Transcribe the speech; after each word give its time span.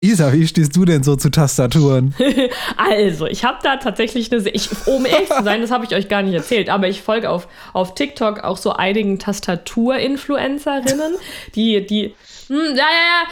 Isa, 0.00 0.32
wie 0.32 0.46
stehst 0.46 0.76
du 0.76 0.84
denn 0.84 1.02
so 1.02 1.16
zu 1.16 1.28
Tastaturen? 1.28 2.14
also, 2.76 3.26
ich 3.26 3.42
habe 3.44 3.58
da 3.64 3.78
tatsächlich 3.78 4.30
eine, 4.30 4.48
ich, 4.50 4.68
um 4.86 5.04
ehrlich 5.04 5.28
zu 5.28 5.42
sein, 5.42 5.60
das 5.60 5.72
habe 5.72 5.86
ich 5.86 5.94
euch 5.94 6.08
gar 6.08 6.22
nicht 6.22 6.34
erzählt, 6.34 6.70
aber 6.70 6.86
ich 6.86 7.02
folge 7.02 7.28
auf, 7.28 7.48
auf 7.72 7.96
TikTok 7.96 8.44
auch 8.44 8.58
so 8.58 8.72
einigen 8.72 9.18
Tastatur-Influencerinnen, 9.18 11.16
die, 11.56 11.84
die, 11.84 12.14
hm, 12.46 12.76
ja, 12.76 12.86
ja, 12.86 13.24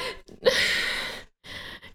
ja. 0.42 0.50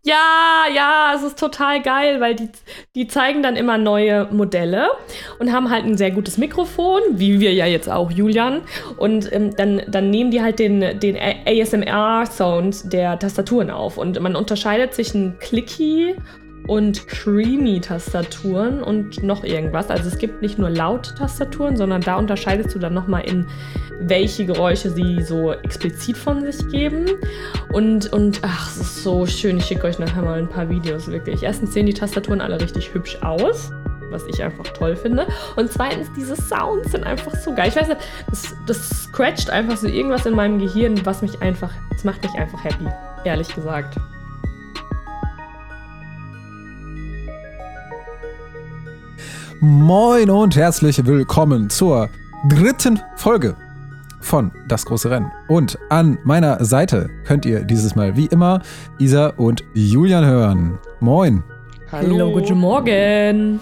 Ja, 0.03 0.63
ja, 0.73 1.13
es 1.15 1.21
ist 1.21 1.37
total 1.37 1.79
geil, 1.83 2.19
weil 2.19 2.33
die, 2.33 2.49
die 2.95 3.07
zeigen 3.07 3.43
dann 3.43 3.55
immer 3.55 3.77
neue 3.77 4.27
Modelle 4.31 4.89
und 5.37 5.51
haben 5.51 5.69
halt 5.69 5.85
ein 5.85 5.95
sehr 5.95 6.09
gutes 6.09 6.39
Mikrofon, 6.39 7.01
wie 7.11 7.39
wir 7.39 7.53
ja 7.53 7.67
jetzt 7.67 7.87
auch, 7.87 8.09
Julian. 8.09 8.61
Und 8.97 9.31
ähm, 9.31 9.55
dann, 9.55 9.83
dann 9.87 10.09
nehmen 10.09 10.31
die 10.31 10.41
halt 10.41 10.57
den, 10.57 10.99
den 10.99 11.15
ASMR-Sound 11.45 12.91
der 12.91 13.19
Tastaturen 13.19 13.69
auf. 13.69 13.99
Und 13.99 14.19
man 14.19 14.35
unterscheidet 14.35 14.95
zwischen 14.95 15.37
Clicky 15.37 16.15
und 16.67 17.07
Creamy-Tastaturen 17.07 18.81
und 18.83 19.23
noch 19.23 19.43
irgendwas. 19.43 19.89
Also 19.89 20.07
es 20.07 20.17
gibt 20.17 20.41
nicht 20.41 20.57
nur 20.57 20.69
laute 20.69 21.15
Tastaturen, 21.15 21.75
sondern 21.77 22.01
da 22.01 22.15
unterscheidest 22.15 22.73
du 22.75 22.79
dann 22.79 22.93
nochmal 22.93 23.27
in, 23.29 23.45
welche 23.99 24.45
Geräusche 24.45 24.89
sie 24.89 25.21
so 25.21 25.51
explizit 25.51 26.17
von 26.17 26.41
sich 26.41 26.67
geben. 26.69 27.05
Und, 27.71 28.11
und 28.13 28.39
ach, 28.43 28.69
es 28.69 28.77
ist 28.77 29.03
so 29.03 29.25
schön. 29.25 29.57
Ich 29.57 29.65
schicke 29.65 29.87
euch 29.87 29.99
nachher 29.99 30.21
mal 30.21 30.39
ein 30.39 30.49
paar 30.49 30.69
Videos, 30.69 31.07
wirklich. 31.07 31.43
Erstens 31.43 31.73
sehen 31.73 31.85
die 31.85 31.93
Tastaturen 31.93 32.41
alle 32.41 32.59
richtig 32.59 32.93
hübsch 32.93 33.17
aus 33.21 33.71
was 34.11 34.27
ich 34.27 34.43
einfach 34.43 34.65
toll 34.65 34.95
finde. 34.95 35.25
Und 35.55 35.71
zweitens, 35.71 36.11
diese 36.15 36.35
Sounds 36.35 36.91
sind 36.91 37.05
einfach 37.05 37.33
so 37.35 37.55
geil. 37.55 37.69
Ich 37.69 37.75
weiß 37.75 37.87
nicht, 37.87 38.01
das, 38.29 38.53
das 38.67 38.89
scratcht 39.03 39.49
einfach 39.49 39.77
so 39.77 39.87
irgendwas 39.87 40.25
in 40.25 40.35
meinem 40.35 40.59
Gehirn, 40.59 41.03
was 41.05 41.21
mich 41.21 41.41
einfach, 41.41 41.71
das 41.91 42.03
macht 42.03 42.21
mich 42.21 42.33
einfach 42.33 42.63
happy, 42.63 42.89
ehrlich 43.23 43.53
gesagt. 43.55 43.95
Moin 49.63 50.31
und 50.31 50.55
herzlich 50.55 51.05
willkommen 51.05 51.69
zur 51.69 52.09
dritten 52.49 52.99
Folge 53.15 53.55
von 54.19 54.51
Das 54.67 54.87
große 54.87 55.11
Rennen. 55.11 55.31
Und 55.49 55.77
an 55.91 56.17
meiner 56.23 56.65
Seite 56.65 57.11
könnt 57.25 57.45
ihr 57.45 57.63
dieses 57.63 57.93
Mal 57.95 58.17
wie 58.17 58.25
immer 58.25 58.63
Isa 58.97 59.27
und 59.27 59.63
Julian 59.75 60.25
hören. 60.25 60.79
Moin. 60.99 61.43
Hallo, 61.91 62.31
guten 62.31 62.57
Morgen. 62.57 63.59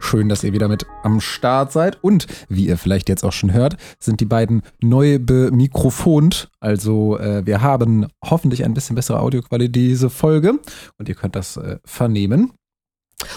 Schön, 0.00 0.28
dass 0.28 0.42
ihr 0.42 0.54
wieder 0.54 0.66
mit 0.66 0.86
am 1.04 1.20
Start 1.20 1.70
seid. 1.70 2.02
Und 2.02 2.26
wie 2.48 2.66
ihr 2.66 2.76
vielleicht 2.76 3.08
jetzt 3.08 3.24
auch 3.24 3.30
schon 3.32 3.52
hört, 3.52 3.76
sind 4.00 4.18
die 4.18 4.24
beiden 4.24 4.62
neu 4.82 5.20
bemikrofont. 5.20 6.50
Also 6.58 7.16
äh, 7.20 7.46
wir 7.46 7.62
haben 7.62 8.08
hoffentlich 8.24 8.64
ein 8.64 8.74
bisschen 8.74 8.96
bessere 8.96 9.20
Audioqualität 9.20 9.76
diese 9.76 10.10
Folge. 10.10 10.58
Und 10.98 11.08
ihr 11.08 11.14
könnt 11.14 11.36
das 11.36 11.56
äh, 11.58 11.78
vernehmen. 11.84 12.50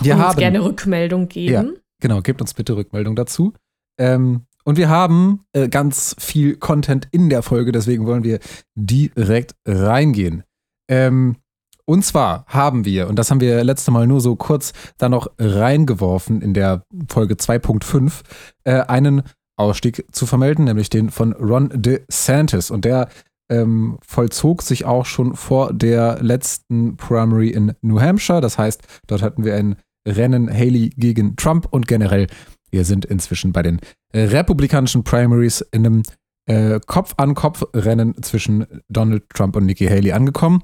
Wir 0.01 0.13
und 0.13 0.19
uns 0.19 0.29
haben, 0.29 0.39
gerne 0.39 0.63
Rückmeldung 0.63 1.27
geben. 1.27 1.51
Ja, 1.51 1.81
genau, 1.99 2.21
gebt 2.21 2.41
uns 2.41 2.53
bitte 2.53 2.75
Rückmeldung 2.75 3.15
dazu. 3.15 3.53
Ähm, 3.97 4.45
und 4.63 4.77
wir 4.77 4.89
haben 4.89 5.45
äh, 5.53 5.69
ganz 5.69 6.15
viel 6.19 6.55
Content 6.55 7.07
in 7.11 7.29
der 7.29 7.43
Folge, 7.43 7.71
deswegen 7.71 8.05
wollen 8.07 8.23
wir 8.23 8.39
direkt 8.75 9.55
reingehen. 9.65 10.43
Ähm, 10.89 11.37
und 11.85 12.03
zwar 12.03 12.45
haben 12.47 12.83
wir, 12.83 13.07
und 13.07 13.17
das 13.17 13.29
haben 13.29 13.39
wir 13.39 13.63
letzte 13.63 13.91
Mal 13.91 14.07
nur 14.07 14.19
so 14.19 14.35
kurz 14.35 14.73
da 14.97 15.07
noch 15.07 15.27
reingeworfen 15.37 16.41
in 16.41 16.55
der 16.55 16.83
Folge 17.07 17.35
2.5, 17.35 18.21
äh, 18.63 18.81
einen 18.81 19.21
Ausstieg 19.55 20.05
zu 20.11 20.25
vermelden, 20.25 20.65
nämlich 20.65 20.89
den 20.89 21.11
von 21.11 21.33
Ron 21.33 21.69
DeSantis. 21.73 22.71
Und 22.71 22.85
der 22.85 23.07
ähm, 23.49 23.97
vollzog 24.05 24.61
sich 24.61 24.85
auch 24.85 25.05
schon 25.05 25.35
vor 25.35 25.73
der 25.73 26.21
letzten 26.21 26.97
Primary 26.97 27.49
in 27.49 27.73
New 27.81 27.99
Hampshire. 27.99 28.41
Das 28.41 28.57
heißt, 28.57 28.81
dort 29.07 29.21
hatten 29.21 29.43
wir 29.43 29.55
ein 29.55 29.75
Rennen 30.07 30.51
Haley 30.51 30.89
gegen 30.97 31.35
Trump 31.35 31.67
und 31.71 31.87
generell, 31.87 32.27
wir 32.71 32.85
sind 32.85 33.05
inzwischen 33.05 33.53
bei 33.53 33.63
den 33.63 33.79
republikanischen 34.13 35.03
Primaries 35.03 35.61
in 35.71 35.85
einem 35.85 36.03
äh, 36.47 36.79
Kopf-an-Kopf-Rennen 36.85 38.21
zwischen 38.21 38.65
Donald 38.89 39.29
Trump 39.29 39.55
und 39.55 39.65
Nikki 39.65 39.87
Haley 39.87 40.11
angekommen. 40.11 40.63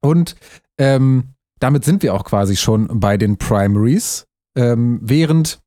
Und 0.00 0.36
ähm, 0.78 1.34
damit 1.58 1.84
sind 1.84 2.02
wir 2.02 2.14
auch 2.14 2.24
quasi 2.24 2.56
schon 2.56 3.00
bei 3.00 3.16
den 3.16 3.36
Primaries, 3.36 4.26
ähm, 4.56 4.98
während 5.02 5.60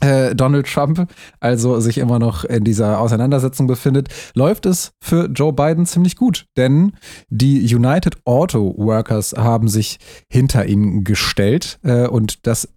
äh, 0.00 0.34
Donald 0.34 0.66
Trump 0.66 1.08
also 1.40 1.80
sich 1.80 1.98
immer 1.98 2.18
noch 2.18 2.44
in 2.44 2.64
dieser 2.64 3.00
Auseinandersetzung 3.00 3.66
befindet, 3.66 4.08
läuft 4.34 4.66
es 4.66 4.92
für 5.00 5.26
Joe 5.26 5.52
Biden 5.52 5.86
ziemlich 5.86 6.16
gut. 6.16 6.46
Denn 6.56 6.92
die 7.28 7.74
United 7.74 8.16
Auto 8.24 8.74
Workers 8.76 9.34
haben 9.36 9.68
sich 9.68 9.98
hinter 10.30 10.66
ihn 10.66 11.04
gestellt. 11.04 11.78
Äh, 11.82 12.08
und 12.08 12.46
das 12.46 12.68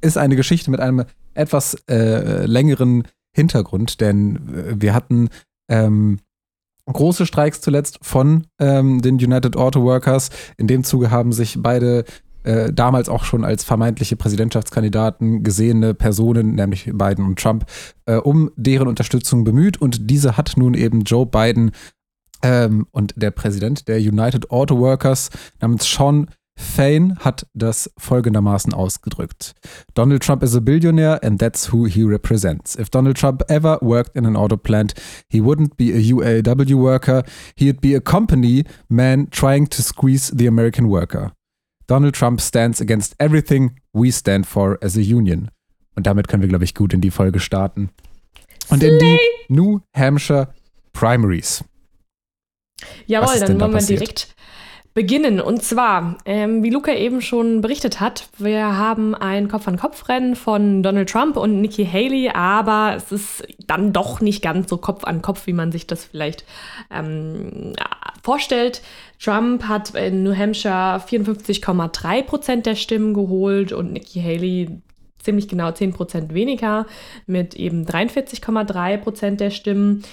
ist 0.00 0.18
eine 0.18 0.36
Geschichte 0.36 0.70
mit 0.70 0.80
einem 0.80 1.04
etwas 1.34 1.76
äh, 1.88 2.46
längeren 2.46 3.04
Hintergrund, 3.34 4.00
denn 4.00 4.36
äh, 4.54 4.74
wir 4.80 4.94
hatten 4.94 5.28
ähm, 5.68 6.20
große 6.86 7.26
Streiks 7.26 7.60
zuletzt 7.60 7.98
von 8.02 8.46
ähm, 8.58 9.00
den 9.00 9.14
United 9.14 9.56
Auto 9.56 9.82
Workers. 9.82 10.30
In 10.56 10.66
dem 10.66 10.84
Zuge 10.84 11.10
haben 11.10 11.32
sich 11.32 11.56
beide 11.58 12.04
äh, 12.44 12.72
damals 12.72 13.08
auch 13.08 13.24
schon 13.24 13.44
als 13.44 13.64
vermeintliche 13.64 14.16
Präsidentschaftskandidaten 14.16 15.42
gesehene 15.42 15.94
Personen, 15.94 16.54
nämlich 16.54 16.90
Biden 16.92 17.26
und 17.26 17.38
Trump, 17.38 17.66
äh, 18.06 18.16
um 18.16 18.50
deren 18.56 18.88
Unterstützung 18.88 19.44
bemüht. 19.44 19.80
Und 19.80 20.10
diese 20.10 20.36
hat 20.36 20.54
nun 20.56 20.74
eben 20.74 21.02
Joe 21.02 21.26
Biden 21.26 21.72
ähm, 22.42 22.86
und 22.92 23.14
der 23.16 23.30
Präsident 23.30 23.88
der 23.88 23.98
United 23.98 24.50
Auto 24.50 24.78
Workers 24.78 25.30
namens 25.60 25.90
Sean 25.90 26.28
Fain 26.56 27.16
hat 27.18 27.46
das 27.54 27.90
folgendermaßen 27.98 28.72
ausgedrückt. 28.74 29.54
Donald 29.94 30.22
Trump 30.22 30.42
is 30.44 30.54
a 30.54 30.60
billionaire 30.60 31.20
and 31.24 31.40
that's 31.40 31.72
who 31.72 31.86
he 31.86 32.04
represents. 32.04 32.76
If 32.78 32.90
Donald 32.90 33.16
Trump 33.16 33.42
ever 33.48 33.78
worked 33.80 34.14
in 34.14 34.24
an 34.24 34.36
auto 34.36 34.56
plant, 34.56 34.94
he 35.28 35.40
wouldn't 35.40 35.76
be 35.76 35.92
a 35.92 35.98
UAW 35.98 36.76
worker, 36.76 37.24
he'd 37.56 37.80
be 37.80 37.96
a 37.96 38.00
company 38.00 38.64
man 38.88 39.28
trying 39.30 39.66
to 39.66 39.82
squeeze 39.82 40.30
the 40.30 40.46
American 40.46 40.88
worker. 40.88 41.32
Donald 41.86 42.14
Trump 42.14 42.40
stands 42.40 42.80
against 42.80 43.14
everything 43.18 43.80
we 43.92 44.10
stand 44.10 44.46
for 44.46 44.78
as 44.82 44.96
a 44.96 45.00
union. 45.00 45.50
Und 45.94 46.06
damit 46.06 46.28
können 46.28 46.42
wir, 46.42 46.48
glaube 46.48 46.64
ich, 46.64 46.74
gut 46.74 46.92
in 46.94 47.00
die 47.00 47.10
Folge 47.10 47.40
starten. 47.40 47.90
Und 48.70 48.82
in 48.82 48.98
die 48.98 49.18
New 49.48 49.80
Hampshire 49.94 50.48
Primaries. 50.92 51.62
Jawohl, 53.06 53.38
dann 53.38 53.60
wollen 53.60 53.74
wir 53.74 53.82
direkt 53.82 54.34
beginnen. 54.94 55.40
Und 55.40 55.62
zwar, 55.62 56.18
ähm, 56.24 56.62
wie 56.62 56.70
Luca 56.70 56.92
eben 56.92 57.20
schon 57.20 57.60
berichtet 57.60 58.00
hat, 58.00 58.28
wir 58.38 58.76
haben 58.76 59.14
ein 59.14 59.48
Kopf-an-Kopf-Rennen 59.48 60.36
von 60.36 60.82
Donald 60.82 61.10
Trump 61.10 61.36
und 61.36 61.60
Nikki 61.60 61.84
Haley, 61.84 62.30
aber 62.30 62.94
es 62.96 63.10
ist 63.10 63.46
dann 63.66 63.92
doch 63.92 64.20
nicht 64.20 64.40
ganz 64.40 64.70
so 64.70 64.76
Kopf 64.76 65.04
an 65.04 65.20
Kopf, 65.20 65.46
wie 65.46 65.52
man 65.52 65.72
sich 65.72 65.88
das 65.88 66.04
vielleicht 66.04 66.44
ähm, 66.92 67.74
vorstellt. 68.24 68.82
Trump 69.22 69.64
hat 69.64 69.94
in 69.94 70.22
New 70.22 70.34
Hampshire 70.36 71.00
54,3 71.06 72.22
Prozent 72.22 72.66
der 72.66 72.74
Stimmen 72.74 73.14
geholt 73.14 73.72
und 73.72 73.92
Nikki 73.92 74.20
Haley 74.20 74.80
ziemlich 75.18 75.46
genau 75.46 75.70
10 75.70 75.92
Prozent 75.92 76.34
weniger 76.34 76.86
mit 77.26 77.54
eben 77.54 77.84
43,3 77.84 78.96
Prozent 78.98 79.40
der 79.40 79.50
Stimmen. 79.50 80.04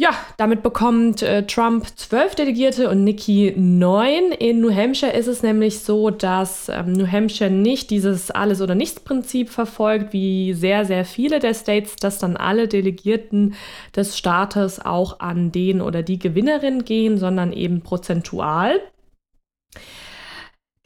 Ja, 0.00 0.14
damit 0.38 0.62
bekommt 0.62 1.20
äh, 1.20 1.46
Trump 1.46 1.86
zwölf 1.94 2.34
Delegierte 2.34 2.88
und 2.88 3.04
Nikki 3.04 3.52
neun. 3.54 4.32
In 4.32 4.62
New 4.62 4.74
Hampshire 4.74 5.12
ist 5.12 5.26
es 5.26 5.42
nämlich 5.42 5.80
so, 5.80 6.08
dass 6.08 6.70
ähm, 6.70 6.94
New 6.94 7.06
Hampshire 7.06 7.50
nicht 7.50 7.90
dieses 7.90 8.30
Alles- 8.30 8.62
oder 8.62 8.74
Nichts-Prinzip 8.74 9.50
verfolgt, 9.50 10.14
wie 10.14 10.54
sehr, 10.54 10.86
sehr 10.86 11.04
viele 11.04 11.38
der 11.38 11.52
States, 11.52 11.96
dass 11.96 12.18
dann 12.18 12.38
alle 12.38 12.66
Delegierten 12.66 13.56
des 13.94 14.16
Staates 14.16 14.82
auch 14.82 15.20
an 15.20 15.52
den 15.52 15.82
oder 15.82 16.02
die 16.02 16.18
Gewinnerin 16.18 16.86
gehen, 16.86 17.18
sondern 17.18 17.52
eben 17.52 17.82
prozentual. 17.82 18.80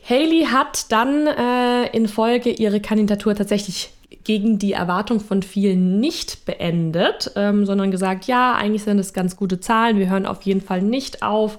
Haley 0.02 0.49
hat 0.50 0.90
dann 0.90 1.28
äh, 1.28 1.87
in 1.96 2.08
Folge 2.08 2.50
ihre 2.50 2.81
Kandidatur 2.81 3.37
tatsächlich 3.37 3.90
gegen 4.22 4.58
die 4.58 4.72
Erwartung 4.72 5.20
von 5.20 5.43
vielen 5.43 5.99
nicht 6.00 6.44
beendet, 6.44 7.32
ähm, 7.37 7.66
sondern 7.66 7.90
gesagt, 7.90 8.26
ja, 8.26 8.55
eigentlich 8.55 8.84
sind 8.84 8.99
es 8.99 9.12
ganz 9.12 9.37
gute 9.37 9.61
Zahlen, 9.61 9.99
wir 9.99 10.11
hören 10.11 10.26
auf 10.26 10.43
jeden 10.43 10.61
Fall 10.61 10.82
nicht 10.82 11.22
auf, 11.22 11.58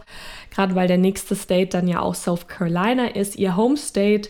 gerade 0.51 0.75
weil 0.75 0.87
der 0.87 0.97
nächste 0.97 1.35
State 1.35 1.69
dann 1.71 1.87
ja 1.87 1.99
auch 1.99 2.15
South 2.15 2.47
Carolina 2.47 3.07
ist, 3.07 3.35
ihr 3.35 3.57
Home 3.57 3.77
State. 3.77 4.29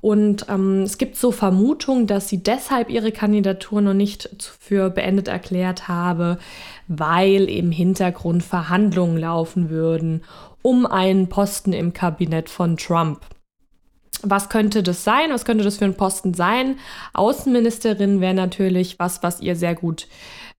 Und 0.00 0.46
ähm, 0.48 0.82
es 0.82 0.96
gibt 0.96 1.16
so 1.16 1.32
Vermutungen, 1.32 2.06
dass 2.06 2.28
sie 2.28 2.40
deshalb 2.40 2.88
ihre 2.88 3.10
Kandidatur 3.10 3.80
noch 3.80 3.94
nicht 3.94 4.30
für 4.60 4.90
beendet 4.90 5.26
erklärt 5.26 5.88
habe, 5.88 6.38
weil 6.86 7.50
im 7.50 7.72
Hintergrund 7.72 8.44
Verhandlungen 8.44 9.18
laufen 9.18 9.70
würden 9.70 10.22
um 10.62 10.86
einen 10.86 11.28
Posten 11.28 11.72
im 11.72 11.92
Kabinett 11.92 12.48
von 12.48 12.76
Trump. 12.76 13.20
Was 14.22 14.48
könnte 14.48 14.82
das 14.82 15.04
sein? 15.04 15.30
Was 15.30 15.44
könnte 15.44 15.64
das 15.64 15.78
für 15.78 15.84
ein 15.84 15.96
Posten 15.96 16.34
sein? 16.34 16.78
Außenministerin 17.14 18.20
wäre 18.20 18.34
natürlich 18.34 18.98
was, 18.98 19.22
was 19.22 19.40
ihr 19.40 19.56
sehr 19.56 19.74
gut, 19.74 20.08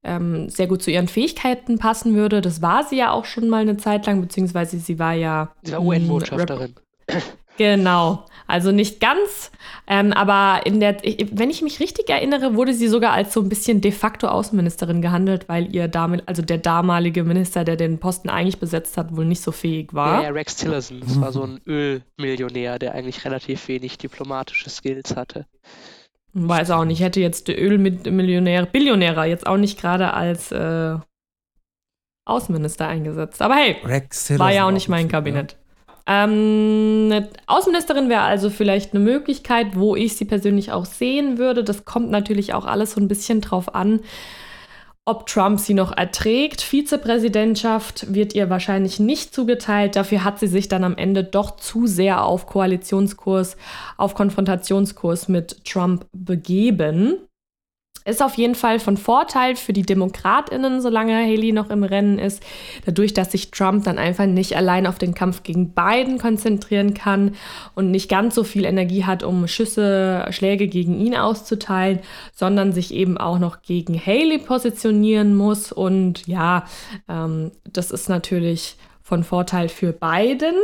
ähm, 0.03 0.49
sehr 0.49 0.67
gut 0.67 0.81
zu 0.81 0.91
ihren 0.91 1.07
Fähigkeiten 1.07 1.77
passen 1.77 2.15
würde. 2.15 2.41
Das 2.41 2.61
war 2.61 2.83
sie 2.83 2.97
ja 2.97 3.11
auch 3.11 3.25
schon 3.25 3.49
mal 3.49 3.61
eine 3.61 3.77
Zeit 3.77 4.05
lang, 4.05 4.21
beziehungsweise 4.21 4.79
sie 4.79 4.99
war 4.99 5.13
ja. 5.13 5.53
Sie 5.63 5.73
war 5.73 5.81
UN-Botschafterin. 5.81 6.75
Genau. 7.57 8.25
Also 8.49 8.71
nicht 8.71 8.99
ganz, 8.99 9.51
ähm, 9.85 10.11
aber 10.11 10.65
in 10.65 10.79
der, 10.79 10.97
wenn 11.31 11.51
ich 11.51 11.61
mich 11.61 11.79
richtig 11.79 12.09
erinnere, 12.09 12.55
wurde 12.55 12.73
sie 12.73 12.87
sogar 12.87 13.13
als 13.13 13.31
so 13.31 13.41
ein 13.41 13.47
bisschen 13.47 13.79
de 13.79 13.91
facto 13.91 14.27
Außenministerin 14.27 15.03
gehandelt, 15.03 15.47
weil 15.47 15.71
ihr 15.75 15.87
damit, 15.87 16.23
also 16.25 16.41
der 16.41 16.57
damalige 16.57 17.23
Minister, 17.23 17.63
der 17.63 17.75
den 17.75 17.99
Posten 17.99 18.27
eigentlich 18.27 18.57
besetzt 18.57 18.97
hat, 18.97 19.15
wohl 19.15 19.25
nicht 19.25 19.43
so 19.43 19.51
fähig 19.51 19.93
war. 19.93 20.23
Ja, 20.23 20.29
ja 20.29 20.29
Rex 20.31 20.55
Tillerson, 20.55 20.99
das 21.01 21.21
war 21.21 21.31
so 21.31 21.43
ein 21.43 21.61
Ölmillionär, 21.67 22.79
der 22.79 22.95
eigentlich 22.95 23.23
relativ 23.23 23.67
wenig 23.67 23.99
diplomatische 23.99 24.71
Skills 24.71 25.15
hatte. 25.15 25.45
Weiß 26.33 26.71
auch 26.71 26.85
nicht, 26.85 27.01
hätte 27.01 27.19
jetzt 27.19 27.49
der 27.49 27.61
Ölmillionär, 27.61 28.65
Billionärer 28.65 29.25
jetzt 29.25 29.45
auch 29.45 29.57
nicht 29.57 29.79
gerade 29.79 30.15
als 30.15 30.51
äh, 30.51 30.97
Außenminister 32.25 32.87
eingesetzt. 32.87 33.43
Aber 33.43 33.53
hey, 33.53 33.75
war 34.39 34.51
ja 34.51 34.65
auch 34.65 34.71
nicht 34.71 34.89
mein 34.89 35.07
Kabinett. 35.07 35.55
Ähm, 36.07 37.09
eine 37.11 37.29
Außenministerin 37.47 38.09
wäre 38.09 38.21
also 38.21 38.49
vielleicht 38.49 38.93
eine 38.93 39.03
Möglichkeit, 39.03 39.75
wo 39.75 39.95
ich 39.95 40.15
sie 40.15 40.25
persönlich 40.25 40.71
auch 40.71 40.85
sehen 40.85 41.37
würde. 41.37 41.63
Das 41.63 41.85
kommt 41.85 42.09
natürlich 42.09 42.53
auch 42.53 42.65
alles 42.65 42.93
so 42.93 43.01
ein 43.01 43.07
bisschen 43.07 43.41
drauf 43.41 43.75
an, 43.75 44.01
ob 45.05 45.25
Trump 45.25 45.59
sie 45.59 45.73
noch 45.73 45.95
erträgt. 45.95 46.61
Vizepräsidentschaft 46.61 48.13
wird 48.13 48.35
ihr 48.35 48.49
wahrscheinlich 48.49 48.99
nicht 48.99 49.33
zugeteilt. 49.33 49.95
Dafür 49.95 50.23
hat 50.23 50.39
sie 50.39 50.47
sich 50.47 50.67
dann 50.67 50.83
am 50.83 50.97
Ende 50.97 51.23
doch 51.23 51.57
zu 51.57 51.87
sehr 51.87 52.23
auf 52.23 52.45
Koalitionskurs, 52.45 53.57
auf 53.97 54.13
Konfrontationskurs 54.13 55.27
mit 55.27 55.63
Trump 55.65 56.05
begeben. 56.11 57.17
Ist 58.09 58.23
auf 58.23 58.35
jeden 58.35 58.55
Fall 58.55 58.79
von 58.79 58.97
Vorteil 58.97 59.55
für 59.55 59.73
die 59.73 59.83
DemokratInnen, 59.83 60.81
solange 60.81 61.15
Haley 61.15 61.51
noch 61.51 61.69
im 61.69 61.83
Rennen 61.83 62.19
ist. 62.19 62.43
Dadurch, 62.85 63.13
dass 63.13 63.31
sich 63.31 63.51
Trump 63.51 63.83
dann 63.83 63.97
einfach 63.97 64.25
nicht 64.25 64.55
allein 64.55 64.87
auf 64.87 64.97
den 64.97 65.13
Kampf 65.13 65.43
gegen 65.43 65.73
Biden 65.73 66.17
konzentrieren 66.17 66.93
kann 66.93 67.35
und 67.75 67.91
nicht 67.91 68.09
ganz 68.09 68.35
so 68.35 68.43
viel 68.43 68.65
Energie 68.65 69.05
hat, 69.05 69.23
um 69.23 69.47
Schüsse, 69.47 70.25
Schläge 70.31 70.67
gegen 70.67 70.99
ihn 70.99 71.15
auszuteilen, 71.15 71.99
sondern 72.33 72.73
sich 72.73 72.93
eben 72.93 73.17
auch 73.17 73.39
noch 73.39 73.61
gegen 73.61 73.99
Haley 73.99 74.39
positionieren 74.39 75.35
muss. 75.35 75.71
Und 75.71 76.27
ja, 76.27 76.65
ähm, 77.07 77.51
das 77.71 77.91
ist 77.91 78.09
natürlich 78.09 78.77
von 79.01 79.23
Vorteil 79.23 79.69
für 79.69 79.91
Biden. 79.91 80.55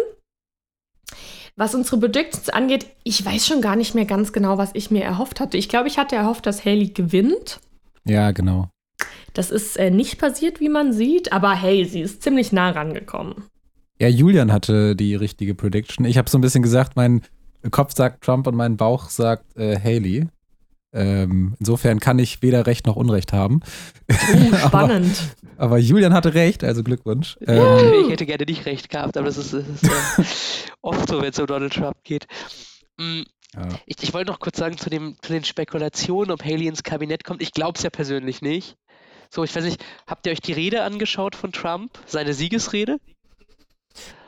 Was 1.57 1.73
unsere 1.73 1.99
Predictions 1.99 2.49
angeht, 2.49 2.87
ich 3.03 3.25
weiß 3.25 3.47
schon 3.47 3.61
gar 3.61 3.77
nicht 3.77 3.95
mehr 3.95 4.05
ganz 4.05 4.33
genau, 4.33 4.57
was 4.57 4.71
ich 4.73 4.91
mir 4.91 5.03
erhofft 5.03 5.39
hatte. 5.39 5.57
Ich 5.57 5.69
glaube, 5.69 5.87
ich 5.87 5.97
hatte 5.97 6.15
erhofft, 6.15 6.45
dass 6.45 6.65
Haley 6.65 6.89
gewinnt. 6.89 7.61
Ja, 8.03 8.31
genau. 8.31 8.69
Das 9.33 9.51
ist 9.51 9.77
äh, 9.77 9.89
nicht 9.89 10.19
passiert, 10.19 10.59
wie 10.59 10.69
man 10.69 10.91
sieht, 10.91 11.31
aber 11.31 11.53
hey, 11.53 11.85
sie 11.85 12.01
ist 12.01 12.21
ziemlich 12.21 12.51
nah 12.51 12.71
rangekommen. 12.71 13.45
Ja, 13.99 14.09
Julian 14.09 14.51
hatte 14.51 14.95
die 14.95 15.15
richtige 15.15 15.55
Prediction. 15.55 16.05
Ich 16.05 16.17
habe 16.17 16.29
so 16.29 16.37
ein 16.37 16.41
bisschen 16.41 16.61
gesagt, 16.61 16.97
mein 16.97 17.21
Kopf 17.71 17.93
sagt 17.95 18.23
Trump 18.23 18.47
und 18.47 18.55
mein 18.55 18.75
Bauch 18.75 19.09
sagt 19.09 19.55
äh, 19.57 19.79
Haley. 19.79 20.27
Ähm, 20.95 21.55
insofern 21.59 21.99
kann 21.99 22.17
ich 22.19 22.41
weder 22.41 22.65
Recht 22.65 22.87
noch 22.87 22.95
Unrecht 22.95 23.33
haben. 23.33 23.59
Uh, 24.09 24.55
spannend. 24.67 25.35
aber, 25.57 25.65
aber, 25.65 25.77
Julian 25.77 26.13
hatte 26.13 26.33
Recht, 26.33 26.63
also 26.63 26.83
Glückwunsch. 26.83 27.37
Ähm, 27.45 28.05
ich 28.05 28.11
hätte 28.11 28.25
gerne 28.25 28.45
nicht 28.45 28.65
Recht 28.65 28.89
gehabt, 28.89 29.17
aber 29.17 29.25
das 29.25 29.37
ist, 29.37 29.53
das 29.53 29.67
ist 29.67 29.83
äh, 29.83 30.71
oft 30.81 31.09
so, 31.09 31.21
wenn 31.21 31.31
es 31.31 31.39
um 31.39 31.47
Donald 31.47 31.73
Trump 31.73 31.97
geht. 32.03 32.27
Mhm. 32.97 33.25
Ja. 33.53 33.69
Ich, 33.85 33.97
ich 34.01 34.13
wollte 34.13 34.31
noch 34.31 34.39
kurz 34.39 34.57
sagen 34.57 34.77
zu, 34.77 34.89
dem, 34.89 35.17
zu 35.21 35.33
den 35.33 35.43
Spekulationen, 35.43 36.31
ob 36.31 36.43
Haley 36.43 36.67
ins 36.67 36.83
Kabinett 36.83 37.23
kommt. 37.23 37.41
Ich 37.41 37.51
glaube 37.51 37.77
es 37.77 37.83
ja 37.83 37.89
persönlich 37.89 38.41
nicht. 38.41 38.75
So, 39.29 39.43
ich 39.43 39.55
weiß 39.55 39.65
nicht, 39.65 39.83
habt 40.07 40.25
ihr 40.25 40.31
euch 40.31 40.41
die 40.41 40.53
Rede 40.53 40.83
angeschaut 40.83 41.35
von 41.35 41.51
Trump, 41.51 41.99
seine 42.05 42.33
Siegesrede? 42.33 42.99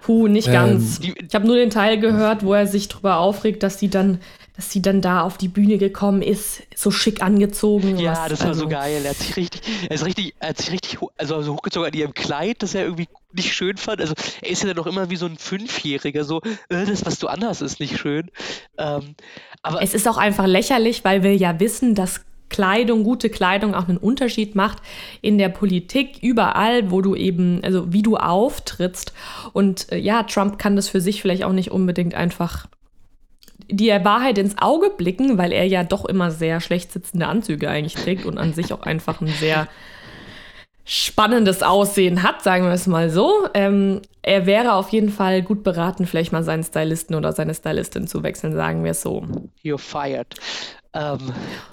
Puh, 0.01 0.27
nicht 0.27 0.51
ganz. 0.51 0.99
Ähm, 1.03 1.15
ich 1.27 1.35
habe 1.35 1.45
nur 1.45 1.57
den 1.57 1.69
Teil 1.69 1.99
gehört, 1.99 2.43
wo 2.43 2.53
er 2.53 2.67
sich 2.67 2.87
darüber 2.87 3.17
aufregt, 3.17 3.63
dass 3.63 3.79
sie 3.79 3.89
dann, 3.89 4.19
dass 4.57 4.71
sie 4.71 4.81
dann 4.81 5.01
da 5.01 5.21
auf 5.21 5.37
die 5.37 5.47
Bühne 5.47 5.77
gekommen 5.77 6.23
ist, 6.23 6.63
so 6.75 6.89
schick 6.89 7.21
angezogen. 7.21 7.99
Ja, 7.99 8.23
was, 8.23 8.29
das 8.29 8.39
war 8.41 8.47
also, 8.47 8.61
so 8.61 8.67
geil. 8.67 9.01
Er 9.03 9.11
hat 9.11 9.17
sich 9.17 9.37
richtig, 9.37 9.61
er 9.87 9.95
ist 9.95 10.03
richtig, 10.03 10.33
er 10.39 10.49
hat 10.49 10.57
sich 10.57 10.71
richtig, 10.71 10.97
also 11.15 11.41
so 11.43 11.53
hochgezogen 11.53 11.87
an 11.87 11.93
ihrem 11.93 12.13
Kleid, 12.15 12.63
das 12.63 12.73
er 12.73 12.83
irgendwie 12.83 13.07
nicht 13.31 13.53
schön 13.53 13.77
fand. 13.77 14.01
Also 14.01 14.15
er 14.41 14.49
ist 14.49 14.63
ja 14.63 14.67
dann 14.69 14.77
noch 14.77 14.87
immer 14.87 15.11
wie 15.11 15.15
so 15.15 15.27
ein 15.27 15.37
Fünfjähriger, 15.37 16.23
so, 16.23 16.41
äh, 16.69 16.85
das, 16.85 17.05
was 17.05 17.19
du 17.19 17.27
anhast, 17.27 17.61
ist 17.61 17.79
nicht 17.79 17.99
schön. 17.99 18.31
Ähm, 18.79 19.13
aber 19.61 19.83
es 19.83 19.93
ist 19.93 20.07
auch 20.07 20.17
einfach 20.17 20.47
lächerlich, 20.47 21.05
weil 21.05 21.21
wir 21.21 21.35
ja 21.37 21.59
wissen, 21.59 21.93
dass 21.93 22.21
Kleidung, 22.49 23.03
gute 23.03 23.29
Kleidung 23.29 23.75
auch 23.75 23.87
einen 23.87 23.99
Unterschied 23.99 24.55
macht 24.55 24.79
in 25.21 25.37
der 25.37 25.49
Politik, 25.49 26.17
überall, 26.23 26.89
wo 26.89 27.01
du 27.01 27.13
eben, 27.13 27.63
also 27.63 27.93
wie 27.93 28.01
du 28.01 28.17
auftrittst. 28.17 29.13
Und 29.53 29.91
äh, 29.91 29.99
ja, 29.99 30.23
Trump 30.23 30.57
kann 30.57 30.75
das 30.75 30.89
für 30.89 31.01
sich 31.01 31.21
vielleicht 31.21 31.43
auch 31.43 31.53
nicht 31.53 31.69
unbedingt 31.69 32.15
einfach 32.15 32.65
die 33.69 33.89
Wahrheit 33.89 34.37
ins 34.37 34.57
Auge 34.57 34.89
blicken, 34.89 35.37
weil 35.37 35.51
er 35.51 35.65
ja 35.65 35.83
doch 35.83 36.05
immer 36.05 36.31
sehr 36.31 36.61
schlecht 36.61 36.91
sitzende 36.91 37.27
Anzüge 37.27 37.69
eigentlich 37.69 37.95
trägt 37.95 38.25
und 38.25 38.37
an 38.37 38.53
sich 38.53 38.73
auch 38.73 38.81
einfach 38.81 39.21
ein 39.21 39.27
sehr 39.27 39.67
spannendes 40.89 41.63
Aussehen 41.63 42.23
hat, 42.23 42.41
sagen 42.41 42.63
wir 42.63 42.71
es 42.71 42.87
mal 42.87 43.09
so. 43.09 43.49
Ähm, 43.53 44.01
er 44.21 44.45
wäre 44.45 44.73
auf 44.73 44.89
jeden 44.89 45.09
Fall 45.09 45.41
gut 45.41 45.61
beraten, 45.61 46.05
vielleicht 46.05 46.31
mal 46.31 46.43
seinen 46.43 46.63
Stylisten 46.63 47.15
oder 47.15 47.33
seine 47.33 47.53
Stylistin 47.53 48.07
zu 48.07 48.23
wechseln, 48.23 48.53
sagen 48.53 48.85
wir 48.85 48.91
es 48.91 49.01
so. 49.01 49.25
You're 49.61 49.77
fired. 49.77 50.35
Ähm. 50.93 51.19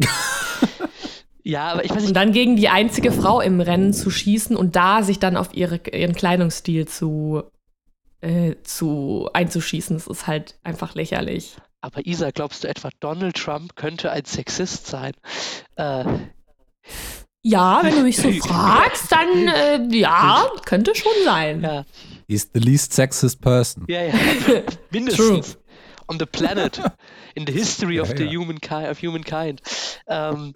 ja, 1.45 1.69
aber 1.69 1.85
ich 1.85 1.91
weiß 1.91 1.99
nicht. 1.99 2.09
Und 2.09 2.15
dann 2.15 2.33
gegen 2.33 2.57
die 2.57 2.69
einzige 2.69 3.13
Frau 3.13 3.41
im 3.41 3.61
Rennen 3.61 3.93
zu 3.93 4.11
schießen 4.11 4.57
und 4.57 4.75
da 4.75 5.05
sich 5.05 5.21
dann 5.21 5.37
auf 5.37 5.55
ihre, 5.55 5.81
ihren 5.93 6.17
Kleidungsstil 6.17 6.89
zu, 6.89 7.45
äh, 8.21 8.57
zu 8.65 9.31
einzuschießen, 9.33 9.97
das 9.97 10.09
ist 10.09 10.27
halt 10.27 10.57
einfach 10.65 10.97
lächerlich. 10.97 11.57
Aber 11.85 12.07
Isa, 12.07 12.31
glaubst 12.31 12.65
du 12.65 12.69
etwa, 12.69 12.89
Donald 13.01 13.37
Trump 13.37 13.77
könnte 13.77 14.11
ein 14.11 14.25
Sexist 14.25 14.87
sein? 14.87 15.13
Äh. 15.77 16.05
Ja, 17.43 17.81
wenn 17.83 17.95
du 17.95 18.03
mich 18.05 18.17
so 18.17 18.33
fragst, 18.49 19.13
dann 19.13 19.49
äh, 19.49 19.95
ja, 19.95 20.47
könnte 20.65 20.95
schon 20.95 21.13
sein. 21.27 21.61
Ja. 21.61 21.85
He's 22.27 22.49
the 22.55 22.59
least 22.59 22.95
sexist 22.95 23.43
person. 23.43 23.85
Ja, 23.87 24.03
ja. 24.03 24.15
Mindestens. 24.91 25.53
True 25.53 25.65
on 26.09 26.19
the 26.19 26.27
planet, 26.27 26.81
in 27.35 27.47
the 27.47 27.53
history 27.53 27.99
of 27.99 28.09
ja, 28.11 28.17
the 28.17 28.25
ja. 28.25 28.31
humankind, 28.31 28.91
of 28.91 29.01
humankind. 29.01 29.63
Ähm, 30.07 30.53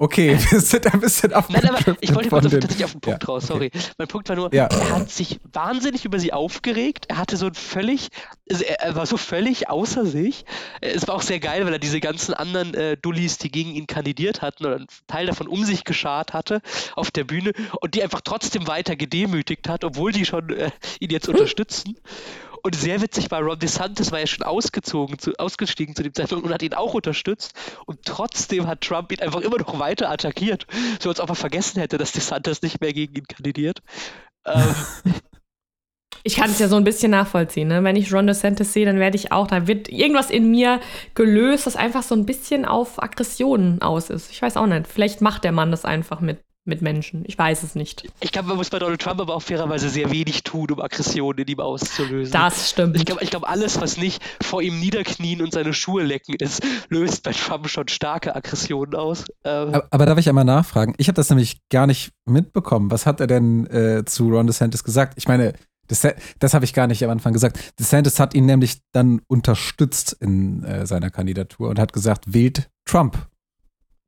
Okay, 0.00 0.38
wir 0.50 0.60
sind 0.60 0.92
ein 0.94 0.98
bisschen 0.98 1.34
auf 1.34 1.50
Nein, 1.50 1.68
aber 1.68 1.94
ich 2.00 2.14
wollte 2.14 2.30
kurz 2.30 2.44
tatsächlich 2.44 2.84
auf 2.84 2.92
den 2.92 3.02
Punkt 3.02 3.22
ja, 3.22 3.28
raus, 3.28 3.46
sorry. 3.46 3.66
Okay. 3.66 3.84
Mein 3.98 4.08
Punkt 4.08 4.30
war 4.30 4.36
nur, 4.36 4.54
ja. 4.54 4.64
er 4.64 4.92
hat 4.92 5.10
sich 5.10 5.40
wahnsinnig 5.52 6.06
über 6.06 6.18
sie 6.18 6.32
aufgeregt. 6.32 7.04
Er 7.08 7.18
hatte 7.18 7.36
so 7.36 7.48
ein 7.48 7.54
völlig, 7.54 8.08
also 8.50 8.64
er 8.64 8.94
war 8.94 9.04
so 9.04 9.18
völlig 9.18 9.68
außer 9.68 10.06
sich. 10.06 10.46
Es 10.80 11.06
war 11.06 11.16
auch 11.16 11.20
sehr 11.20 11.38
geil, 11.38 11.66
weil 11.66 11.74
er 11.74 11.78
diese 11.78 12.00
ganzen 12.00 12.32
anderen 12.32 12.72
äh, 12.72 12.96
Dullis, 12.96 13.36
die 13.36 13.50
gegen 13.50 13.74
ihn 13.74 13.86
kandidiert 13.86 14.40
hatten, 14.40 14.64
oder 14.64 14.76
einen 14.76 14.86
Teil 15.06 15.26
davon 15.26 15.48
um 15.48 15.66
sich 15.66 15.84
geschart 15.84 16.32
hatte 16.32 16.62
auf 16.96 17.10
der 17.10 17.24
Bühne 17.24 17.52
und 17.82 17.94
die 17.94 18.02
einfach 18.02 18.22
trotzdem 18.22 18.66
weiter 18.66 18.96
gedemütigt 18.96 19.68
hat, 19.68 19.84
obwohl 19.84 20.12
die 20.12 20.24
schon 20.24 20.48
äh, 20.48 20.70
ihn 21.00 21.10
jetzt 21.10 21.28
unterstützen. 21.28 21.98
Und 22.62 22.74
sehr 22.74 23.00
witzig 23.00 23.30
war, 23.30 23.40
Ron 23.40 23.58
DeSantis 23.58 24.12
war 24.12 24.20
ja 24.20 24.26
schon 24.26 24.44
ausgezogen, 24.44 25.18
zu, 25.18 25.32
ausgestiegen 25.38 25.94
zu 25.94 26.02
dem 26.02 26.14
Zeitpunkt 26.14 26.44
und 26.44 26.52
hat 26.52 26.62
ihn 26.62 26.74
auch 26.74 26.94
unterstützt. 26.94 27.54
Und 27.86 28.04
trotzdem 28.04 28.66
hat 28.66 28.82
Trump 28.82 29.12
ihn 29.12 29.20
einfach 29.20 29.40
immer 29.40 29.58
noch 29.58 29.78
weiter 29.78 30.10
attackiert. 30.10 30.66
So 31.00 31.08
als 31.08 31.20
ob 31.20 31.30
er 31.30 31.34
vergessen 31.34 31.80
hätte, 31.80 31.98
dass 31.98 32.12
DeSantis 32.12 32.62
nicht 32.62 32.80
mehr 32.80 32.92
gegen 32.92 33.14
ihn 33.14 33.26
kandidiert. 33.26 33.80
Ähm, 34.46 34.74
ich 36.22 36.36
kann 36.36 36.50
es 36.50 36.58
ja 36.58 36.68
so 36.68 36.76
ein 36.76 36.84
bisschen 36.84 37.10
nachvollziehen. 37.12 37.68
Ne? 37.68 37.82
Wenn 37.82 37.96
ich 37.96 38.12
Ron 38.12 38.26
DeSantis 38.26 38.72
sehe, 38.72 38.86
dann 38.86 38.98
werde 38.98 39.16
ich 39.16 39.32
auch, 39.32 39.46
da 39.46 39.66
wird 39.66 39.88
irgendwas 39.88 40.30
in 40.30 40.50
mir 40.50 40.80
gelöst, 41.14 41.66
das 41.66 41.76
einfach 41.76 42.02
so 42.02 42.14
ein 42.14 42.26
bisschen 42.26 42.64
auf 42.64 43.02
Aggressionen 43.02 43.80
aus 43.82 44.10
ist. 44.10 44.30
Ich 44.30 44.42
weiß 44.42 44.56
auch 44.56 44.66
nicht. 44.66 44.86
Vielleicht 44.86 45.20
macht 45.22 45.44
der 45.44 45.52
Mann 45.52 45.70
das 45.70 45.84
einfach 45.84 46.20
mit 46.20 46.38
mit 46.64 46.82
Menschen. 46.82 47.24
Ich 47.26 47.38
weiß 47.38 47.62
es 47.62 47.74
nicht. 47.74 48.08
Ich 48.20 48.32
glaube, 48.32 48.48
man 48.48 48.56
muss 48.56 48.70
bei 48.70 48.78
Donald 48.78 49.00
Trump 49.00 49.20
aber 49.20 49.34
auch 49.34 49.42
fairerweise 49.42 49.88
sehr 49.88 50.10
wenig 50.10 50.42
tun, 50.42 50.70
um 50.70 50.80
Aggressionen 50.80 51.38
in 51.38 51.48
ihm 51.48 51.60
auszulösen. 51.60 52.32
Das 52.32 52.70
stimmt. 52.70 52.96
Ich 52.96 53.04
glaube, 53.04 53.22
ich 53.24 53.30
glaub, 53.30 53.48
alles, 53.48 53.80
was 53.80 53.96
nicht 53.96 54.22
vor 54.42 54.60
ihm 54.60 54.78
niederknien 54.78 55.40
und 55.42 55.52
seine 55.52 55.72
Schuhe 55.72 56.02
lecken 56.02 56.34
ist, 56.38 56.62
löst 56.88 57.22
bei 57.22 57.32
Trump 57.32 57.68
schon 57.68 57.88
starke 57.88 58.34
Aggressionen 58.36 58.94
aus. 58.94 59.24
Ähm 59.44 59.68
aber, 59.74 59.88
aber, 59.90 60.06
darf 60.06 60.18
ich 60.18 60.28
einmal 60.28 60.44
nachfragen? 60.44 60.94
Ich 60.98 61.08
habe 61.08 61.16
das 61.16 61.30
nämlich 61.30 61.60
gar 61.70 61.86
nicht 61.86 62.12
mitbekommen. 62.26 62.90
Was 62.90 63.06
hat 63.06 63.20
er 63.20 63.26
denn 63.26 63.66
äh, 63.66 64.04
zu 64.04 64.28
Ron 64.28 64.46
DeSantis 64.46 64.84
gesagt? 64.84 65.14
Ich 65.16 65.28
meine, 65.28 65.54
das, 65.88 66.06
das 66.38 66.54
habe 66.54 66.64
ich 66.64 66.74
gar 66.74 66.86
nicht 66.86 67.02
am 67.02 67.10
Anfang 67.10 67.32
gesagt. 67.32 67.58
DeSantis 67.80 68.20
hat 68.20 68.34
ihn 68.34 68.46
nämlich 68.46 68.82
dann 68.92 69.22
unterstützt 69.26 70.16
in 70.20 70.62
äh, 70.62 70.86
seiner 70.86 71.10
Kandidatur 71.10 71.70
und 71.70 71.78
hat 71.78 71.92
gesagt, 71.92 72.32
wählt 72.32 72.70
Trump. 72.84 73.29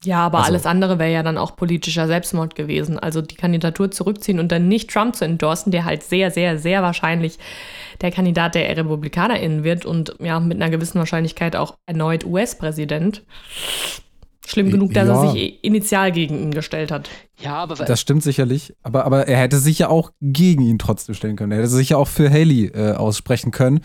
Ja, 0.04 0.26
aber 0.26 0.38
also, 0.38 0.50
alles 0.50 0.66
andere 0.66 0.98
wäre 0.98 1.12
ja 1.12 1.22
dann 1.22 1.38
auch 1.38 1.56
politischer 1.56 2.06
Selbstmord 2.06 2.54
gewesen. 2.54 2.98
Also 2.98 3.22
die 3.22 3.36
Kandidatur 3.36 3.90
zurückziehen 3.90 4.40
und 4.40 4.50
dann 4.50 4.68
nicht 4.68 4.90
Trump 4.90 5.14
zu 5.14 5.24
endorsen, 5.24 5.70
der 5.70 5.84
halt 5.84 6.02
sehr, 6.02 6.30
sehr, 6.30 6.58
sehr 6.58 6.82
wahrscheinlich 6.82 7.38
der 8.00 8.10
Kandidat 8.10 8.54
der 8.54 8.76
RepublikanerInnen 8.76 9.64
wird 9.64 9.86
und 9.86 10.16
ja, 10.20 10.40
mit 10.40 10.60
einer 10.60 10.70
gewissen 10.70 10.98
Wahrscheinlichkeit 10.98 11.54
auch 11.54 11.76
erneut 11.86 12.24
US-Präsident. 12.24 13.22
Schlimm 14.44 14.70
genug, 14.70 14.92
dass 14.92 15.06
ja. 15.06 15.24
er 15.24 15.30
sich 15.30 15.64
initial 15.64 16.10
gegen 16.10 16.36
ihn 16.36 16.50
gestellt 16.50 16.90
hat. 16.90 17.08
Ja, 17.40 17.54
aber 17.54 17.76
das 17.76 18.00
stimmt 18.00 18.24
sicherlich. 18.24 18.74
Aber, 18.82 19.04
aber 19.04 19.28
er 19.28 19.38
hätte 19.38 19.58
sich 19.58 19.78
ja 19.78 19.88
auch 19.88 20.10
gegen 20.20 20.62
ihn 20.62 20.80
trotzdem 20.80 21.14
stellen 21.14 21.36
können. 21.36 21.52
Er 21.52 21.58
hätte 21.58 21.68
sich 21.68 21.90
ja 21.90 21.96
auch 21.96 22.08
für 22.08 22.28
Haley 22.28 22.66
äh, 22.74 22.92
aussprechen 22.92 23.52
können. 23.52 23.80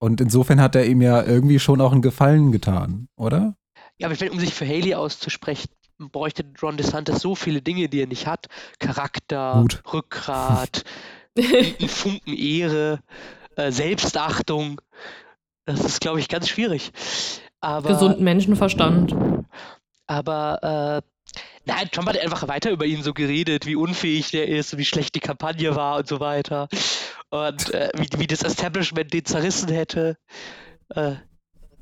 Und 0.00 0.20
insofern 0.20 0.60
hat 0.60 0.74
er 0.74 0.86
ihm 0.86 1.02
ja 1.02 1.22
irgendwie 1.22 1.58
schon 1.58 1.80
auch 1.80 1.92
einen 1.92 2.02
Gefallen 2.02 2.52
getan, 2.52 3.06
oder? 3.16 3.54
Ja, 4.02 4.08
aber 4.08 4.14
ich 4.14 4.18
finde, 4.18 4.32
um 4.32 4.40
sich 4.40 4.52
für 4.52 4.66
Haley 4.66 4.96
auszusprechen, 4.96 5.68
bräuchte 5.96 6.44
Ron 6.60 6.76
DeSantis 6.76 7.20
so 7.20 7.36
viele 7.36 7.62
Dinge, 7.62 7.88
die 7.88 8.00
er 8.00 8.08
nicht 8.08 8.26
hat. 8.26 8.46
Charakter, 8.80 9.60
Gut. 9.60 9.80
Rückgrat, 9.92 10.82
einen 11.38 11.88
Funken 11.88 12.36
Ehre, 12.36 12.98
äh, 13.54 13.70
Selbstachtung. 13.70 14.80
Das 15.66 15.84
ist, 15.84 16.00
glaube 16.00 16.18
ich, 16.18 16.28
ganz 16.28 16.48
schwierig. 16.48 16.90
Aber, 17.60 17.90
Gesunden 17.90 18.24
Menschenverstand. 18.24 19.14
Aber 20.08 21.04
äh, 21.04 21.40
nein, 21.64 21.88
Trump 21.92 22.08
hat 22.08 22.18
einfach 22.18 22.48
weiter 22.48 22.72
über 22.72 22.86
ihn 22.86 23.04
so 23.04 23.14
geredet, 23.14 23.66
wie 23.66 23.76
unfähig 23.76 24.32
der 24.32 24.48
ist, 24.48 24.76
wie 24.78 24.84
schlecht 24.84 25.14
die 25.14 25.20
Kampagne 25.20 25.76
war 25.76 25.98
und 25.98 26.08
so 26.08 26.18
weiter. 26.18 26.66
Und 27.30 27.72
äh, 27.72 27.90
wie, 27.94 28.08
wie 28.18 28.26
das 28.26 28.42
Establishment 28.42 29.12
den 29.12 29.24
zerrissen 29.24 29.68
hätte. 29.68 30.16
Äh, 30.88 31.14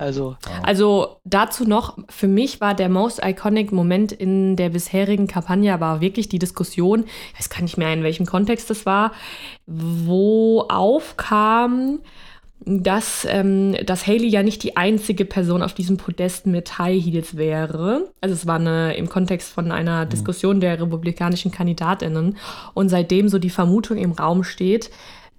also. 0.00 0.36
also 0.62 1.16
dazu 1.24 1.64
noch, 1.64 1.98
für 2.08 2.28
mich 2.28 2.60
war 2.60 2.74
der 2.74 2.88
most 2.88 3.20
iconic 3.22 3.70
Moment 3.70 4.12
in 4.12 4.56
der 4.56 4.70
bisherigen 4.70 5.26
Kampagne 5.26 5.78
war 5.80 6.00
wirklich 6.00 6.28
die 6.28 6.38
Diskussion, 6.38 7.04
ich 7.32 7.38
weiß 7.38 7.50
gar 7.50 7.62
nicht 7.62 7.76
mehr, 7.76 7.92
in 7.92 8.02
welchem 8.02 8.26
Kontext 8.26 8.70
das 8.70 8.86
war, 8.86 9.12
wo 9.66 10.66
aufkam, 10.68 12.00
dass, 12.64 13.26
ähm, 13.28 13.74
dass 13.84 14.06
Haley 14.06 14.28
ja 14.28 14.42
nicht 14.42 14.62
die 14.62 14.76
einzige 14.76 15.24
Person 15.24 15.62
auf 15.62 15.72
diesem 15.72 15.96
Podest 15.96 16.46
mit 16.46 16.78
High 16.78 17.02
Heels 17.02 17.36
wäre. 17.36 18.10
Also 18.20 18.34
es 18.34 18.46
war 18.46 18.56
eine, 18.56 18.94
im 18.96 19.08
Kontext 19.08 19.52
von 19.52 19.72
einer 19.72 20.04
mhm. 20.04 20.10
Diskussion 20.10 20.60
der 20.60 20.80
republikanischen 20.80 21.50
Kandidatinnen. 21.50 22.36
Und 22.74 22.88
seitdem 22.90 23.28
so 23.28 23.38
die 23.38 23.50
Vermutung 23.50 23.96
im 23.96 24.12
Raum 24.12 24.44
steht, 24.44 24.90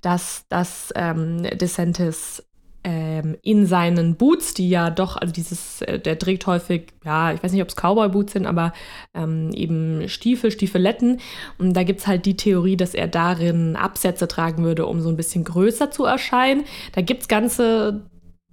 dass 0.02 0.46
das 0.50 0.92
ähm, 0.96 1.44
DeSantis 1.44 2.44
ähm, 2.84 3.38
in 3.42 3.66
seinen 3.66 4.16
Boots, 4.16 4.54
die 4.54 4.70
ja 4.70 4.90
doch, 4.90 5.18
also 5.18 5.32
dieses, 5.32 5.82
äh, 5.84 6.00
der 6.00 6.18
trägt 6.18 6.48
häufig, 6.48 6.94
ja, 7.06 7.32
ich 7.32 7.44
weiß 7.44 7.52
nicht, 7.52 7.62
ob 7.62 7.70
es 7.70 7.76
Cowboy-Boots 7.76 8.34
sind, 8.34 8.46
aber 8.46 8.74
ähm, 9.14 9.52
eben 9.54 10.08
Stiefel, 10.10 10.52
Stiefeletten. 10.52 11.20
Und 11.58 11.74
da 11.74 11.84
gibt 11.84 12.00
es 12.00 12.08
halt 12.08 12.26
die 12.26 12.38
Theorie, 12.38 12.78
dass 12.78 12.94
er 12.94 13.08
darin 13.08 13.76
Absätze 13.76 14.28
tragen 14.28 14.64
würde, 14.64 14.86
um 14.86 15.02
so 15.02 15.10
ein 15.10 15.18
bisschen 15.18 15.44
größer 15.44 15.92
zu 15.92 16.06
erscheinen. 16.06 16.64
Da 16.94 17.02
gibt 17.02 17.22
es 17.22 17.28
ganze 17.28 18.02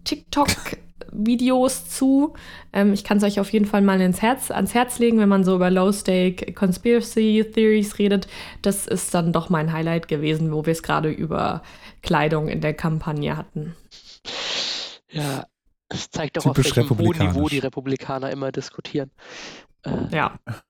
TikTok- 0.05 0.79
Videos 1.13 1.89
zu. 1.89 2.35
Ähm, 2.73 2.93
ich 2.93 3.05
kann 3.05 3.19
es 3.19 3.25
euch 3.25 3.41
auf 3.41 3.51
jeden 3.53 3.65
Fall 3.65 3.83
mal 3.83 4.01
ins 4.01 4.23
Herz, 4.23 4.51
ans 4.51 4.75
Herz 4.75 4.99
legen, 4.99 5.19
wenn 5.19 5.29
man 5.29 5.45
so 5.45 5.55
über 5.55 5.71
Low-Stake 5.71 6.53
Conspiracy 6.53 7.45
Theories 7.55 7.99
redet. 7.99 8.29
Das 8.63 8.87
ist 8.87 9.15
dann 9.15 9.33
doch 9.33 9.49
mein 9.49 9.73
Highlight 9.73 10.09
gewesen, 10.09 10.53
wo 10.53 10.67
wir 10.67 10.73
es 10.73 10.83
gerade 10.83 11.11
über 11.11 11.63
Kleidung 12.03 12.49
in 12.49 12.61
der 12.61 12.75
Kampagne 12.75 13.37
hatten. 13.37 13.75
Ja, 15.11 15.47
es 15.89 16.11
zeigt 16.11 16.37
doch, 16.37 16.47
auf 16.47 16.57
welchem 16.57 16.89
hohen 16.99 17.19
Niveau 17.19 17.49
die 17.49 17.59
Republikaner 17.59 18.31
immer 18.31 18.53
diskutieren. 18.53 19.11
Äh, 19.83 20.15
ja. 20.15 20.39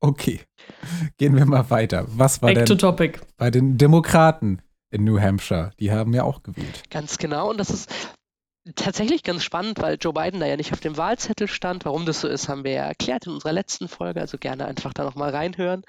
Okay, 0.00 0.40
gehen 1.18 1.36
wir 1.36 1.44
mal 1.46 1.68
weiter. 1.70 2.06
Was 2.08 2.40
war 2.40 2.52
Back 2.52 2.66
denn 2.66 2.78
topic. 2.78 3.20
bei 3.36 3.50
den 3.50 3.76
Demokraten 3.76 4.62
in 4.90 5.04
New 5.04 5.20
Hampshire? 5.20 5.72
Die 5.78 5.90
haben 5.90 6.14
ja 6.14 6.24
auch 6.24 6.42
gewählt. 6.42 6.82
Ganz 6.90 7.18
genau, 7.18 7.50
und 7.50 7.58
das 7.58 7.70
ist 7.70 7.90
tatsächlich 8.74 9.22
ganz 9.22 9.44
spannend, 9.44 9.80
weil 9.80 9.98
Joe 10.00 10.12
Biden 10.12 10.40
da 10.40 10.46
ja 10.46 10.56
nicht 10.56 10.72
auf 10.72 10.80
dem 10.80 10.96
Wahlzettel 10.96 11.48
stand. 11.48 11.84
Warum 11.84 12.06
das 12.06 12.20
so 12.20 12.28
ist, 12.28 12.48
haben 12.48 12.64
wir 12.64 12.72
ja 12.72 12.84
erklärt 12.84 13.26
in 13.26 13.32
unserer 13.32 13.52
letzten 13.52 13.88
Folge, 13.88 14.20
also 14.20 14.38
gerne 14.38 14.66
einfach 14.66 14.92
da 14.94 15.04
nochmal 15.04 15.30
reinhören. 15.30 15.82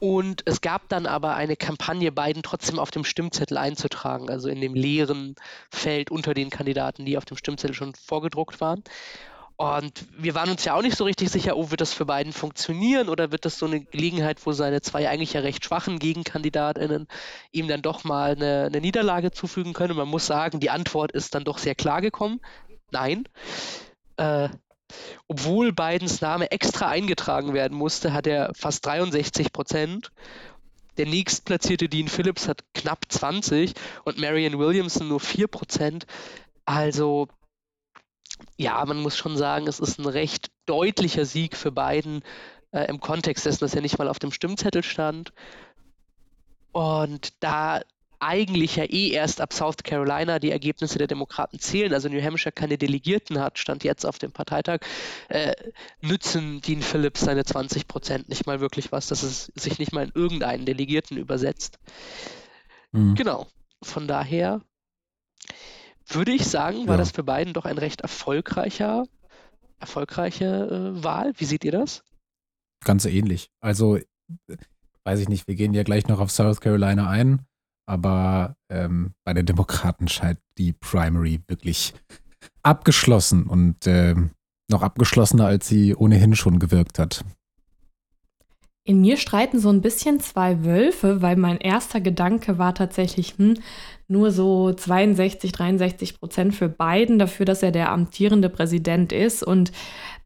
Und 0.00 0.42
es 0.46 0.60
gab 0.60 0.88
dann 0.88 1.06
aber 1.06 1.34
eine 1.34 1.56
Kampagne, 1.56 2.12
Biden 2.12 2.42
trotzdem 2.42 2.78
auf 2.78 2.90
dem 2.90 3.04
Stimmzettel 3.04 3.56
einzutragen, 3.58 4.30
also 4.30 4.48
in 4.48 4.60
dem 4.60 4.74
leeren 4.74 5.34
Feld 5.70 6.10
unter 6.10 6.34
den 6.34 6.50
Kandidaten, 6.50 7.04
die 7.04 7.18
auf 7.18 7.24
dem 7.24 7.36
Stimmzettel 7.36 7.74
schon 7.74 7.94
vorgedruckt 7.94 8.60
waren. 8.60 8.84
Und 9.56 10.06
wir 10.16 10.36
waren 10.36 10.50
uns 10.50 10.64
ja 10.64 10.74
auch 10.74 10.82
nicht 10.82 10.96
so 10.96 11.02
richtig 11.02 11.30
sicher, 11.30 11.56
oh, 11.56 11.72
wird 11.72 11.80
das 11.80 11.92
für 11.92 12.06
Biden 12.06 12.32
funktionieren 12.32 13.08
oder 13.08 13.32
wird 13.32 13.44
das 13.44 13.58
so 13.58 13.66
eine 13.66 13.80
Gelegenheit, 13.80 14.46
wo 14.46 14.52
seine 14.52 14.82
zwei 14.82 15.08
eigentlich 15.08 15.32
ja 15.32 15.40
recht 15.40 15.64
schwachen 15.64 15.98
GegenkandidatInnen 15.98 17.08
ihm 17.50 17.66
dann 17.66 17.82
doch 17.82 18.04
mal 18.04 18.36
eine, 18.36 18.66
eine 18.66 18.80
Niederlage 18.80 19.32
zufügen 19.32 19.72
können. 19.72 19.90
Und 19.90 19.96
man 19.96 20.08
muss 20.08 20.26
sagen, 20.26 20.60
die 20.60 20.70
Antwort 20.70 21.10
ist 21.10 21.34
dann 21.34 21.42
doch 21.42 21.58
sehr 21.58 21.74
klar 21.74 22.00
gekommen. 22.00 22.40
Nein. 22.92 23.24
Äh, 24.16 24.48
obwohl 25.26 25.72
Bidens 25.72 26.20
Name 26.20 26.50
extra 26.50 26.88
eingetragen 26.88 27.54
werden 27.54 27.76
musste, 27.76 28.12
hat 28.12 28.26
er 28.26 28.52
fast 28.54 28.84
63 28.86 29.52
Prozent. 29.52 30.10
Der 30.96 31.06
nächstplatzierte 31.06 31.88
Dean 31.88 32.08
Phillips 32.08 32.48
hat 32.48 32.64
knapp 32.74 33.04
20 33.08 33.72
und 34.04 34.18
Marianne 34.18 34.58
Williamson 34.58 35.08
nur 35.08 35.20
4 35.20 35.46
Prozent. 35.46 36.06
Also, 36.64 37.28
ja, 38.56 38.84
man 38.84 39.00
muss 39.00 39.16
schon 39.16 39.36
sagen, 39.36 39.68
es 39.68 39.80
ist 39.80 39.98
ein 39.98 40.06
recht 40.06 40.50
deutlicher 40.66 41.24
Sieg 41.24 41.56
für 41.56 41.70
Biden 41.70 42.22
äh, 42.72 42.84
im 42.88 43.00
Kontext 43.00 43.46
dessen, 43.46 43.60
dass 43.60 43.74
er 43.74 43.82
nicht 43.82 43.98
mal 43.98 44.08
auf 44.08 44.18
dem 44.18 44.32
Stimmzettel 44.32 44.82
stand. 44.82 45.32
Und 46.72 47.32
da 47.40 47.80
eigentlich 48.20 48.76
ja 48.76 48.84
eh 48.84 49.10
erst 49.10 49.40
ab 49.40 49.52
South 49.52 49.78
Carolina 49.84 50.38
die 50.38 50.50
Ergebnisse 50.50 50.98
der 50.98 51.06
Demokraten 51.06 51.58
zählen, 51.58 51.92
also 51.92 52.08
New 52.08 52.22
Hampshire 52.22 52.52
keine 52.52 52.78
Delegierten 52.78 53.38
hat, 53.38 53.58
stand 53.58 53.84
jetzt 53.84 54.04
auf 54.04 54.18
dem 54.18 54.32
Parteitag, 54.32 54.80
äh, 55.28 55.52
nützen 56.00 56.60
Dean 56.60 56.82
Phillips 56.82 57.20
seine 57.20 57.44
20 57.44 57.86
Prozent 57.86 58.28
nicht 58.28 58.46
mal 58.46 58.60
wirklich 58.60 58.92
was, 58.92 59.08
dass 59.08 59.22
es 59.22 59.52
sich 59.54 59.78
nicht 59.78 59.92
mal 59.92 60.04
in 60.04 60.12
irgendeinen 60.14 60.66
Delegierten 60.66 61.16
übersetzt. 61.16 61.78
Mhm. 62.92 63.14
Genau. 63.14 63.46
Von 63.82 64.08
daher 64.08 64.60
würde 66.06 66.32
ich 66.32 66.46
sagen, 66.46 66.86
war 66.86 66.94
ja. 66.94 66.98
das 66.98 67.12
für 67.12 67.22
beiden 67.22 67.52
doch 67.52 67.64
ein 67.64 67.78
recht 67.78 68.00
erfolgreicher, 68.00 69.04
erfolgreiche 69.78 70.94
äh, 70.96 71.04
Wahl. 71.04 71.32
Wie 71.36 71.44
seht 71.44 71.64
ihr 71.64 71.72
das? 71.72 72.02
Ganz 72.84 73.04
ähnlich. 73.04 73.50
Also, 73.60 73.98
weiß 75.04 75.20
ich 75.20 75.28
nicht, 75.28 75.46
wir 75.46 75.54
gehen 75.54 75.74
ja 75.74 75.82
gleich 75.82 76.08
noch 76.08 76.20
auf 76.20 76.30
South 76.30 76.60
Carolina 76.60 77.08
ein. 77.08 77.46
Aber 77.88 78.54
ähm, 78.68 79.14
bei 79.24 79.32
den 79.32 79.46
Demokraten 79.46 80.08
scheint 80.08 80.38
die 80.58 80.74
Primary 80.74 81.40
wirklich 81.48 81.94
abgeschlossen 82.62 83.44
und 83.44 83.86
äh, 83.86 84.14
noch 84.70 84.82
abgeschlossener, 84.82 85.46
als 85.46 85.68
sie 85.68 85.94
ohnehin 85.94 86.36
schon 86.36 86.58
gewirkt 86.58 86.98
hat. 86.98 87.24
In 88.84 89.00
mir 89.00 89.16
streiten 89.16 89.58
so 89.58 89.70
ein 89.70 89.80
bisschen 89.80 90.20
zwei 90.20 90.64
Wölfe, 90.64 91.22
weil 91.22 91.36
mein 91.36 91.56
erster 91.56 92.02
Gedanke 92.02 92.58
war 92.58 92.74
tatsächlich, 92.74 93.38
hm, 93.38 93.54
nur 94.06 94.32
so 94.32 94.70
62, 94.70 95.52
63 95.52 96.20
Prozent 96.20 96.54
für 96.54 96.68
Biden 96.68 97.18
dafür, 97.18 97.46
dass 97.46 97.62
er 97.62 97.70
der 97.70 97.90
amtierende 97.90 98.50
Präsident 98.50 99.14
ist 99.14 99.42
und 99.42 99.72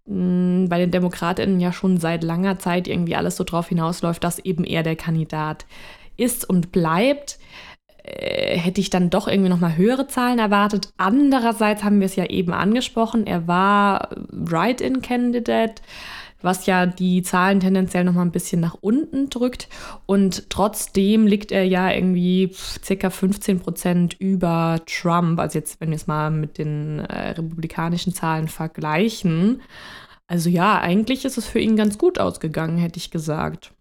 mh, 0.07 0.15
hm, 0.15 0.69
bei 0.69 0.79
den 0.79 0.91
Demokratinnen 0.91 1.61
ja 1.61 1.73
schon 1.73 1.99
seit 1.99 2.25
langer 2.25 2.59
Zeit 2.59 2.89
irgendwie 2.89 3.15
alles 3.15 3.37
so 3.37 3.45
drauf 3.45 3.69
hinausläuft, 3.69 4.25
dass 4.25 4.41
eben 4.41 4.65
er 4.65 4.83
der 4.83 4.97
Kandidat 4.97 5.63
ist 5.63 6.02
und 6.45 6.73
bleibt, 6.73 7.39
äh, 8.05 8.59
hätte 8.59 8.81
ich 8.81 8.91
dann 8.91 9.11
doch 9.11 9.29
irgendwie 9.29 9.51
noch 9.51 9.61
mal 9.61 9.77
höhere 9.77 10.07
Zahlen 10.07 10.39
erwartet. 10.39 10.91
Andererseits 10.97 11.85
haben 11.85 12.01
wir 12.01 12.07
es 12.07 12.17
ja 12.17 12.27
eben 12.27 12.53
angesprochen, 12.53 13.27
er 13.27 13.47
war 13.47 14.09
Write-in-Candidate, 14.31 15.83
was 16.43 16.67
ja 16.67 16.87
die 16.87 17.23
Zahlen 17.23 17.61
tendenziell 17.61 18.05
noch 18.05 18.15
mal 18.15 18.23
ein 18.23 18.33
bisschen 18.33 18.61
nach 18.61 18.77
unten 18.81 19.31
drückt. 19.31 19.69
Und 20.07 20.51
trotzdem 20.51 21.27
liegt 21.27 21.53
er 21.53 21.65
ja 21.65 21.91
irgendwie 21.93 22.53
circa 22.83 23.11
15 23.11 23.61
Prozent 23.61 24.17
über 24.19 24.81
Trump. 24.87 25.39
Also 25.39 25.59
jetzt, 25.59 25.81
wenn 25.81 25.91
wir 25.91 25.97
es 25.97 26.09
mal 26.09 26.31
mit 26.31 26.59
den 26.59 26.99
äh, 26.99 27.31
republikanischen 27.31 28.13
Zahlen 28.13 28.49
vergleichen. 28.49 29.63
Also 30.27 30.51
ja, 30.51 30.81
eigentlich 30.81 31.25
ist 31.25 31.39
es 31.39 31.47
für 31.47 31.61
ihn 31.61 31.77
ganz 31.77 31.99
gut 31.99 32.19
ausgegangen, 32.19 32.79
hätte 32.79 32.99
ich 32.99 33.11
gesagt. 33.11 33.73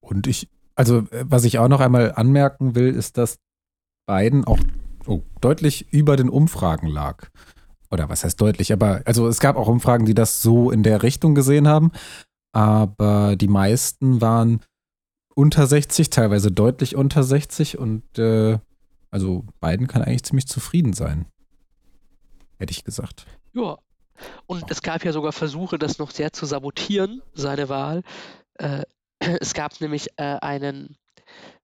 Und 0.00 0.26
ich, 0.26 0.48
also, 0.76 0.98
äh, 1.10 1.24
was 1.26 1.44
ich 1.44 1.58
auch 1.58 1.68
noch 1.68 1.80
einmal 1.80 2.12
anmerken 2.14 2.74
will, 2.74 2.94
ist, 2.94 3.18
dass 3.18 3.38
Biden 4.06 4.44
auch 4.44 4.60
oh, 5.06 5.22
deutlich 5.40 5.92
über 5.92 6.16
den 6.16 6.28
Umfragen 6.28 6.86
lag. 6.86 7.28
Oder 7.90 8.08
was 8.08 8.24
heißt 8.24 8.40
deutlich? 8.40 8.72
Aber 8.72 9.02
also 9.04 9.26
es 9.26 9.40
gab 9.40 9.56
auch 9.56 9.68
Umfragen, 9.68 10.06
die 10.06 10.14
das 10.14 10.42
so 10.42 10.70
in 10.70 10.82
der 10.82 11.02
Richtung 11.02 11.34
gesehen 11.34 11.66
haben. 11.66 11.92
Aber 12.52 13.36
die 13.36 13.48
meisten 13.48 14.20
waren 14.20 14.60
unter 15.34 15.66
60, 15.66 16.10
teilweise 16.10 16.50
deutlich 16.50 16.96
unter 16.96 17.22
60. 17.22 17.78
Und 17.78 18.18
äh, 18.18 18.58
also 19.10 19.44
Biden 19.60 19.86
kann 19.86 20.02
eigentlich 20.02 20.24
ziemlich 20.24 20.46
zufrieden 20.46 20.92
sein. 20.92 21.26
Hätte 22.58 22.72
ich 22.72 22.84
gesagt. 22.84 23.26
Ja, 23.52 23.76
Und 24.46 24.70
es 24.70 24.82
gab 24.82 25.04
ja 25.04 25.12
sogar 25.12 25.32
Versuche, 25.32 25.78
das 25.78 25.98
noch 25.98 26.10
sehr 26.10 26.32
zu 26.32 26.46
sabotieren, 26.46 27.22
seine 27.34 27.68
Wahl. 27.68 28.02
Äh, 28.54 28.82
es 29.40 29.54
gab 29.54 29.80
nämlich 29.80 30.08
äh, 30.16 30.38
einen, 30.40 30.96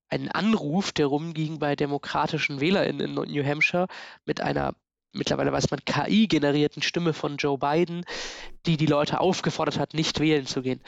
einen 0.08 0.28
Anruf, 0.30 0.92
der 0.92 1.06
rumging 1.06 1.58
bei 1.58 1.76
demokratischen 1.76 2.60
WählerInnen 2.60 3.16
in 3.16 3.32
New 3.32 3.44
Hampshire 3.44 3.86
mit 4.24 4.40
einer 4.40 4.74
mittlerweile 5.14 5.52
weiß 5.52 5.70
man, 5.70 5.84
KI-generierten 5.84 6.80
Stimme 6.82 7.12
von 7.12 7.36
Joe 7.36 7.58
Biden, 7.58 8.04
die 8.64 8.78
die 8.78 8.86
Leute 8.86 9.20
aufgefordert 9.20 9.78
hat, 9.78 9.92
nicht 9.92 10.20
wählen 10.20 10.46
zu 10.46 10.62
gehen 10.62 10.80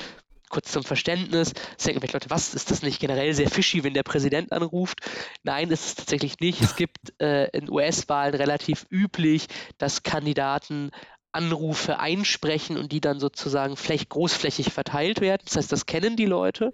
kurz 0.55 0.71
zum 0.71 0.85
Verständnis, 0.85 1.53
es 1.77 1.85
denken 1.85 2.01
vielleicht 2.01 2.15
Leute, 2.15 2.31
was, 2.31 2.55
ist 2.55 2.71
das 2.71 2.83
nicht 2.83 3.01
generell 3.01 3.35
sehr 3.35 3.51
fishy, 3.51 3.83
wenn 3.83 3.93
der 3.93 4.05
Präsident 4.05 4.53
anruft? 4.53 5.01
Nein, 5.43 5.69
ist 5.71 5.85
es 5.85 5.95
tatsächlich 5.97 6.39
nicht. 6.39 6.61
Es 6.61 6.77
gibt 6.77 7.21
äh, 7.21 7.49
in 7.49 7.69
US-Wahlen 7.69 8.35
relativ 8.35 8.87
üblich, 8.89 9.49
dass 9.79 10.05
Kandidaten 10.05 10.93
Anrufe 11.35 11.99
einsprechen 11.99 12.77
und 12.77 12.93
die 12.93 13.01
dann 13.01 13.21
sozusagen 13.21 13.77
vielleicht 13.77 14.09
großflächig 14.11 14.73
verteilt 14.73 15.21
werden. 15.21 15.43
Das 15.45 15.57
heißt, 15.57 15.73
das 15.73 15.87
kennen 15.87 16.17
die 16.17 16.27
Leute. 16.27 16.73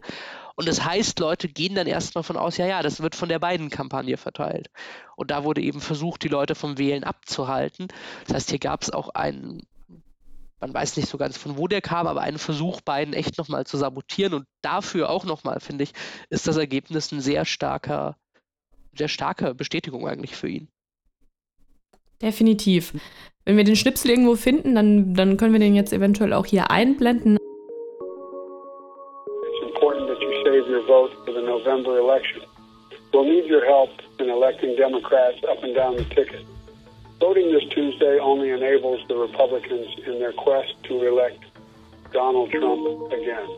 Und 0.57 0.69
das 0.69 0.85
heißt, 0.85 1.19
Leute 1.21 1.49
gehen 1.49 1.75
dann 1.75 1.87
erstmal 1.87 2.25
von 2.25 2.37
aus, 2.37 2.59
ja, 2.59 2.67
ja, 2.67 2.83
das 2.83 3.01
wird 3.01 3.15
von 3.15 3.29
der 3.29 3.39
beiden 3.39 3.71
Kampagne 3.71 4.17
verteilt. 4.17 4.69
Und 5.17 5.31
da 5.31 5.45
wurde 5.45 5.63
eben 5.63 5.81
versucht, 5.81 6.23
die 6.23 6.29
Leute 6.29 6.55
vom 6.55 6.77
Wählen 6.77 7.05
abzuhalten. 7.05 7.89
Das 8.27 8.35
heißt, 8.35 8.51
hier 8.51 8.59
gab 8.59 8.83
es 8.83 8.91
auch 8.91 9.09
einen 9.11 9.67
man 10.61 10.75
weiß 10.75 10.97
nicht 10.97 11.09
so 11.09 11.17
ganz 11.17 11.39
von 11.39 11.57
wo 11.57 11.67
der 11.67 11.81
kam, 11.81 12.07
aber 12.07 12.21
einen 12.21 12.39
Versuch, 12.39 12.83
Biden 12.83 13.15
echt 13.15 13.39
nochmal 13.39 13.65
zu 13.67 13.79
sabotieren. 13.79 14.35
Und 14.35 14.47
dafür 14.61 15.09
auch 15.09 15.25
nochmal, 15.25 15.61
finde 15.61 15.85
ich, 15.85 15.93
ist 16.29 16.47
das 16.47 16.59
Ergebnis 16.59 17.11
ein 17.13 17.21
sehr 17.21 17.45
starker, 17.47 18.17
sehr 18.95 19.09
starke 19.09 19.55
Bestätigung 19.55 20.07
eigentlich 20.07 20.37
für 20.37 20.49
ihn. 20.49 20.69
Definitiv. 22.23 22.93
Wenn 23.45 23.57
wir 23.57 23.65
den 23.65 23.77
Schnipsel 23.77 24.11
irgendwo 24.11 24.35
finden, 24.37 24.75
dann, 24.75 25.15
dann 25.15 25.37
können 25.37 25.53
wir 25.53 25.61
den 25.61 25.75
jetzt 25.75 25.93
eventuell 25.93 26.33
auch 26.33 26.47
hier 26.47 26.71
einblenden. 26.71 27.37
It's 27.37 27.43
important 29.75 30.09
that 30.09 30.21
you 30.21 30.31
save 30.45 30.71
your 30.71 30.83
vote 30.87 31.13
for 31.25 31.33
the 31.33 31.43
November 31.43 31.99
election. 31.99 32.43
We'll 33.13 33.25
need 33.25 33.51
your 33.51 33.65
help 33.65 33.91
in 34.19 34.29
electing 34.29 34.77
Democrats 34.77 35.43
up 35.51 35.65
and 35.65 35.75
down 35.75 35.97
the 35.97 36.05
ticket. 36.15 36.45
Voting 37.19 37.51
this 37.51 37.65
Tuesday 37.71 38.21
only 38.21 38.51
enables 38.51 39.01
the 39.09 39.17
Republicans 39.17 39.89
in 40.07 40.19
their 40.19 40.33
quest 40.33 40.75
to 40.85 41.03
elect 41.07 41.43
Donald 42.13 42.51
Trump 42.51 43.11
again. 43.13 43.49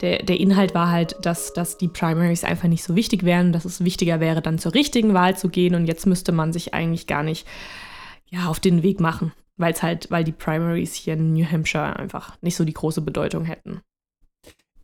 Der, 0.00 0.22
der, 0.22 0.40
Inhalt 0.40 0.74
war 0.74 0.90
halt, 0.90 1.16
dass, 1.22 1.52
dass 1.52 1.78
die 1.78 1.88
Primaries 1.88 2.44
einfach 2.44 2.68
nicht 2.68 2.84
so 2.84 2.96
wichtig 2.96 3.24
wären, 3.24 3.52
dass 3.52 3.64
es 3.64 3.84
wichtiger 3.84 4.20
wäre, 4.20 4.42
dann 4.42 4.58
zur 4.58 4.74
richtigen 4.74 5.14
Wahl 5.14 5.36
zu 5.36 5.48
gehen 5.48 5.74
und 5.74 5.86
jetzt 5.86 6.06
müsste 6.06 6.32
man 6.32 6.52
sich 6.52 6.74
eigentlich 6.74 7.06
gar 7.06 7.22
nicht 7.22 7.46
ja, 8.28 8.48
auf 8.48 8.60
den 8.60 8.82
Weg 8.82 9.00
machen, 9.00 9.32
weil 9.56 9.72
es 9.72 9.82
halt, 9.82 10.10
weil 10.10 10.24
die 10.24 10.32
Primaries 10.32 10.94
hier 10.94 11.14
in 11.14 11.32
New 11.32 11.44
Hampshire 11.44 11.96
einfach 11.96 12.36
nicht 12.40 12.56
so 12.56 12.64
die 12.64 12.72
große 12.72 13.00
Bedeutung 13.00 13.44
hätten. 13.44 13.80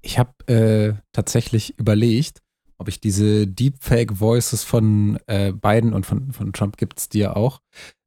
Ich 0.02 0.18
habe 0.18 0.32
äh, 0.46 0.94
tatsächlich 1.12 1.78
überlegt, 1.78 2.42
ob 2.78 2.88
ich 2.88 3.00
diese 3.00 3.46
Deepfake-Voices 3.46 4.62
von 4.62 5.18
äh, 5.26 5.52
Biden 5.52 5.92
und 5.94 6.06
von, 6.06 6.32
von 6.32 6.52
Trump 6.52 6.76
gibt 6.76 6.98
es 6.98 7.08
die 7.08 7.20
ja 7.20 7.34
auch, 7.34 7.60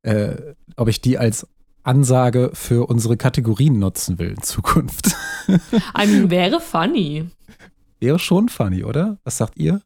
äh, 0.04 0.54
ob 0.76 0.88
ich 0.88 1.02
die 1.02 1.18
als 1.18 1.48
Ansage 1.84 2.52
für 2.54 2.88
unsere 2.88 3.18
Kategorien 3.18 3.80
nutzen 3.80 4.20
will 4.20 4.30
in 4.30 4.42
Zukunft. 4.42 5.16
I 5.48 6.06
mean, 6.06 6.30
wäre 6.30 6.60
funny. 6.60 7.30
Wäre 8.00 8.20
schon 8.20 8.50
funny, 8.50 8.84
oder? 8.84 9.18
Was 9.24 9.38
sagt 9.38 9.58
ihr? 9.58 9.82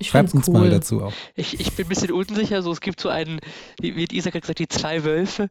Ich 0.00 0.08
Schreibt 0.08 0.32
uns 0.32 0.46
cool. 0.46 0.54
mal 0.54 0.70
dazu 0.70 1.02
auch. 1.02 1.12
Ich, 1.34 1.58
ich 1.58 1.72
bin 1.72 1.86
ein 1.86 1.88
bisschen 1.88 2.12
unsicher. 2.12 2.62
So, 2.62 2.70
es 2.70 2.80
gibt 2.80 3.00
so 3.00 3.08
einen, 3.08 3.40
wie 3.80 4.00
hat 4.00 4.12
Isaac 4.12 4.40
gesagt, 4.40 4.60
die 4.60 4.68
zwei 4.68 5.02
Wölfe. 5.02 5.48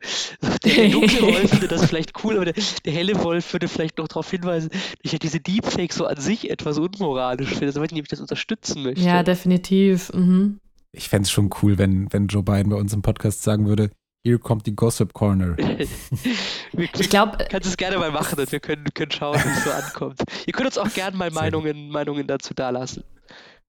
Der 0.63 0.89
dunkle 0.89 1.21
Wolf 1.33 1.49
finde 1.49 1.67
das 1.67 1.85
vielleicht 1.85 2.23
cool, 2.23 2.37
aber 2.37 2.45
der, 2.45 2.53
der, 2.85 2.93
helle 2.93 3.21
Wolf 3.23 3.51
würde 3.51 3.67
vielleicht 3.67 3.97
noch 3.97 4.07
darauf 4.07 4.31
hinweisen, 4.31 4.69
dass 4.69 4.79
ich 5.01 5.11
ja 5.11 5.17
diese 5.19 5.41
Deepfakes 5.41 5.97
so 5.97 6.05
an 6.05 6.17
sich 6.17 6.49
etwas 6.49 6.77
unmoralisch 6.77 7.49
finde. 7.49 7.67
Also, 7.67 7.81
wenn 7.81 7.93
ich 7.93 8.07
das 8.07 8.21
unterstützen 8.21 8.83
möchte. 8.83 9.01
Ja, 9.01 9.21
definitiv. 9.21 10.13
Mhm. 10.13 10.59
Ich 10.93 11.09
fände 11.09 11.23
es 11.23 11.31
schon 11.31 11.49
cool, 11.61 11.77
wenn, 11.77 12.11
wenn 12.13 12.27
Joe 12.27 12.43
Biden 12.43 12.69
bei 12.69 12.77
uns 12.77 12.93
im 12.93 13.01
Podcast 13.01 13.43
sagen 13.43 13.67
würde, 13.67 13.91
hier 14.27 14.39
kommt 14.39 14.65
die 14.65 14.75
Gossip 14.75 15.13
Corner. 15.13 15.55
ich 16.77 17.09
glaube, 17.09 17.37
kannst 17.49 17.69
es 17.69 17.77
gerne 17.77 17.97
mal 17.97 18.11
machen 18.11 18.37
und 18.37 18.51
wir 18.51 18.59
können, 18.59 18.83
können 18.93 19.11
schauen, 19.11 19.35
wie 19.35 19.49
es 19.49 19.63
so 19.63 19.71
ankommt. 19.85 20.21
Ihr 20.45 20.51
könnt 20.51 20.67
uns 20.67 20.77
auch 20.77 20.93
gerne 20.93 21.15
mal 21.15 21.31
Meinungen, 21.31 21.89
Meinungen 21.89 22.27
dazu 22.27 22.53
dalassen 22.53 23.03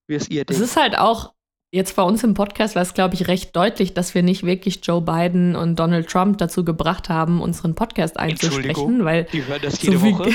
wie 0.07 0.15
es 0.15 0.27
ihr 0.27 0.43
denkt. 0.43 0.51
Es 0.51 0.59
ist 0.59 0.75
halt 0.75 0.97
auch 0.97 1.33
jetzt 1.71 1.95
bei 1.95 2.01
uns 2.01 2.23
im 2.23 2.33
Podcast 2.33 2.75
war 2.75 2.81
es, 2.81 2.93
glaube 2.93 3.13
ich, 3.13 3.27
recht 3.27 3.55
deutlich, 3.55 3.93
dass 3.93 4.15
wir 4.15 4.23
nicht 4.23 4.43
wirklich 4.43 4.79
Joe 4.83 5.01
Biden 5.01 5.55
und 5.55 5.77
Donald 5.79 6.09
Trump 6.09 6.39
dazu 6.39 6.65
gebracht 6.65 7.09
haben, 7.09 7.41
unseren 7.41 7.75
Podcast 7.75 8.19
einzusprechen, 8.19 9.05
weil 9.05 9.25
die 9.25 9.45
hören 9.45 9.61
das 9.61 9.81
jede 9.81 9.99
so 9.99 10.11
Woche. 10.11 10.31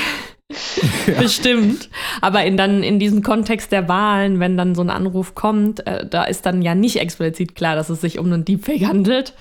Bestimmt. 1.19 1.89
Aber 2.21 2.45
in, 2.45 2.55
dann 2.55 2.83
in 2.83 2.99
diesem 2.99 3.23
Kontext 3.23 3.71
der 3.71 3.89
Wahlen, 3.89 4.39
wenn 4.39 4.57
dann 4.57 4.75
so 4.75 4.81
ein 4.81 4.89
Anruf 4.89 5.33
kommt, 5.33 5.85
äh, 5.87 6.07
da 6.07 6.23
ist 6.23 6.45
dann 6.45 6.61
ja 6.61 6.75
nicht 6.75 6.97
explizit 6.97 7.55
klar, 7.55 7.75
dass 7.75 7.89
es 7.89 8.01
sich 8.01 8.19
um 8.19 8.27
einen 8.27 8.45
Deepfake 8.45 8.85
handelt. 8.85 9.33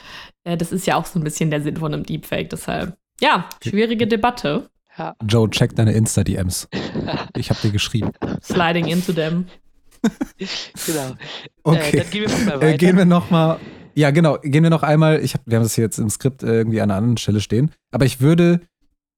Äh, 0.44 0.56
das 0.56 0.72
ist 0.72 0.86
ja 0.86 0.96
auch 0.96 1.06
so 1.06 1.18
ein 1.18 1.24
bisschen 1.24 1.50
der 1.50 1.62
Sinn 1.62 1.76
von 1.76 1.92
einem 1.92 2.04
Deepfake. 2.04 2.50
Deshalb, 2.50 2.96
ja, 3.20 3.48
schwierige 3.62 4.06
Debatte. 4.06 4.70
Ja. 4.96 5.16
Joe, 5.26 5.50
check 5.50 5.74
deine 5.74 5.92
Insta-DMs. 5.92 6.68
Ich 7.36 7.50
habe 7.50 7.60
dir 7.62 7.72
geschrieben. 7.72 8.12
Sliding 8.42 8.86
into 8.86 9.12
them. 9.12 9.46
genau. 10.86 11.08
Äh, 11.08 11.16
okay. 11.64 11.96
Äh, 11.96 11.96
dann 11.96 12.10
gehen 12.10 12.22
wir 12.22 12.38
mal 12.38 12.56
weiter. 12.56 12.68
Äh, 12.68 12.76
gehen 12.76 12.96
wir 12.96 13.04
noch 13.04 13.30
mal. 13.30 13.58
Ja, 13.94 14.10
genau. 14.12 14.38
Gehen 14.40 14.62
wir 14.62 14.70
noch 14.70 14.84
einmal. 14.84 15.20
Ich 15.22 15.34
hab, 15.34 15.42
wir 15.46 15.56
haben 15.56 15.64
das 15.64 15.74
hier 15.74 15.84
jetzt 15.84 15.98
im 15.98 16.08
Skript 16.08 16.42
irgendwie 16.44 16.80
an 16.80 16.90
einer 16.90 16.98
anderen 16.98 17.16
Stelle 17.16 17.40
stehen. 17.40 17.72
Aber 17.90 18.04
ich 18.04 18.20
würde 18.20 18.60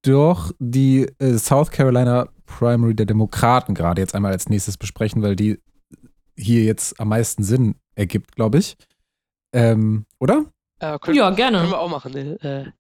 doch 0.03 0.53
die 0.59 1.07
äh, 1.19 1.37
South 1.37 1.71
Carolina 1.71 2.29
Primary 2.47 2.95
der 2.95 3.07
Demokraten 3.07 3.75
gerade 3.75 4.01
jetzt 4.01 4.15
einmal 4.15 4.33
als 4.33 4.49
nächstes 4.49 4.77
besprechen, 4.79 5.23
weil 5.23 5.37
die 5.37 5.61
hier 6.37 6.65
jetzt 6.65 6.99
am 7.01 7.09
meisten 7.09 7.43
Sinn 7.43 7.75
ergibt, 7.95 8.35
glaube 8.35 8.59
ich. 8.59 8.77
Ähm, 9.53 10.07
oder? 10.19 10.47
Äh, 10.81 10.99
können, 10.99 11.17
ja, 11.17 11.31
gerne. 11.31 11.59
Können 11.59 11.71
wir 11.71 11.81
auch 11.81 11.91
machen. 11.91 12.13
Ne? 12.13 12.39
Äh, 12.43 12.71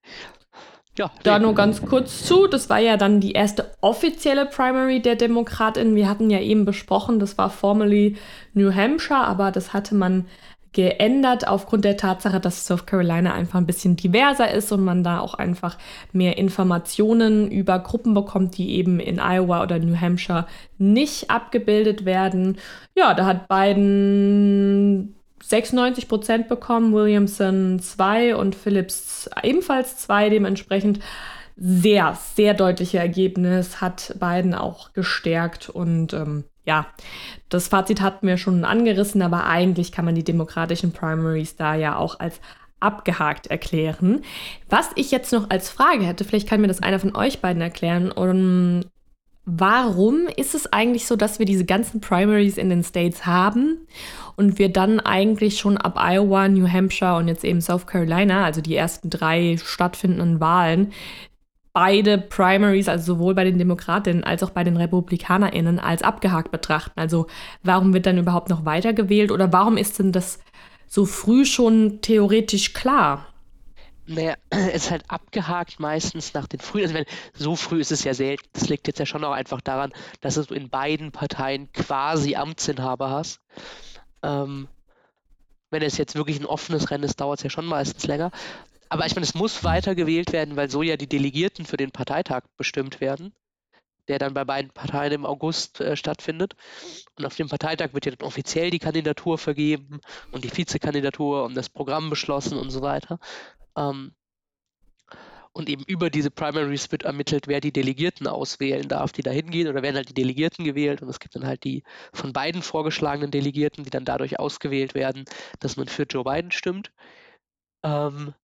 ja, 0.98 1.10
da 1.22 1.38
nur 1.38 1.54
ganz 1.54 1.82
kurz 1.82 2.24
zu. 2.24 2.46
Das 2.46 2.70
war 2.70 2.78
ja 2.78 2.96
dann 2.96 3.20
die 3.20 3.32
erste 3.32 3.72
offizielle 3.82 4.46
Primary 4.46 5.00
der 5.00 5.16
Demokratin. 5.16 5.94
Wir 5.94 6.08
hatten 6.08 6.30
ja 6.30 6.40
eben 6.40 6.64
besprochen, 6.64 7.18
das 7.18 7.36
war 7.36 7.50
formerly 7.50 8.16
New 8.54 8.74
Hampshire, 8.74 9.26
aber 9.26 9.50
das 9.50 9.74
hatte 9.74 9.94
man 9.94 10.26
geändert 10.72 11.48
aufgrund 11.48 11.86
der 11.86 11.96
Tatsache, 11.96 12.38
dass 12.38 12.66
South 12.66 12.84
Carolina 12.84 13.32
einfach 13.32 13.58
ein 13.58 13.66
bisschen 13.66 13.96
diverser 13.96 14.50
ist 14.50 14.70
und 14.72 14.84
man 14.84 15.02
da 15.02 15.20
auch 15.20 15.32
einfach 15.32 15.78
mehr 16.12 16.36
Informationen 16.36 17.50
über 17.50 17.78
Gruppen 17.78 18.12
bekommt, 18.12 18.58
die 18.58 18.76
eben 18.76 19.00
in 19.00 19.18
Iowa 19.18 19.62
oder 19.62 19.78
New 19.78 19.98
Hampshire 19.98 20.46
nicht 20.76 21.30
abgebildet 21.30 22.04
werden. 22.04 22.58
Ja, 22.94 23.14
da 23.14 23.24
hat 23.24 23.48
Biden 23.48 25.15
96 25.42 26.08
Prozent 26.08 26.48
bekommen, 26.48 26.92
Williamson 26.92 27.78
2 27.78 28.36
und 28.36 28.54
Phillips 28.54 29.28
ebenfalls 29.42 29.98
2. 29.98 30.30
Dementsprechend 30.30 31.00
sehr, 31.56 32.18
sehr 32.34 32.54
deutliche 32.54 32.98
Ergebnis, 32.98 33.80
hat 33.80 34.14
Biden 34.20 34.54
auch 34.54 34.92
gestärkt 34.92 35.70
und 35.70 36.12
ähm, 36.12 36.44
ja, 36.64 36.86
das 37.48 37.68
Fazit 37.68 38.00
hatten 38.00 38.26
wir 38.26 38.36
schon 38.36 38.64
angerissen, 38.64 39.22
aber 39.22 39.46
eigentlich 39.46 39.92
kann 39.92 40.04
man 40.04 40.14
die 40.14 40.24
demokratischen 40.24 40.92
Primaries 40.92 41.56
da 41.56 41.74
ja 41.74 41.96
auch 41.96 42.20
als 42.20 42.40
abgehakt 42.80 43.46
erklären. 43.46 44.22
Was 44.68 44.90
ich 44.96 45.10
jetzt 45.10 45.32
noch 45.32 45.48
als 45.48 45.70
Frage 45.70 46.04
hätte, 46.04 46.24
vielleicht 46.24 46.48
kann 46.48 46.60
mir 46.60 46.68
das 46.68 46.82
einer 46.82 46.98
von 46.98 47.16
euch 47.16 47.40
beiden 47.40 47.62
erklären, 47.62 48.12
um, 48.12 48.82
warum 49.46 50.26
ist 50.36 50.54
es 50.54 50.72
eigentlich 50.72 51.06
so, 51.06 51.14
dass 51.14 51.38
wir 51.38 51.46
diese 51.46 51.64
ganzen 51.64 52.00
Primaries 52.00 52.58
in 52.58 52.68
den 52.68 52.82
States 52.82 53.24
haben 53.24 53.86
und 54.34 54.58
wir 54.58 54.70
dann 54.70 54.98
eigentlich 55.00 55.58
schon 55.58 55.76
ab 55.78 55.96
Iowa, 55.96 56.48
New 56.48 56.68
Hampshire 56.68 57.16
und 57.16 57.28
jetzt 57.28 57.44
eben 57.44 57.60
South 57.60 57.86
Carolina, 57.86 58.44
also 58.44 58.60
die 58.60 58.74
ersten 58.74 59.08
drei 59.08 59.56
stattfindenden 59.56 60.40
Wahlen, 60.40 60.92
beide 61.72 62.18
Primaries, 62.18 62.88
also 62.88 63.14
sowohl 63.14 63.34
bei 63.34 63.44
den 63.44 63.58
Demokratinnen 63.58 64.24
als 64.24 64.42
auch 64.42 64.50
bei 64.50 64.64
den 64.64 64.76
RepublikanerInnen, 64.76 65.78
als 65.78 66.02
abgehakt 66.02 66.50
betrachten. 66.50 66.98
Also 66.98 67.28
warum 67.62 67.94
wird 67.94 68.06
dann 68.06 68.18
überhaupt 68.18 68.50
noch 68.50 68.64
weitergewählt 68.64 69.30
oder 69.30 69.52
warum 69.52 69.76
ist 69.76 69.98
denn 70.00 70.10
das 70.10 70.40
so 70.88 71.04
früh 71.04 71.44
schon 71.44 72.00
theoretisch 72.00 72.72
klar? 72.72 73.26
Naja, 74.06 74.36
es 74.50 74.68
ist 74.74 74.90
halt 74.90 75.04
abgehakt 75.08 75.80
meistens 75.80 76.32
nach 76.32 76.46
den 76.46 76.60
frühen, 76.60 76.84
also 76.84 76.94
wenn, 76.94 77.06
so 77.34 77.56
früh 77.56 77.80
ist 77.80 77.92
es 77.92 78.04
ja 78.04 78.14
selten. 78.14 78.48
Das 78.52 78.68
liegt 78.68 78.86
jetzt 78.86 78.98
ja 78.98 79.06
schon 79.06 79.24
auch 79.24 79.32
einfach 79.32 79.60
daran, 79.60 79.92
dass 80.20 80.34
du 80.34 80.54
in 80.54 80.70
beiden 80.70 81.12
Parteien 81.12 81.70
quasi 81.72 82.36
Amtsinhaber 82.36 83.10
hast. 83.10 83.40
Ähm, 84.22 84.68
wenn 85.70 85.82
es 85.82 85.98
jetzt 85.98 86.14
wirklich 86.14 86.38
ein 86.38 86.46
offenes 86.46 86.90
Rennen 86.90 87.04
ist, 87.04 87.20
dauert 87.20 87.40
es 87.40 87.44
ja 87.44 87.50
schon 87.50 87.66
meistens 87.66 88.06
länger. 88.06 88.30
Aber 88.88 89.06
ich 89.06 89.14
meine, 89.16 89.24
es 89.24 89.34
muss 89.34 89.64
weiter 89.64 89.96
gewählt 89.96 90.32
werden, 90.32 90.54
weil 90.56 90.70
so 90.70 90.82
ja 90.82 90.96
die 90.96 91.08
Delegierten 91.08 91.66
für 91.66 91.76
den 91.76 91.90
Parteitag 91.90 92.44
bestimmt 92.56 93.00
werden, 93.00 93.34
der 94.08 94.18
dann 94.18 94.34
bei 94.34 94.44
beiden 94.44 94.70
Parteien 94.70 95.12
im 95.12 95.26
August 95.26 95.80
äh, 95.80 95.96
stattfindet. 95.96 96.54
Und 97.16 97.26
auf 97.26 97.36
dem 97.36 97.48
Parteitag 97.48 97.92
wird 97.92 98.06
ja 98.06 98.12
dann 98.12 98.26
offiziell 98.26 98.70
die 98.70 98.78
Kandidatur 98.78 99.38
vergeben 99.38 100.00
und 100.32 100.44
die 100.44 100.56
Vizekandidatur 100.56 101.44
und 101.44 101.54
das 101.54 101.68
Programm 101.68 102.10
beschlossen 102.10 102.58
und 102.58 102.70
so 102.70 102.82
weiter. 102.82 103.18
Ähm, 103.76 104.12
und 105.56 105.70
eben 105.70 105.84
über 105.86 106.10
diese 106.10 106.30
Primaries 106.30 106.92
wird 106.92 107.04
ermittelt, 107.04 107.48
wer 107.48 107.62
die 107.62 107.72
Delegierten 107.72 108.26
auswählen 108.26 108.88
darf, 108.88 109.12
die 109.12 109.22
da 109.22 109.30
hingehen. 109.30 109.68
Oder 109.68 109.82
werden 109.82 109.96
halt 109.96 110.10
die 110.10 110.14
Delegierten 110.14 110.66
gewählt. 110.66 111.00
Und 111.00 111.08
es 111.08 111.18
gibt 111.18 111.34
dann 111.34 111.46
halt 111.46 111.64
die 111.64 111.82
von 112.12 112.34
beiden 112.34 112.60
vorgeschlagenen 112.60 113.30
Delegierten, 113.30 113.82
die 113.82 113.88
dann 113.88 114.04
dadurch 114.04 114.38
ausgewählt 114.38 114.94
werden, 114.94 115.24
dass 115.58 115.78
man 115.78 115.88
für 115.88 116.02
Joe 116.02 116.24
Biden 116.24 116.50
stimmt. 116.50 116.92
Ähm, 117.82 118.34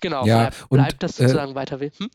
genau, 0.00 0.24
ja, 0.24 0.38
bleibt, 0.38 0.68
bleibt 0.70 0.92
und, 0.94 1.02
das 1.02 1.20
äh, 1.20 1.24
sozusagen 1.24 1.52
äh, 1.52 1.56
weiter. 1.56 1.78
Hm? 1.78 2.10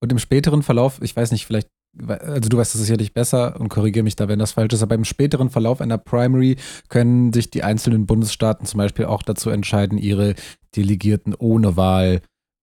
Und 0.00 0.12
im 0.12 0.18
späteren 0.18 0.62
Verlauf, 0.62 1.00
ich 1.02 1.16
weiß 1.16 1.32
nicht, 1.32 1.46
vielleicht 1.46 1.68
also 2.08 2.48
du 2.48 2.58
weißt 2.58 2.74
es 2.74 2.80
sicherlich 2.80 3.14
besser 3.14 3.58
und 3.58 3.68
korrigiere 3.68 4.02
mich 4.02 4.16
da, 4.16 4.28
wenn 4.28 4.38
das 4.38 4.52
falsch 4.52 4.74
ist, 4.74 4.82
aber 4.82 4.94
im 4.94 5.04
späteren 5.04 5.50
Verlauf 5.50 5.80
einer 5.80 5.98
Primary 5.98 6.56
können 6.88 7.32
sich 7.32 7.50
die 7.50 7.62
einzelnen 7.62 8.06
Bundesstaaten 8.06 8.66
zum 8.66 8.78
Beispiel 8.78 9.06
auch 9.06 9.22
dazu 9.22 9.50
entscheiden, 9.50 9.98
ihre 9.98 10.34
Delegierten 10.76 11.34
ohne 11.34 11.76
Wahl 11.76 12.20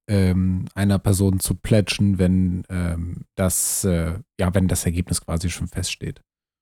ähm, 0.07 0.65
einer 0.75 0.99
Person 0.99 1.39
zu 1.39 1.55
plätschen, 1.55 2.19
wenn 2.19 2.63
ähm, 2.69 3.23
das, 3.35 3.83
äh, 3.85 4.19
ja, 4.39 4.53
wenn 4.53 4.67
das 4.67 4.85
Ergebnis 4.85 5.21
quasi 5.21 5.49
schon 5.49 5.67
feststeht. 5.67 6.21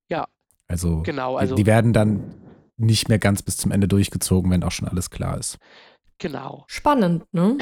Ja. 0.10 0.28
Also, 0.68 1.02
genau, 1.02 1.36
also 1.36 1.56
die, 1.56 1.64
die 1.64 1.68
werden 1.68 1.92
dann 1.92 2.36
nicht 2.78 3.10
mehr 3.10 3.20
ganz 3.20 3.42
bis 3.42 3.58
zum 3.58 3.72
Ende 3.72 3.88
durchgezogen, 3.88 4.50
wenn 4.52 4.64
auch 4.64 4.72
schon 4.72 4.88
alles 4.88 5.10
klar 5.10 5.38
ist. 5.38 5.58
Genau. 6.22 6.66
Spannend, 6.68 7.24
ne? 7.34 7.58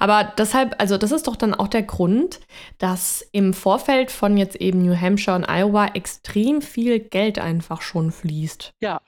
Aber 0.00 0.32
deshalb, 0.36 0.74
also 0.80 0.98
das 0.98 1.12
ist 1.12 1.28
doch 1.28 1.36
dann 1.36 1.54
auch 1.54 1.68
der 1.68 1.84
Grund, 1.84 2.40
dass 2.78 3.24
im 3.30 3.54
Vorfeld 3.54 4.10
von 4.10 4.36
jetzt 4.36 4.56
eben 4.56 4.82
New 4.82 5.00
Hampshire 5.00 5.36
und 5.36 5.48
Iowa 5.48 5.86
extrem 5.94 6.60
viel 6.60 6.98
Geld 6.98 7.38
einfach 7.38 7.82
schon 7.82 8.10
fließt. 8.10 8.74
Ja, 8.80 9.00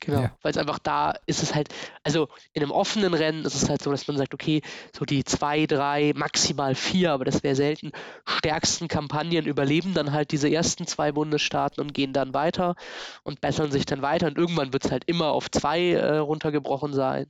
Genau, 0.00 0.22
ja. 0.22 0.32
weil 0.42 0.52
es 0.52 0.56
einfach 0.56 0.78
da 0.78 1.14
ist 1.26 1.42
es 1.42 1.54
halt, 1.54 1.68
also 2.02 2.28
in 2.52 2.62
einem 2.62 2.70
offenen 2.70 3.12
Rennen 3.12 3.44
ist 3.44 3.54
es 3.54 3.68
halt 3.68 3.82
so, 3.82 3.90
dass 3.90 4.06
man 4.06 4.16
sagt, 4.16 4.32
okay, 4.32 4.62
so 4.96 5.04
die 5.04 5.24
zwei, 5.24 5.66
drei, 5.66 6.12
maximal 6.16 6.74
vier, 6.74 7.12
aber 7.12 7.24
das 7.24 7.42
wäre 7.42 7.54
selten, 7.54 7.92
stärksten 8.24 8.88
Kampagnen 8.88 9.44
überleben 9.46 9.94
dann 9.94 10.12
halt 10.12 10.30
diese 10.30 10.50
ersten 10.50 10.86
zwei 10.86 11.12
Bundesstaaten 11.12 11.82
und 11.82 11.92
gehen 11.92 12.12
dann 12.12 12.32
weiter 12.32 12.74
und 13.22 13.40
bessern 13.40 13.70
sich 13.70 13.84
dann 13.84 14.00
weiter 14.00 14.28
und 14.28 14.38
irgendwann 14.38 14.72
wird 14.72 14.86
es 14.86 14.90
halt 14.90 15.04
immer 15.06 15.32
auf 15.32 15.50
zwei 15.50 15.92
äh, 15.92 16.16
runtergebrochen 16.16 16.94
sein, 16.94 17.26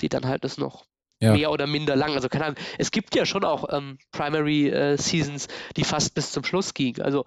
die 0.00 0.08
dann 0.08 0.26
halt 0.26 0.44
das 0.44 0.58
noch 0.58 0.86
ja. 1.20 1.32
mehr 1.32 1.50
oder 1.50 1.66
minder 1.66 1.96
lang. 1.96 2.14
Also 2.14 2.28
keine 2.28 2.46
Ahnung, 2.46 2.58
es 2.78 2.90
gibt 2.90 3.14
ja 3.14 3.26
schon 3.26 3.44
auch 3.44 3.68
ähm, 3.70 3.98
Primary 4.12 4.68
äh, 4.68 4.96
Seasons, 4.96 5.48
die 5.76 5.84
fast 5.84 6.14
bis 6.14 6.32
zum 6.32 6.44
Schluss 6.44 6.74
gingen. 6.74 7.02
Also 7.02 7.24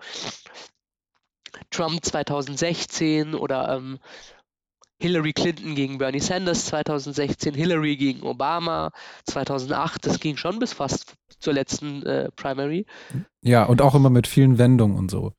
Trump 1.71 2.03
2016 2.03 3.35
oder 3.35 3.75
ähm, 3.75 3.99
Hillary 5.01 5.33
Clinton 5.33 5.75
gegen 5.75 5.97
Bernie 5.97 6.19
Sanders 6.19 6.65
2016, 6.65 7.53
Hillary 7.53 7.95
gegen 7.95 8.23
Obama 8.23 8.91
2008, 9.25 10.05
das 10.05 10.19
ging 10.19 10.35
schon 10.35 10.59
bis 10.59 10.73
fast 10.73 11.15
zur 11.39 11.53
letzten 11.53 12.03
äh, 12.03 12.29
Primary. 12.35 12.85
Ja, 13.41 13.63
und 13.63 13.81
auch 13.81 13.95
immer 13.95 14.09
mit 14.09 14.27
vielen 14.27 14.57
Wendungen 14.57 14.97
und 14.97 15.09
so. 15.09 15.31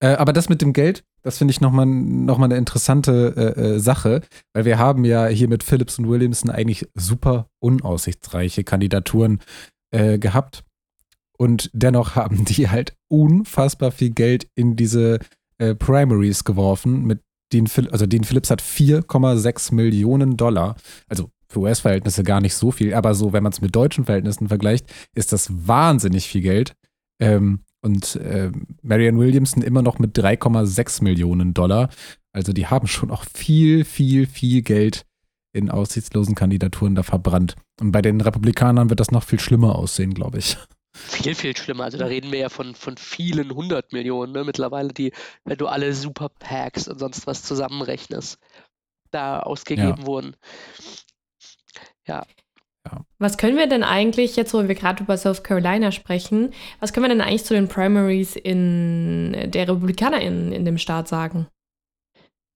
Äh, 0.00 0.08
aber 0.16 0.32
das 0.34 0.48
mit 0.50 0.60
dem 0.60 0.74
Geld, 0.74 1.02
das 1.22 1.38
finde 1.38 1.52
ich 1.52 1.60
nochmal 1.60 1.86
noch 1.86 2.36
mal 2.36 2.44
eine 2.44 2.58
interessante 2.58 3.34
äh, 3.36 3.60
äh, 3.60 3.78
Sache, 3.78 4.20
weil 4.52 4.66
wir 4.66 4.78
haben 4.78 5.04
ja 5.04 5.26
hier 5.26 5.48
mit 5.48 5.62
Phillips 5.62 5.98
und 5.98 6.08
Williamson 6.08 6.50
eigentlich 6.50 6.86
super 6.94 7.48
unaussichtsreiche 7.60 8.64
Kandidaturen 8.64 9.40
äh, 9.90 10.18
gehabt. 10.18 10.64
Und 11.38 11.70
dennoch 11.72 12.16
haben 12.16 12.44
die 12.44 12.68
halt 12.68 12.94
unfassbar 13.08 13.90
viel 13.90 14.10
Geld 14.10 14.46
in 14.54 14.76
diese 14.76 15.20
äh, 15.58 15.74
Primaries 15.74 16.44
geworfen 16.44 17.04
mit 17.04 17.20
Dean, 17.52 17.68
also 17.90 18.06
Dean 18.06 18.24
Phillips 18.24 18.50
hat 18.50 18.62
4,6 18.62 19.74
Millionen 19.74 20.36
Dollar. 20.36 20.76
Also 21.08 21.30
für 21.48 21.60
US-Verhältnisse 21.60 22.24
gar 22.24 22.40
nicht 22.40 22.54
so 22.54 22.70
viel, 22.70 22.92
aber 22.94 23.14
so, 23.14 23.32
wenn 23.32 23.42
man 23.42 23.52
es 23.52 23.60
mit 23.60 23.74
deutschen 23.74 24.04
Verhältnissen 24.04 24.48
vergleicht, 24.48 24.92
ist 25.14 25.32
das 25.32 25.48
wahnsinnig 25.66 26.26
viel 26.26 26.42
Geld. 26.42 26.74
Ähm, 27.20 27.60
und 27.82 28.16
äh, 28.16 28.50
Marianne 28.82 29.18
Williamson 29.18 29.62
immer 29.62 29.82
noch 29.82 29.98
mit 29.98 30.18
3,6 30.18 31.04
Millionen 31.04 31.54
Dollar. 31.54 31.88
Also 32.32 32.52
die 32.52 32.66
haben 32.66 32.88
schon 32.88 33.10
auch 33.10 33.24
viel, 33.32 33.84
viel, 33.84 34.26
viel 34.26 34.62
Geld 34.62 35.06
in 35.52 35.70
aussichtslosen 35.70 36.34
Kandidaturen 36.34 36.94
da 36.94 37.02
verbrannt. 37.02 37.54
Und 37.80 37.92
bei 37.92 38.02
den 38.02 38.20
Republikanern 38.20 38.90
wird 38.90 39.00
das 39.00 39.10
noch 39.10 39.22
viel 39.22 39.38
schlimmer 39.38 39.76
aussehen, 39.76 40.14
glaube 40.14 40.38
ich. 40.38 40.58
Viel, 40.96 41.34
viel 41.34 41.56
schlimmer. 41.56 41.84
Also 41.84 41.98
da 41.98 42.06
reden 42.06 42.32
wir 42.32 42.38
ja 42.38 42.48
von, 42.48 42.74
von 42.74 42.96
vielen 42.96 43.54
hundert 43.54 43.92
Millionen 43.92 44.32
ne? 44.32 44.44
mittlerweile, 44.44 44.88
die, 44.88 45.12
wenn 45.44 45.58
du 45.58 45.66
alle 45.66 45.92
Super 45.92 46.30
Packs 46.30 46.88
und 46.88 46.98
sonst 46.98 47.26
was 47.26 47.42
zusammenrechnest, 47.42 48.38
da 49.10 49.40
ausgegeben 49.40 50.00
ja. 50.00 50.06
wurden. 50.06 50.36
Ja. 52.06 52.24
Was 53.18 53.36
können 53.36 53.56
wir 53.56 53.66
denn 53.66 53.82
eigentlich, 53.82 54.36
jetzt 54.36 54.54
wo 54.54 54.66
wir 54.66 54.74
gerade 54.74 55.02
über 55.02 55.16
South 55.18 55.42
Carolina 55.42 55.90
sprechen, 55.90 56.52
was 56.78 56.92
können 56.92 57.04
wir 57.04 57.08
denn 57.08 57.20
eigentlich 57.20 57.44
zu 57.44 57.54
den 57.54 57.68
Primaries 57.68 58.36
in 58.36 59.50
der 59.50 59.68
Republikaner 59.68 60.20
in, 60.20 60.52
in 60.52 60.64
dem 60.64 60.78
Staat 60.78 61.08
sagen? 61.08 61.48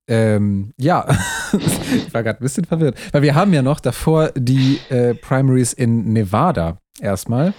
Ähm, 0.09 0.73
ja, 0.77 1.07
ich 1.53 2.15
war 2.15 2.23
gerade 2.23 2.41
ein 2.41 2.43
bisschen 2.43 2.65
verwirrt, 2.65 2.97
weil 3.13 3.23
wir 3.23 3.35
haben 3.35 3.53
ja 3.53 3.63
noch 3.63 3.81
davor 3.81 4.31
die 4.37 4.79
äh, 4.89 5.15
Primaries 5.15 5.73
in 5.73 6.13
Nevada 6.13 6.79
erstmal. 7.01 7.55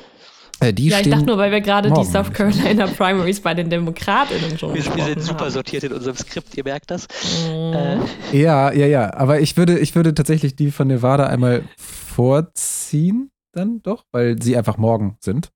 Äh, 0.62 0.74
ja, 0.78 1.00
ich 1.00 1.10
dachte 1.10 1.26
nur, 1.26 1.38
weil 1.38 1.52
wir 1.52 1.60
gerade 1.60 1.91
die 1.91 2.06
South 2.06 2.32
Carolina 2.32 2.86
Primaries 2.86 3.41
bei 3.41 3.56
den 3.56 3.71
DemokratInnen 3.71 4.60
schon 4.60 4.76
Wir, 4.76 4.86
wir 4.95 5.04
sind 5.06 5.24
super 5.24 5.45
haben. 5.45 5.52
sortiert 5.52 5.84
in 5.84 5.91
unserem 5.91 6.15
Skript, 6.15 6.56
ihr 6.56 6.63
merkt 6.63 6.91
das. 6.91 7.08
Mhm. 7.47 7.74
Äh. 7.74 7.97
Ja, 8.32 8.71
ja, 8.71 8.86
ja. 8.86 9.13
Aber 9.15 9.39
ich 9.39 9.58
würde, 9.58 9.80
ich 9.80 9.95
würde 9.95 10.13
tatsächlich 10.13 10.56
die 10.56 10.69
von 10.69 10.88
Nevada 10.88 11.26
einmal 11.26 11.63
vorziehen, 11.78 13.32
dann 13.54 13.82
doch, 13.82 14.06
weil 14.12 14.39
sie 14.39 14.56
einfach 14.56 14.78
morgen 14.78 15.17
sind. 15.19 15.50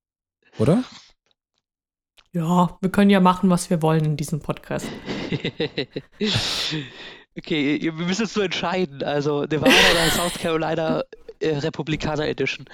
Oder? 0.58 0.84
Ja, 2.32 2.76
wir 2.82 2.90
können 2.90 3.12
ja 3.12 3.20
machen, 3.20 3.50
was 3.52 3.70
wir 3.70 3.84
wollen 3.84 4.06
in 4.06 4.18
diesem 4.18 4.40
Podcast. 4.40 4.88
okay, 7.38 7.80
wir 7.80 7.94
müssen 7.94 8.24
uns 8.24 8.36
nur 8.36 8.46
entscheiden. 8.46 9.04
Also 9.04 9.44
Nevada 9.44 9.72
oder 9.72 10.10
South 10.10 10.34
Carolina 10.40 11.04
äh, 11.40 11.58
Republikaner 11.58 12.28
Edition. 12.28 12.66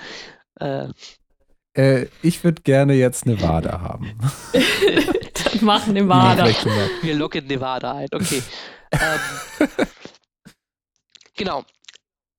Äh, 0.60 0.88
äh, 1.74 2.08
ich 2.22 2.44
würde 2.44 2.62
gerne 2.62 2.94
jetzt 2.94 3.26
Nevada 3.26 3.82
haben. 3.82 4.18
Dann 4.54 5.60
mach 5.62 5.88
Nevada. 5.88 6.48
Wir 7.02 7.16
locken 7.16 7.48
Nevada 7.48 7.94
ein, 7.94 8.08
okay. 8.14 8.42
ähm, 8.92 9.68
genau. 11.36 11.64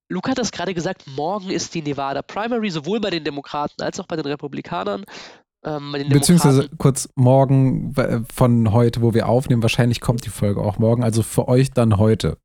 Luca 0.08 0.32
hat 0.32 0.38
das 0.38 0.52
gerade 0.52 0.74
gesagt, 0.74 1.06
morgen 1.06 1.48
ist 1.50 1.74
die 1.74 1.80
Nevada 1.80 2.20
Primary, 2.20 2.70
sowohl 2.70 3.00
bei 3.00 3.08
den 3.08 3.24
Demokraten 3.24 3.80
als 3.80 3.98
auch 3.98 4.06
bei 4.06 4.16
den 4.16 4.26
Republikanern. 4.26 5.04
Ähm, 5.64 5.92
den 5.94 6.08
Beziehungsweise 6.10 6.68
kurz 6.76 7.08
morgen 7.14 7.94
von 8.30 8.72
heute, 8.72 9.00
wo 9.00 9.14
wir 9.14 9.28
aufnehmen, 9.28 9.62
wahrscheinlich 9.62 10.00
kommt 10.00 10.26
die 10.26 10.30
Folge 10.30 10.60
auch 10.60 10.78
morgen, 10.78 11.02
also 11.02 11.22
für 11.22 11.48
euch 11.48 11.70
dann 11.70 11.96
heute. 11.96 12.36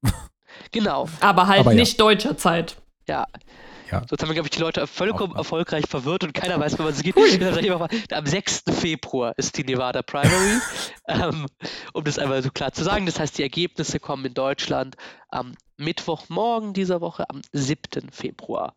Genau. 0.71 1.07
Aber 1.19 1.47
halt 1.47 1.59
Aber 1.59 1.73
nicht 1.73 1.99
ja. 1.99 2.05
deutscher 2.05 2.37
Zeit. 2.37 2.77
Ja, 3.07 3.25
ja. 3.91 4.03
Sonst 4.07 4.21
haben 4.21 4.29
wir, 4.29 4.33
glaube 4.35 4.47
ich, 4.47 4.51
die 4.51 4.61
Leute 4.61 4.85
vollkommen 4.87 5.33
Auch, 5.33 5.39
erfolgreich 5.39 5.85
verwirrt 5.87 6.23
und 6.23 6.33
keiner 6.33 6.59
weiß, 6.59 6.77
wo 6.79 6.83
man 6.83 6.93
es 6.93 7.03
geht. 7.03 7.15
Cool. 7.15 7.87
Am 8.11 8.25
6. 8.25 8.63
Februar 8.71 9.33
ist 9.37 9.57
die 9.57 9.63
Nevada 9.63 10.01
Primary, 10.01 10.59
ähm, 11.07 11.45
um 11.93 12.03
das 12.03 12.19
einmal 12.19 12.41
so 12.43 12.49
klar 12.49 12.71
zu 12.73 12.83
sagen. 12.83 13.05
Das 13.05 13.19
heißt, 13.19 13.37
die 13.37 13.43
Ergebnisse 13.43 13.99
kommen 13.99 14.25
in 14.25 14.33
Deutschland 14.33 14.95
am 15.29 15.55
Mittwochmorgen 15.77 16.73
dieser 16.73 17.01
Woche, 17.01 17.29
am 17.29 17.41
7. 17.51 18.09
Februar 18.11 18.75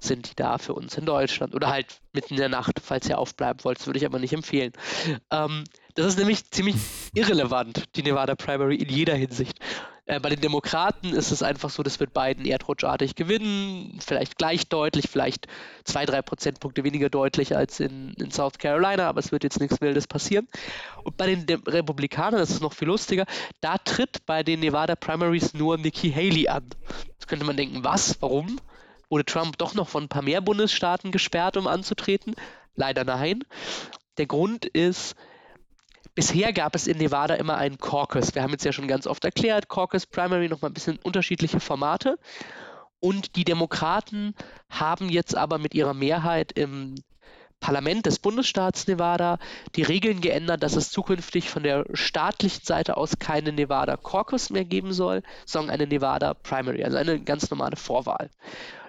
sind 0.00 0.30
die 0.30 0.34
da 0.34 0.58
für 0.58 0.74
uns 0.74 0.96
in 0.96 1.04
Deutschland. 1.04 1.54
Oder 1.54 1.68
halt 1.68 2.00
mitten 2.12 2.34
in 2.34 2.40
der 2.40 2.48
Nacht, 2.48 2.80
falls 2.82 3.08
ihr 3.08 3.18
aufbleiben 3.18 3.62
wollt. 3.64 3.86
Würde 3.86 3.98
ich 3.98 4.06
aber 4.06 4.18
nicht 4.18 4.32
empfehlen. 4.32 4.72
Ähm, 5.30 5.64
das 5.94 6.06
ist 6.06 6.18
nämlich 6.18 6.50
ziemlich 6.50 6.76
irrelevant, 7.14 7.84
die 7.96 8.02
Nevada 8.02 8.34
Primary 8.34 8.76
in 8.76 8.88
jeder 8.88 9.14
Hinsicht. 9.14 9.58
Äh, 10.10 10.18
bei 10.18 10.28
den 10.28 10.40
Demokraten 10.40 11.12
ist 11.12 11.30
es 11.30 11.40
einfach 11.42 11.70
so, 11.70 11.84
das 11.84 12.00
wird 12.00 12.12
Biden 12.12 12.44
erdrutschartig 12.44 13.14
gewinnen, 13.14 13.96
vielleicht 14.04 14.38
gleich 14.38 14.68
deutlich, 14.68 15.08
vielleicht 15.08 15.46
zwei, 15.84 16.04
drei 16.04 16.20
Prozentpunkte 16.20 16.82
weniger 16.82 17.08
deutlich 17.08 17.56
als 17.56 17.78
in, 17.78 18.14
in 18.14 18.32
South 18.32 18.58
Carolina, 18.58 19.08
aber 19.08 19.20
es 19.20 19.30
wird 19.30 19.44
jetzt 19.44 19.60
nichts 19.60 19.80
Wildes 19.80 20.08
passieren. 20.08 20.48
Und 21.04 21.16
bei 21.16 21.26
den 21.26 21.46
Dem 21.46 21.62
Republikanern, 21.62 22.40
das 22.40 22.50
ist 22.50 22.60
noch 22.60 22.72
viel 22.72 22.88
lustiger, 22.88 23.24
da 23.60 23.78
tritt 23.78 24.26
bei 24.26 24.42
den 24.42 24.58
Nevada 24.58 24.96
Primaries 24.96 25.54
nur 25.54 25.78
Nikki 25.78 26.10
Haley 26.10 26.48
an. 26.48 26.68
Jetzt 27.06 27.28
könnte 27.28 27.44
man 27.44 27.56
denken, 27.56 27.84
was, 27.84 28.20
warum? 28.20 28.60
Wurde 29.10 29.24
Trump 29.24 29.58
doch 29.58 29.74
noch 29.74 29.88
von 29.88 30.04
ein 30.04 30.08
paar 30.08 30.22
mehr 30.22 30.40
Bundesstaaten 30.40 31.12
gesperrt, 31.12 31.56
um 31.56 31.68
anzutreten? 31.68 32.34
Leider 32.74 33.04
nein. 33.04 33.44
Der 34.18 34.26
Grund 34.26 34.64
ist, 34.64 35.14
Bisher 36.14 36.52
gab 36.52 36.74
es 36.74 36.86
in 36.86 36.98
Nevada 36.98 37.34
immer 37.34 37.56
einen 37.56 37.78
Caucus. 37.78 38.34
Wir 38.34 38.42
haben 38.42 38.50
jetzt 38.50 38.64
ja 38.64 38.72
schon 38.72 38.88
ganz 38.88 39.06
oft 39.06 39.24
erklärt, 39.24 39.68
Caucus, 39.68 40.06
Primary, 40.06 40.48
nochmal 40.48 40.70
ein 40.70 40.74
bisschen 40.74 40.98
unterschiedliche 41.02 41.60
Formate. 41.60 42.18
Und 42.98 43.36
die 43.36 43.44
Demokraten 43.44 44.34
haben 44.68 45.08
jetzt 45.08 45.36
aber 45.36 45.58
mit 45.58 45.74
ihrer 45.74 45.94
Mehrheit 45.94 46.52
im 46.52 46.96
Parlament 47.60 48.06
des 48.06 48.18
Bundesstaats 48.18 48.86
Nevada 48.86 49.38
die 49.76 49.82
Regeln 49.82 50.20
geändert, 50.20 50.62
dass 50.62 50.76
es 50.76 50.90
zukünftig 50.90 51.50
von 51.50 51.62
der 51.62 51.84
staatlichen 51.92 52.64
Seite 52.64 52.96
aus 52.96 53.18
keine 53.18 53.52
Nevada 53.52 53.96
Caucus 53.96 54.50
mehr 54.50 54.64
geben 54.64 54.92
soll, 54.92 55.22
sondern 55.44 55.74
eine 55.74 55.86
Nevada 55.86 56.34
Primary, 56.34 56.82
also 56.82 56.96
eine 56.96 57.20
ganz 57.20 57.50
normale 57.50 57.76
Vorwahl. 57.76 58.30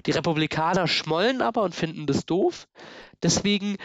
Die 0.06 0.12
Republikaner 0.12 0.88
schmollen 0.88 1.42
aber 1.42 1.62
und 1.62 1.76
finden 1.76 2.08
das 2.08 2.26
doof. 2.26 2.68
Deswegen 3.24 3.78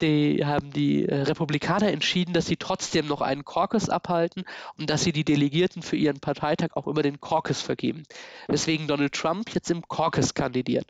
die, 0.00 0.42
haben 0.44 0.72
die 0.72 1.04
Republikaner 1.04 1.88
entschieden, 1.88 2.32
dass 2.32 2.46
sie 2.46 2.56
trotzdem 2.56 3.06
noch 3.06 3.20
einen 3.20 3.44
Caucus 3.44 3.90
abhalten 3.90 4.44
und 4.78 4.88
dass 4.88 5.02
sie 5.02 5.12
die 5.12 5.24
Delegierten 5.24 5.82
für 5.82 5.96
ihren 5.96 6.20
Parteitag 6.20 6.76
auch 6.76 6.86
über 6.86 7.02
den 7.02 7.20
Caucus 7.20 7.60
vergeben. 7.60 8.04
Weswegen 8.48 8.86
Donald 8.86 9.12
Trump 9.12 9.54
jetzt 9.54 9.70
im 9.70 9.86
Caucus 9.86 10.32
kandidiert. 10.32 10.86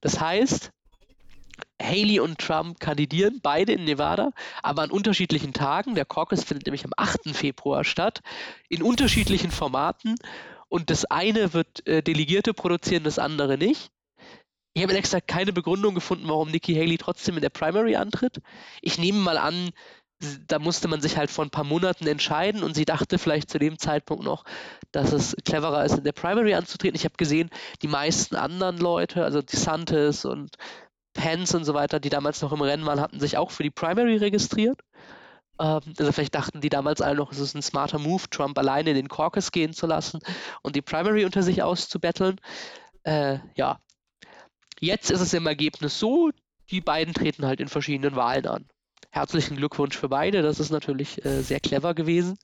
Das 0.00 0.20
heißt, 0.20 0.72
Haley 1.80 2.20
und 2.20 2.38
Trump 2.38 2.78
kandidieren, 2.80 3.40
beide 3.42 3.72
in 3.72 3.84
Nevada, 3.84 4.32
aber 4.62 4.82
an 4.82 4.90
unterschiedlichen 4.90 5.52
Tagen. 5.52 5.94
Der 5.94 6.04
Caucus 6.04 6.44
findet 6.44 6.66
nämlich 6.66 6.84
am 6.84 6.92
8. 6.96 7.34
Februar 7.34 7.84
statt, 7.84 8.20
in 8.68 8.82
unterschiedlichen 8.82 9.50
Formaten. 9.50 10.16
Und 10.68 10.90
das 10.90 11.04
eine 11.04 11.52
wird 11.52 11.86
äh, 11.86 12.02
Delegierte 12.02 12.54
produzieren, 12.54 13.02
das 13.02 13.18
andere 13.18 13.58
nicht. 13.58 13.90
Ich 14.72 14.82
habe 14.84 14.94
extra 14.94 15.20
keine 15.20 15.52
Begründung 15.52 15.96
gefunden, 15.96 16.28
warum 16.28 16.50
Nikki 16.50 16.74
Haley 16.74 16.96
trotzdem 16.96 17.34
in 17.34 17.42
der 17.42 17.48
Primary 17.48 17.96
antritt. 17.96 18.40
Ich 18.80 18.98
nehme 18.98 19.18
mal 19.18 19.36
an, 19.36 19.70
da 20.46 20.58
musste 20.58 20.86
man 20.86 21.00
sich 21.00 21.16
halt 21.16 21.30
vor 21.30 21.44
ein 21.44 21.50
paar 21.50 21.64
Monaten 21.64 22.06
entscheiden 22.06 22.62
und 22.62 22.74
sie 22.74 22.84
dachte 22.84 23.18
vielleicht 23.18 23.50
zu 23.50 23.58
dem 23.58 23.78
Zeitpunkt 23.78 24.22
noch, 24.22 24.44
dass 24.92 25.12
es 25.12 25.34
cleverer 25.44 25.84
ist, 25.84 25.98
in 25.98 26.04
der 26.04 26.12
Primary 26.12 26.54
anzutreten. 26.54 26.94
Ich 26.94 27.04
habe 27.04 27.16
gesehen, 27.16 27.50
die 27.82 27.88
meisten 27.88 28.36
anderen 28.36 28.78
Leute, 28.78 29.24
also 29.24 29.42
DeSantis 29.42 30.24
und 30.24 30.56
Pence 31.12 31.54
und 31.54 31.64
so 31.64 31.74
weiter, 31.74 32.00
die 32.00 32.08
damals 32.08 32.42
noch 32.42 32.52
im 32.52 32.60
Rennen 32.60 32.86
waren, 32.86 33.00
hatten 33.00 33.20
sich 33.20 33.36
auch 33.36 33.50
für 33.50 33.62
die 33.62 33.70
Primary 33.70 34.16
registriert. 34.16 34.80
Ähm, 35.60 35.80
also 35.98 36.12
vielleicht 36.12 36.34
dachten 36.34 36.60
die 36.60 36.68
damals 36.68 37.00
alle 37.00 37.16
noch, 37.16 37.32
es 37.32 37.38
ist 37.38 37.54
ein 37.54 37.62
smarter 37.62 37.98
Move, 37.98 38.24
Trump 38.30 38.58
alleine 38.58 38.90
in 38.90 38.96
den 38.96 39.08
Caucus 39.08 39.52
gehen 39.52 39.72
zu 39.72 39.86
lassen 39.86 40.20
und 40.62 40.76
die 40.76 40.82
Primary 40.82 41.24
unter 41.24 41.42
sich 41.42 41.62
auszubetteln. 41.62 42.40
Äh, 43.02 43.38
ja, 43.54 43.78
jetzt 44.80 45.10
ist 45.10 45.20
es 45.20 45.34
im 45.34 45.46
Ergebnis 45.46 45.98
so, 45.98 46.30
die 46.70 46.80
beiden 46.80 47.14
treten 47.14 47.46
halt 47.46 47.60
in 47.60 47.68
verschiedenen 47.68 48.16
Wahlen 48.16 48.46
an. 48.46 48.66
Herzlichen 49.10 49.56
Glückwunsch 49.56 49.96
für 49.96 50.08
beide, 50.08 50.42
das 50.42 50.60
ist 50.60 50.70
natürlich 50.70 51.24
äh, 51.24 51.42
sehr 51.42 51.60
clever 51.60 51.94
gewesen. 51.94 52.38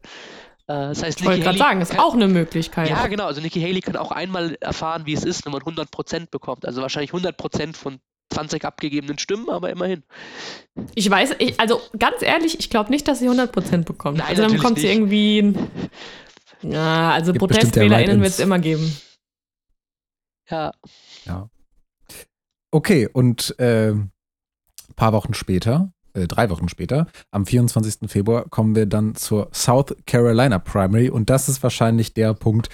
Äh, 0.67 0.89
das 0.89 1.03
heißt, 1.03 1.21
ich 1.21 1.27
wollte 1.27 1.43
gerade 1.43 1.59
sagen, 1.59 1.81
ist 1.81 1.93
kann, 1.93 2.01
auch 2.01 2.15
eine 2.15 2.27
Möglichkeit. 2.29 2.91
Ja, 2.91 3.07
genau. 3.07 3.27
Also 3.27 3.41
Nikki 3.41 3.61
Haley 3.61 3.81
kann 3.81 3.97
auch 3.97 4.11
einmal 4.11 4.57
erfahren, 4.61 5.07
wie 5.07 5.13
es 5.13 5.25
ist, 5.25 5.45
wenn 5.45 5.53
man 5.53 5.63
100% 5.63 6.29
bekommt. 6.31 6.67
Also 6.67 6.83
wahrscheinlich 6.83 7.13
100% 7.13 7.77
von 7.77 8.01
20 8.31 8.65
abgegebenen 8.65 9.19
Stimmen, 9.19 9.49
aber 9.49 9.71
immerhin. 9.71 10.03
Ich 10.95 11.09
weiß, 11.09 11.37
ich, 11.39 11.59
also 11.61 11.81
ganz 11.99 12.23
ehrlich, 12.23 12.59
ich 12.59 12.71
glaube 12.71 12.91
nicht, 12.91 13.07
dass 13.09 13.21
sie 13.21 13.29
100% 13.29 13.85
bekommt. 13.85 14.19
Nein, 14.19 14.29
also 14.29 14.43
dann 14.43 14.53
bekommt 14.53 14.79
sie 14.79 14.89
irgendwie. 14.89 15.55
Ja, 16.63 17.13
also 17.13 17.33
ProtestwählerInnen 17.33 18.21
wird 18.21 18.31
es 18.31 18.41
immer 18.41 18.59
geben. 18.59 18.97
Ja. 20.51 20.73
Ja. 21.25 21.49
Okay, 22.71 23.09
und 23.13 23.59
äh, 23.59 23.93
ein 23.93 24.11
paar 24.97 25.13
Wochen 25.13 25.35
später, 25.35 25.93
äh, 26.15 26.27
drei 26.27 26.51
Wochen 26.51 26.69
später, 26.69 27.07
am 27.31 27.47
24. 27.47 28.11
Februar, 28.11 28.49
kommen 28.49 28.75
wir 28.75 28.87
dann 28.87 29.15
zur 29.15 29.49
South 29.53 29.95
Carolina 30.07 30.59
Primary 30.59 31.09
und 31.11 31.31
das 31.31 31.49
ist 31.49 31.63
wahrscheinlich 31.63 32.15
der 32.15 32.35
Punkt, 32.35 32.69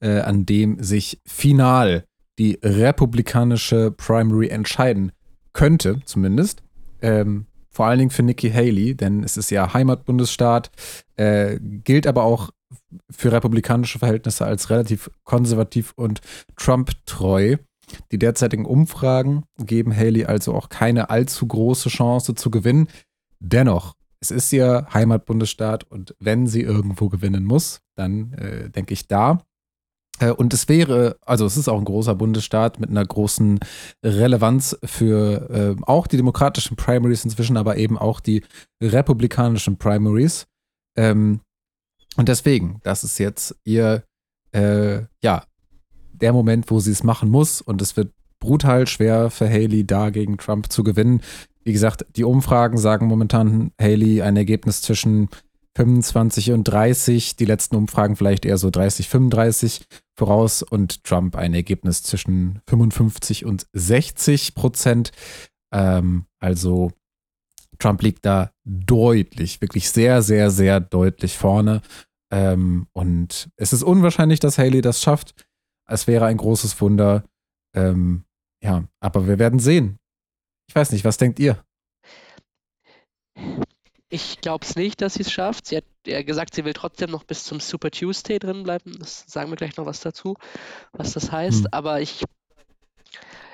äh, 0.00 0.20
an 0.20 0.46
dem 0.46 0.82
sich 0.82 1.20
final 1.26 2.04
die 2.38 2.58
republikanische 2.62 3.90
Primary 3.90 4.48
entscheiden 4.48 5.12
könnte, 5.52 6.00
zumindest. 6.04 6.62
Ähm, 7.02 7.46
vor 7.70 7.86
allen 7.86 7.98
Dingen 7.98 8.10
für 8.10 8.22
Nikki 8.22 8.50
Haley, 8.50 8.96
denn 8.96 9.22
es 9.22 9.36
ist 9.36 9.50
ja 9.50 9.72
Heimatbundesstaat, 9.72 10.70
äh, 11.16 11.58
gilt 11.60 12.06
aber 12.06 12.24
auch 12.24 12.50
für 13.10 13.32
republikanische 13.32 13.98
Verhältnisse 13.98 14.44
als 14.44 14.70
relativ 14.70 15.10
konservativ 15.24 15.92
und 15.96 16.20
Trump-treu. 16.56 17.56
Die 18.12 18.18
derzeitigen 18.18 18.66
Umfragen 18.66 19.44
geben 19.58 19.96
Haley 19.96 20.24
also 20.24 20.54
auch 20.54 20.68
keine 20.68 21.10
allzu 21.10 21.46
große 21.46 21.88
Chance 21.88 22.34
zu 22.34 22.50
gewinnen. 22.50 22.88
Dennoch, 23.40 23.94
es 24.20 24.30
ist 24.30 24.52
ihr 24.52 24.86
Heimatbundesstaat 24.92 25.84
und 25.84 26.14
wenn 26.18 26.46
sie 26.46 26.62
irgendwo 26.62 27.08
gewinnen 27.08 27.44
muss, 27.44 27.80
dann 27.94 28.32
äh, 28.34 28.70
denke 28.70 28.92
ich 28.92 29.06
da. 29.06 29.40
Äh, 30.18 30.30
und 30.30 30.52
es 30.54 30.68
wäre, 30.68 31.16
also 31.24 31.46
es 31.46 31.56
ist 31.56 31.68
auch 31.68 31.78
ein 31.78 31.84
großer 31.84 32.14
Bundesstaat 32.14 32.80
mit 32.80 32.90
einer 32.90 33.04
großen 33.04 33.60
Relevanz 34.04 34.76
für 34.84 35.50
äh, 35.50 35.82
auch 35.82 36.06
die 36.06 36.16
demokratischen 36.16 36.76
Primaries 36.76 37.24
inzwischen, 37.24 37.56
aber 37.56 37.76
eben 37.76 37.98
auch 37.98 38.20
die 38.20 38.44
republikanischen 38.82 39.78
Primaries. 39.78 40.46
Ähm, 40.96 41.40
und 42.16 42.28
deswegen, 42.28 42.80
das 42.82 43.04
ist 43.04 43.18
jetzt 43.18 43.56
ihr, 43.64 44.02
äh, 44.52 45.02
ja, 45.22 45.44
der 46.12 46.32
Moment, 46.32 46.70
wo 46.70 46.80
sie 46.80 46.90
es 46.90 47.04
machen 47.04 47.30
muss. 47.30 47.60
Und 47.60 47.80
es 47.80 47.96
wird 47.96 48.12
brutal 48.40 48.86
schwer 48.86 49.30
für 49.30 49.48
Haley 49.48 49.86
da 49.86 50.10
gegen 50.10 50.36
Trump 50.38 50.70
zu 50.72 50.82
gewinnen. 50.82 51.20
Wie 51.64 51.72
gesagt, 51.72 52.06
die 52.16 52.24
Umfragen 52.24 52.78
sagen 52.78 53.06
momentan 53.06 53.72
Haley 53.80 54.22
ein 54.22 54.36
Ergebnis 54.36 54.82
zwischen 54.82 55.28
25 55.76 56.52
und 56.52 56.64
30, 56.64 57.36
die 57.36 57.44
letzten 57.44 57.76
Umfragen 57.76 58.16
vielleicht 58.16 58.44
eher 58.44 58.58
so 58.58 58.70
30, 58.70 59.08
35 59.08 59.86
voraus 60.16 60.62
und 60.62 61.04
Trump 61.04 61.36
ein 61.36 61.54
Ergebnis 61.54 62.02
zwischen 62.02 62.60
55 62.68 63.44
und 63.44 63.66
60 63.72 64.54
Prozent. 64.54 65.12
Ähm, 65.72 66.26
also 66.40 66.90
Trump 67.78 68.02
liegt 68.02 68.26
da 68.26 68.50
deutlich, 68.64 69.60
wirklich 69.60 69.90
sehr, 69.90 70.22
sehr, 70.22 70.50
sehr 70.50 70.80
deutlich 70.80 71.36
vorne. 71.36 71.82
Ähm, 72.32 72.88
und 72.92 73.48
es 73.56 73.72
ist 73.72 73.82
unwahrscheinlich, 73.82 74.40
dass 74.40 74.58
Haley 74.58 74.80
das 74.80 75.02
schafft. 75.02 75.46
Es 75.88 76.06
wäre 76.06 76.26
ein 76.26 76.36
großes 76.36 76.80
Wunder. 76.80 77.24
Ähm, 77.74 78.24
ja, 78.62 78.84
aber 79.00 79.26
wir 79.26 79.38
werden 79.38 79.60
sehen. 79.60 79.98
Ich 80.68 80.74
weiß 80.74 80.92
nicht, 80.92 81.04
was 81.04 81.16
denkt 81.16 81.38
ihr? 81.38 81.62
Ich 84.10 84.40
glaube 84.40 84.64
es 84.64 84.74
nicht, 84.74 85.02
dass 85.02 85.14
sie 85.14 85.22
es 85.22 85.30
schafft. 85.30 85.66
Sie 85.66 85.76
hat 85.76 85.84
ja 86.06 86.22
gesagt, 86.22 86.54
sie 86.54 86.64
will 86.64 86.72
trotzdem 86.72 87.10
noch 87.10 87.24
bis 87.24 87.44
zum 87.44 87.60
Super 87.60 87.90
Tuesday 87.90 88.38
drin 88.38 88.62
bleiben. 88.62 88.96
Das 88.98 89.24
sagen 89.26 89.50
wir 89.50 89.56
gleich 89.56 89.76
noch 89.76 89.84
was 89.84 90.00
dazu, 90.00 90.36
was 90.92 91.12
das 91.12 91.30
heißt. 91.30 91.62
Mhm. 91.62 91.68
Aber 91.72 92.00
ich, 92.00 92.24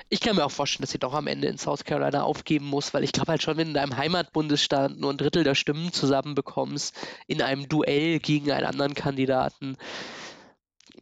ich 0.07 0.21
kann 0.21 0.37
mir 0.37 0.45
auch 0.45 0.51
vorstellen, 0.51 0.83
dass 0.83 0.91
sie 0.91 0.99
doch 0.99 1.13
am 1.13 1.27
Ende 1.27 1.47
in 1.47 1.57
South 1.57 1.83
Carolina 1.83 2.23
aufgeben 2.23 2.67
muss, 2.67 2.93
weil 2.93 3.03
ich 3.03 3.11
glaube 3.11 3.31
halt 3.31 3.43
schon, 3.43 3.57
wenn 3.57 3.65
du 3.65 3.71
in 3.71 3.73
deinem 3.73 3.97
Heimatbundesstaat 3.97 4.95
nur 4.97 5.11
ein 5.11 5.17
Drittel 5.17 5.43
der 5.43 5.55
Stimmen 5.55 5.91
zusammenbekommst, 5.91 6.95
in 7.27 7.41
einem 7.41 7.67
Duell 7.67 8.19
gegen 8.19 8.51
einen 8.51 8.65
anderen 8.65 8.93
Kandidaten, 8.93 9.75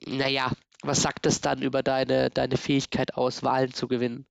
naja, 0.07 0.51
was 0.81 1.01
sagt 1.01 1.27
das 1.27 1.41
dann 1.41 1.61
über 1.61 1.83
deine, 1.83 2.31
deine 2.31 2.57
Fähigkeit 2.57 3.13
aus, 3.15 3.43
Wahlen 3.43 3.73
zu 3.73 3.87
gewinnen? 3.87 4.25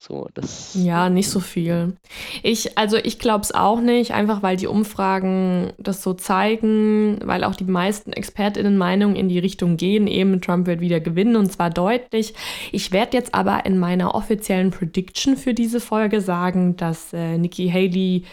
So, 0.00 0.28
das 0.32 0.74
ja, 0.74 1.10
nicht 1.10 1.28
so 1.28 1.40
viel. 1.40 1.96
Ich, 2.44 2.78
also 2.78 2.96
ich 2.96 3.18
glaube 3.18 3.42
es 3.42 3.52
auch 3.52 3.80
nicht, 3.80 4.12
einfach 4.12 4.44
weil 4.44 4.56
die 4.56 4.68
Umfragen 4.68 5.72
das 5.76 6.04
so 6.04 6.14
zeigen, 6.14 7.18
weil 7.24 7.42
auch 7.42 7.56
die 7.56 7.64
meisten 7.64 8.12
ExpertInnen 8.12 8.78
Meinungen 8.78 9.16
in 9.16 9.28
die 9.28 9.40
Richtung 9.40 9.76
gehen, 9.76 10.06
eben 10.06 10.40
Trump 10.40 10.68
wird 10.68 10.80
wieder 10.80 11.00
gewinnen 11.00 11.34
und 11.34 11.50
zwar 11.50 11.70
deutlich. 11.70 12.34
Ich 12.70 12.92
werde 12.92 13.16
jetzt 13.16 13.34
aber 13.34 13.66
in 13.66 13.76
meiner 13.76 14.14
offiziellen 14.14 14.70
Prediction 14.70 15.36
für 15.36 15.52
diese 15.52 15.80
Folge 15.80 16.20
sagen, 16.20 16.76
dass 16.76 17.12
äh, 17.12 17.36
Nikki 17.36 17.68
Haley 17.68 18.24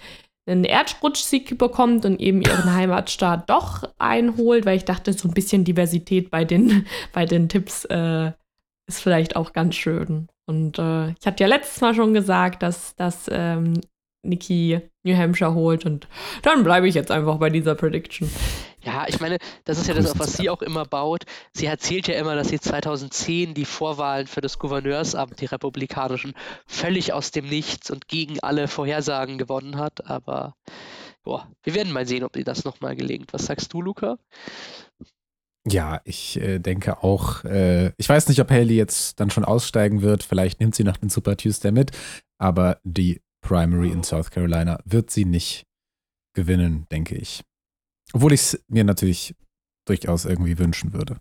einen 0.46 0.66
Erdrutschsieg 0.66 1.58
bekommt 1.58 2.06
und 2.06 2.20
eben 2.20 2.44
ihren 2.44 2.74
Heimatstaat 2.76 3.50
doch 3.50 3.90
einholt, 3.98 4.68
weil 4.68 4.78
ich 4.78 4.86
dachte, 4.86 5.14
so 5.14 5.28
ein 5.28 5.34
bisschen 5.34 5.64
Diversität 5.64 6.30
bei 6.30 6.46
den, 6.46 6.86
bei 7.12 7.26
den 7.26 7.50
Tipps 7.50 7.86
äh, 7.86 8.34
ist 8.88 9.02
vielleicht 9.02 9.36
auch 9.36 9.52
ganz 9.52 9.74
schön. 9.74 10.28
Und 10.46 10.78
äh, 10.78 11.10
ich 11.12 11.26
hatte 11.26 11.44
ja 11.44 11.48
letztes 11.48 11.82
Mal 11.82 11.96
schon 11.96 12.14
gesagt, 12.14 12.62
dass, 12.64 12.96
dass 12.96 13.28
ähm, 13.32 13.82
Nikki 14.24 14.80
New 15.04 15.16
Hampshire 15.16 15.54
holt 15.54 15.86
und 15.86 16.08
dann 16.42 16.64
bleibe 16.64 16.88
ich 16.88 16.96
jetzt 16.96 17.12
einfach 17.12 17.38
bei 17.38 17.50
dieser 17.50 17.76
Prediction. 17.76 18.30
Ja, 18.86 19.06
ich 19.08 19.20
meine, 19.20 19.40
das 19.64 19.80
ist 19.80 19.88
ja 19.88 19.96
das, 19.96 20.12
auf 20.12 20.20
was 20.20 20.34
sie 20.34 20.50
auch 20.50 20.62
immer 20.62 20.86
baut. 20.86 21.24
Sie 21.54 21.66
erzählt 21.66 22.08
ja 22.08 22.16
immer, 22.16 22.36
dass 22.36 22.50
sie 22.50 22.60
2010 22.60 23.56
die 23.56 23.66
Vorwahlen 23.66 24.28
für 24.28 24.42
das 24.42 24.60
Gouverneursamt, 24.60 25.42
die 25.42 25.46
republikanischen, 25.46 26.34
völlig 26.68 27.12
aus 27.12 27.32
dem 27.32 27.48
Nichts 27.50 27.90
und 27.90 28.08
gegen 28.08 28.40
alle 28.42 28.68
Vorhersagen 28.68 29.40
gewonnen 29.40 29.78
hat. 29.78 30.08
Aber 30.08 30.56
boah, 31.24 31.50
wir 31.64 31.74
werden 31.74 31.94
mal 31.94 32.06
sehen, 32.06 32.24
ob 32.24 32.36
ihr 32.36 32.46
das 32.46 32.64
nochmal 32.64 32.96
gelingt. 32.96 33.34
Was 33.34 33.48
sagst 33.48 33.74
du, 33.74 33.82
Luca? 33.82 34.20
Ja, 35.68 36.02
ich 36.06 36.40
äh, 36.40 36.60
denke 36.60 37.04
auch, 37.04 37.44
äh, 37.44 37.92
ich 37.98 38.08
weiß 38.08 38.28
nicht, 38.28 38.40
ob 38.40 38.52
Haley 38.52 38.76
jetzt 38.76 39.20
dann 39.20 39.32
schon 39.32 39.46
aussteigen 39.46 40.04
wird. 40.04 40.24
Vielleicht 40.24 40.60
nimmt 40.60 40.76
sie 40.76 40.84
noch 40.84 40.98
den 40.98 41.10
Super 41.10 41.38
Tuesday 41.38 41.72
mit, 41.72 41.92
aber 42.38 42.80
die 42.84 43.22
Primary 43.42 43.90
in 43.90 44.04
South 44.04 44.30
Carolina 44.30 44.80
wird 44.86 45.10
sie 45.10 45.26
nicht 45.26 45.66
gewinnen, 46.36 46.86
denke 46.92 47.16
ich. 47.16 47.44
Obwohl 48.14 48.34
ich 48.34 48.42
es 48.42 48.64
mir 48.68 48.84
natürlich 48.84 49.36
durchaus 49.88 50.26
irgendwie 50.26 50.58
wünschen 50.60 50.94
würde. 50.94 51.18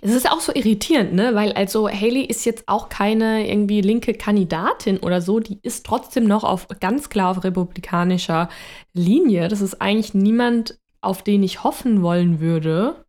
Es 0.00 0.12
ist 0.12 0.30
auch 0.30 0.40
so 0.40 0.54
irritierend, 0.54 1.12
ne? 1.12 1.34
Weil 1.34 1.52
also 1.52 1.88
Haley 1.88 2.22
ist 2.22 2.46
jetzt 2.46 2.64
auch 2.66 2.88
keine 2.88 3.48
irgendwie 3.48 3.82
linke 3.82 4.14
Kandidatin 4.14 4.98
oder 4.98 5.20
so, 5.20 5.38
die 5.38 5.58
ist 5.62 5.84
trotzdem 5.84 6.24
noch 6.24 6.44
auf 6.44 6.66
ganz 6.80 7.10
klar 7.10 7.30
auf 7.30 7.44
republikanischer 7.44 8.48
Linie. 8.94 9.48
Das 9.48 9.60
ist 9.60 9.80
eigentlich 9.80 10.14
niemand, 10.14 10.78
auf 11.00 11.22
den 11.22 11.42
ich 11.42 11.62
hoffen 11.62 12.02
wollen 12.02 12.40
würde. 12.40 13.05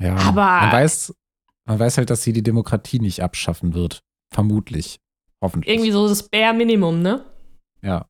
Ja, 0.00 0.16
aber 0.16 0.42
man 0.42 0.72
weiß, 0.72 1.14
man 1.66 1.78
weiß 1.78 1.98
halt, 1.98 2.10
dass 2.10 2.22
sie 2.22 2.32
die 2.32 2.42
Demokratie 2.42 2.98
nicht 2.98 3.22
abschaffen 3.22 3.74
wird. 3.74 4.02
Vermutlich. 4.32 5.00
Hoffentlich. 5.40 5.74
Irgendwie 5.74 5.90
so 5.90 6.08
das 6.08 6.28
Bare 6.28 6.54
Minimum, 6.54 7.02
ne? 7.02 7.24
Ja. 7.82 8.06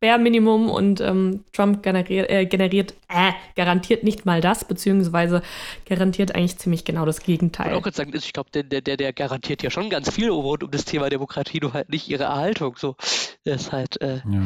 Bare 0.00 0.18
Minimum 0.18 0.68
und 0.68 1.00
ähm, 1.00 1.44
Trump 1.52 1.82
generiert, 1.82 2.28
äh, 2.28 2.44
generiert 2.44 2.94
äh, 3.08 3.32
garantiert 3.54 4.04
nicht 4.04 4.26
mal 4.26 4.40
das, 4.40 4.66
beziehungsweise 4.66 5.42
garantiert 5.86 6.34
eigentlich 6.34 6.58
ziemlich 6.58 6.84
genau 6.84 7.06
das 7.06 7.20
Gegenteil. 7.20 7.68
Ich 7.68 7.74
wollte 7.74 7.88
auch 7.88 7.94
sagen, 7.94 8.12
ich 8.14 8.32
glaube, 8.32 8.50
der, 8.50 8.62
der, 8.64 8.96
der 8.96 9.12
garantiert 9.12 9.62
ja 9.62 9.70
schon 9.70 9.88
ganz 9.88 10.10
viel 10.10 10.28
rund 10.28 10.62
um 10.62 10.70
das 10.70 10.84
Thema 10.84 11.08
Demokratie, 11.08 11.60
nur 11.60 11.72
halt 11.72 11.88
nicht 11.88 12.08
ihre 12.08 12.24
Erhaltung. 12.24 12.76
So, 12.76 12.96
das 13.44 13.62
ist 13.62 13.72
halt 13.72 14.00
äh, 14.02 14.20
ja. 14.30 14.42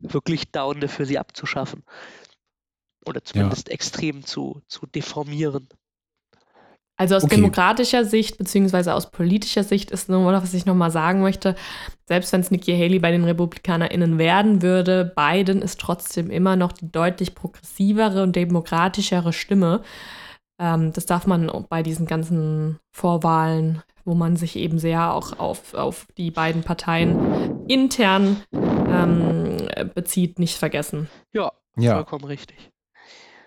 wirklich 0.00 0.50
down 0.50 0.86
für 0.88 1.06
sie 1.06 1.18
abzuschaffen. 1.18 1.82
Oder 3.06 3.24
zumindest 3.24 3.68
ja. 3.68 3.74
extrem 3.74 4.26
zu, 4.26 4.60
zu 4.68 4.86
deformieren. 4.86 5.68
Also 7.00 7.16
aus 7.16 7.24
okay. 7.24 7.36
demokratischer 7.36 8.04
Sicht 8.04 8.36
beziehungsweise 8.36 8.92
aus 8.92 9.10
politischer 9.10 9.64
Sicht 9.64 9.90
ist 9.90 10.10
nur, 10.10 10.22
was 10.34 10.52
ich 10.52 10.66
nochmal 10.66 10.90
sagen 10.90 11.22
möchte, 11.22 11.54
selbst 12.04 12.30
wenn 12.30 12.42
es 12.42 12.50
Nikki 12.50 12.72
Haley 12.76 12.98
bei 12.98 13.10
den 13.10 13.24
RepublikanerInnen 13.24 14.18
werden 14.18 14.60
würde, 14.60 15.10
Biden 15.16 15.62
ist 15.62 15.80
trotzdem 15.80 16.30
immer 16.30 16.56
noch 16.56 16.72
die 16.72 16.92
deutlich 16.92 17.34
progressivere 17.34 18.22
und 18.22 18.36
demokratischere 18.36 19.32
Stimme. 19.32 19.80
Ähm, 20.58 20.92
das 20.92 21.06
darf 21.06 21.26
man 21.26 21.50
bei 21.70 21.82
diesen 21.82 22.04
ganzen 22.04 22.78
Vorwahlen, 22.92 23.82
wo 24.04 24.12
man 24.12 24.36
sich 24.36 24.56
eben 24.56 24.78
sehr 24.78 25.14
auch 25.14 25.38
auf, 25.38 25.72
auf 25.72 26.06
die 26.18 26.30
beiden 26.30 26.64
Parteien 26.64 27.64
intern 27.66 28.42
ähm, 28.52 29.56
bezieht, 29.94 30.38
nicht 30.38 30.58
vergessen. 30.58 31.08
Ja, 31.32 31.50
ja, 31.78 31.94
vollkommen 31.94 32.26
richtig. 32.26 32.70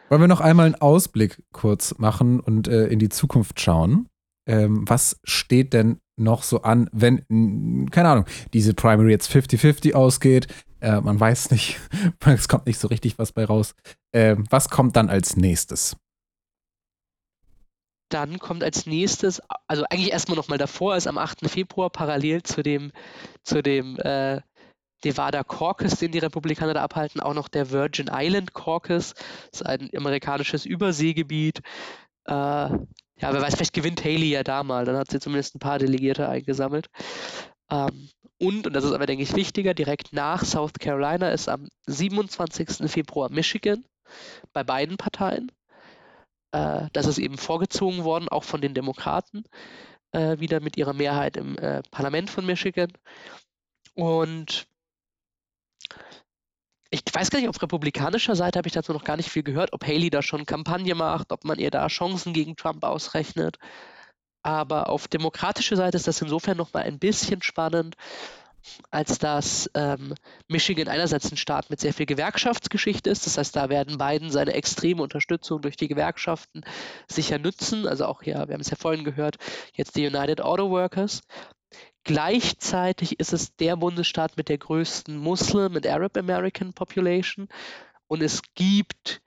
Wollen 0.10 0.22
wir 0.22 0.28
noch 0.28 0.42
einmal 0.42 0.68
einen 0.68 0.76
Ausblick 0.76 1.44
kurz 1.52 1.98
machen 1.98 2.40
und 2.40 2.68
äh, 2.68 2.88
in 2.88 3.00
die 3.00 3.10
Zukunft 3.10 3.60
schauen? 3.60 4.10
Ähm, 4.46 4.84
was 4.88 5.20
steht 5.24 5.74
denn 5.74 6.00
noch 6.18 6.44
so 6.44 6.62
an, 6.62 6.90
wenn, 6.92 7.90
keine 7.92 8.10
Ahnung, 8.10 8.26
diese 8.54 8.74
Primary 8.74 9.12
jetzt 9.12 9.32
50-50 9.32 9.94
ausgeht? 9.94 10.48
Äh, 10.82 11.00
man 11.02 11.20
weiß 11.20 11.52
nicht, 11.52 11.80
es 12.26 12.48
kommt 12.48 12.66
nicht 12.66 12.80
so 12.80 12.90
richtig 12.90 13.18
was 13.18 13.32
bei 13.32 13.46
raus. 13.46 13.74
Äh, 14.12 14.36
was 14.50 14.70
kommt 14.70 14.96
dann 14.96 15.10
als 15.10 15.38
nächstes? 15.38 15.96
Dann 18.10 18.38
kommt 18.38 18.64
als 18.64 18.86
nächstes, 18.86 19.42
also 19.68 19.86
eigentlich 19.90 20.12
erstmal 20.12 20.38
nochmal 20.38 20.60
davor, 20.60 20.96
ist 20.96 21.08
am 21.08 21.18
8. 21.18 21.50
Februar 21.50 21.90
parallel 21.90 22.44
zu 22.44 22.62
dem, 22.62 22.92
zu 23.44 23.64
dem 23.64 23.98
äh, 23.98 24.42
Nevada 25.04 25.44
Caucus, 25.44 25.98
den 25.98 26.12
die 26.12 26.20
Republikaner 26.20 26.74
da 26.74 26.84
abhalten, 26.84 27.22
auch 27.22 27.34
noch 27.34 27.48
der 27.48 27.72
Virgin 27.72 28.10
Island 28.12 28.54
Caucus. 28.54 29.14
Das 29.52 29.62
ist 29.62 29.66
ein 29.66 29.90
amerikanisches 29.96 30.66
Überseegebiet. 30.66 31.60
Äh, 32.26 32.32
ja, 32.32 33.32
wer 33.32 33.42
weiß, 33.42 33.56
vielleicht 33.56 33.74
gewinnt 33.74 34.04
Haley 34.04 34.30
ja 34.30 34.44
da 34.44 34.64
mal. 34.64 34.86
Dann 34.86 34.98
hat 34.98 35.12
sie 35.12 35.20
zumindest 35.20 35.56
ein 35.56 35.60
paar 35.60 35.80
Delegierte 35.80 36.28
eingesammelt. 36.28 36.90
Ähm, 37.70 38.10
und, 38.40 38.68
und 38.68 38.74
das 38.74 38.84
ist 38.84 38.92
aber, 38.92 39.06
denke 39.06 39.24
ich, 39.24 39.36
wichtiger, 39.36 39.74
direkt 39.74 40.14
nach 40.14 40.44
South 40.44 40.74
Carolina 40.80 41.30
ist 41.30 41.48
am 41.48 41.70
27. 41.88 42.90
Februar 42.92 43.30
Michigan 43.32 43.86
bei 44.52 44.64
beiden 44.64 44.98
Parteien. 44.98 45.52
Äh, 46.52 46.88
das 46.94 47.08
ist 47.08 47.20
eben 47.20 47.38
vorgezogen 47.38 48.04
worden, 48.04 48.30
auch 48.30 48.44
von 48.44 48.62
den 48.62 48.74
Demokraten, 48.74 49.44
äh, 50.12 50.40
wieder 50.40 50.60
mit 50.60 50.78
ihrer 50.78 50.94
Mehrheit 50.94 51.38
im 51.38 51.58
äh, 51.58 51.82
Parlament 51.92 52.30
von 52.30 52.46
Michigan. 52.46 52.92
Und 53.96 54.68
ich 56.94 57.02
weiß 57.12 57.32
gar 57.32 57.40
nicht, 57.40 57.50
auf 57.50 57.62
republikanischer 57.62 58.36
Seite 58.36 58.60
habe 58.60 58.68
ich 58.68 58.74
dazu 58.74 58.94
noch 58.94 59.04
gar 59.04 59.18
nicht 59.18 59.30
viel 59.30 59.42
gehört, 59.42 59.74
ob 59.74 59.84
Haley 59.84 60.12
da 60.12 60.22
schon 60.22 60.46
Kampagne 60.46 60.94
macht, 60.94 61.32
ob 61.32 61.44
man 61.44 61.58
ihr 61.58 61.72
da 61.72 61.88
Chancen 61.88 62.34
gegen 62.34 62.56
Trump 62.56 62.84
ausrechnet. 62.84 63.58
Aber 64.44 64.90
auf 64.90 65.08
demokratischer 65.08 65.76
Seite 65.76 65.98
ist 65.98 66.08
das 66.08 66.22
insofern 66.22 66.58
nochmal 66.58 66.84
ein 66.84 67.00
bisschen 67.00 67.42
spannend, 67.42 67.96
als 68.92 69.18
dass 69.18 69.72
ähm, 69.74 70.14
Michigan 70.48 70.88
einerseits 70.88 71.32
ein 71.32 71.38
Staat 71.38 71.72
mit 71.72 71.80
sehr 71.80 71.94
viel 71.94 72.06
Gewerkschaftsgeschichte 72.06 73.10
ist. 73.10 73.26
Das 73.26 73.40
heißt, 73.40 73.56
da 73.56 73.70
werden 73.70 73.98
Biden 73.98 74.30
seine 74.30 74.54
extreme 74.54 75.02
Unterstützung 75.02 75.62
durch 75.62 75.78
die 75.78 75.88
Gewerkschaften 75.88 76.62
sicher 77.08 77.40
nützen. 77.40 77.88
Also 77.88 78.06
auch 78.06 78.22
ja, 78.22 78.48
wir 78.48 78.54
haben 78.54 78.62
es 78.62 78.70
ja 78.70 78.78
vorhin 78.78 79.04
gehört, 79.04 79.38
jetzt 79.74 79.96
die 79.96 80.06
United 80.06 80.42
Auto 80.42 80.70
Workers. 80.70 81.22
Gleichzeitig 82.04 83.20
ist 83.20 83.34
es 83.34 83.56
der 83.56 83.78
Bundesstaat 83.78 84.36
mit 84.36 84.50
der 84.50 84.58
größten 84.58 85.18
Muslim- 85.18 85.76
und 85.76 85.88
Arab 85.88 86.18
American 86.18 86.74
Population 86.74 87.48
und 88.08 88.22
es 88.22 88.42
gibt 88.56 89.22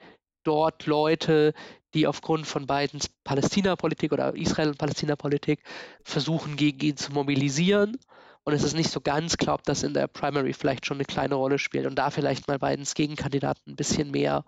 dort 0.45 0.87
Leute, 0.87 1.55
die 1.95 2.07
aufgrund 2.07 2.47
von 2.47 2.67
Bidens 2.67 3.09
Palästina-Politik 3.25 4.13
oder 4.13 4.37
Israel- 4.37 4.69
und 4.69 4.79
Palästina-Politik 4.79 5.63
versuchen, 6.05 6.57
gegen 6.57 6.81
ihn 6.81 6.97
zu 6.97 7.13
mobilisieren. 7.13 7.97
Und 8.45 8.53
es 8.53 8.63
ist 8.63 8.77
nicht 8.77 8.91
so 8.91 9.01
ganz 9.01 9.39
klar, 9.39 9.57
ob 9.57 9.65
das 9.65 9.83
in 9.83 9.93
der 9.93 10.07
Primary 10.07 10.53
vielleicht 10.53 10.87
schon 10.87 10.99
eine 10.99 11.05
kleine 11.05 11.35
Rolle 11.35 11.59
spielt 11.59 11.87
und 11.87 11.97
da 11.97 12.11
vielleicht 12.11 12.47
mal 12.47 12.59
Bidens 12.59 12.95
Gegenkandidaten 12.95 13.73
ein 13.73 13.77
bisschen 13.77 14.13
mehr 14.13 14.45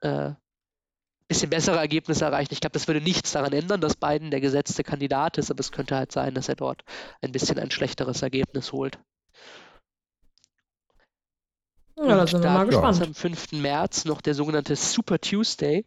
äh, 0.00 0.30
bisschen 1.32 1.50
bessere 1.50 1.78
Ergebnisse 1.78 2.24
erreichen. 2.24 2.52
Ich 2.52 2.60
glaube, 2.60 2.74
das 2.74 2.86
würde 2.86 3.00
nichts 3.00 3.32
daran 3.32 3.52
ändern, 3.52 3.80
dass 3.80 3.96
Biden 3.96 4.30
der 4.30 4.40
gesetzte 4.40 4.84
Kandidat 4.84 5.38
ist, 5.38 5.50
aber 5.50 5.60
es 5.60 5.72
könnte 5.72 5.96
halt 5.96 6.12
sein, 6.12 6.34
dass 6.34 6.48
er 6.48 6.56
dort 6.56 6.84
ein 7.22 7.32
bisschen 7.32 7.58
ein 7.58 7.70
schlechteres 7.70 8.22
Ergebnis 8.22 8.72
holt. 8.72 8.98
Ja, 11.96 12.16
da 12.16 12.26
sind 12.26 12.42
wir 12.42 12.50
mal 12.50 12.66
gespannt. 12.66 13.00
Am 13.02 13.14
5. 13.14 13.52
März 13.52 14.04
noch 14.04 14.20
der 14.20 14.34
sogenannte 14.34 14.76
Super 14.76 15.18
Tuesday. 15.20 15.86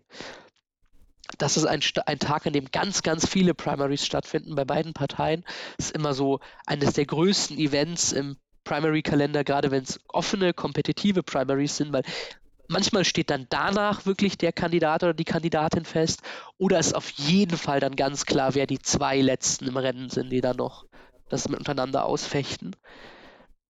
Das 1.38 1.58
ist 1.58 1.66
ein, 1.66 1.82
ein, 2.06 2.20
Tag, 2.20 2.48
an 2.48 2.54
dem 2.54 2.72
ganz, 2.72 3.02
ganz 3.02 3.28
viele 3.28 3.54
Primaries 3.54 4.06
stattfinden 4.06 4.56
bei 4.56 4.66
beiden 4.66 4.94
Parteien. 4.94 5.44
Das 5.78 5.88
ist 5.88 5.96
immer 5.96 6.14
so 6.14 6.40
eines 6.66 6.94
der 6.94 7.06
größten 7.06 7.58
Events 7.58 8.14
im 8.14 8.38
Primary-Kalender, 8.64 9.44
gerade 9.44 9.72
wenn 9.72 9.84
es 9.84 10.00
offene, 10.08 10.54
kompetitive 10.54 11.24
Primaries 11.24 11.78
sind, 11.78 11.94
weil 11.94 12.04
manchmal 12.68 13.06
steht 13.06 13.30
dann 13.30 13.48
danach 13.50 14.06
wirklich 14.06 14.38
der 14.38 14.52
Kandidat 14.52 15.04
oder 15.04 15.14
die 15.14 15.24
Kandidatin 15.24 15.86
fest 15.86 16.22
oder 16.58 16.80
ist 16.80 16.96
auf 16.96 17.10
jeden 17.12 17.58
Fall 17.58 17.80
dann 17.80 17.96
ganz 17.96 18.26
klar, 18.26 18.56
wer 18.56 18.68
die 18.68 18.80
zwei 18.80 19.22
letzten 19.22 19.68
im 19.68 19.78
Rennen 19.78 20.10
sind, 20.10 20.30
die 20.30 20.42
dann 20.42 20.58
noch 20.58 20.86
das 21.30 21.50
miteinander 21.50 22.06
ausfechten. 22.06 22.76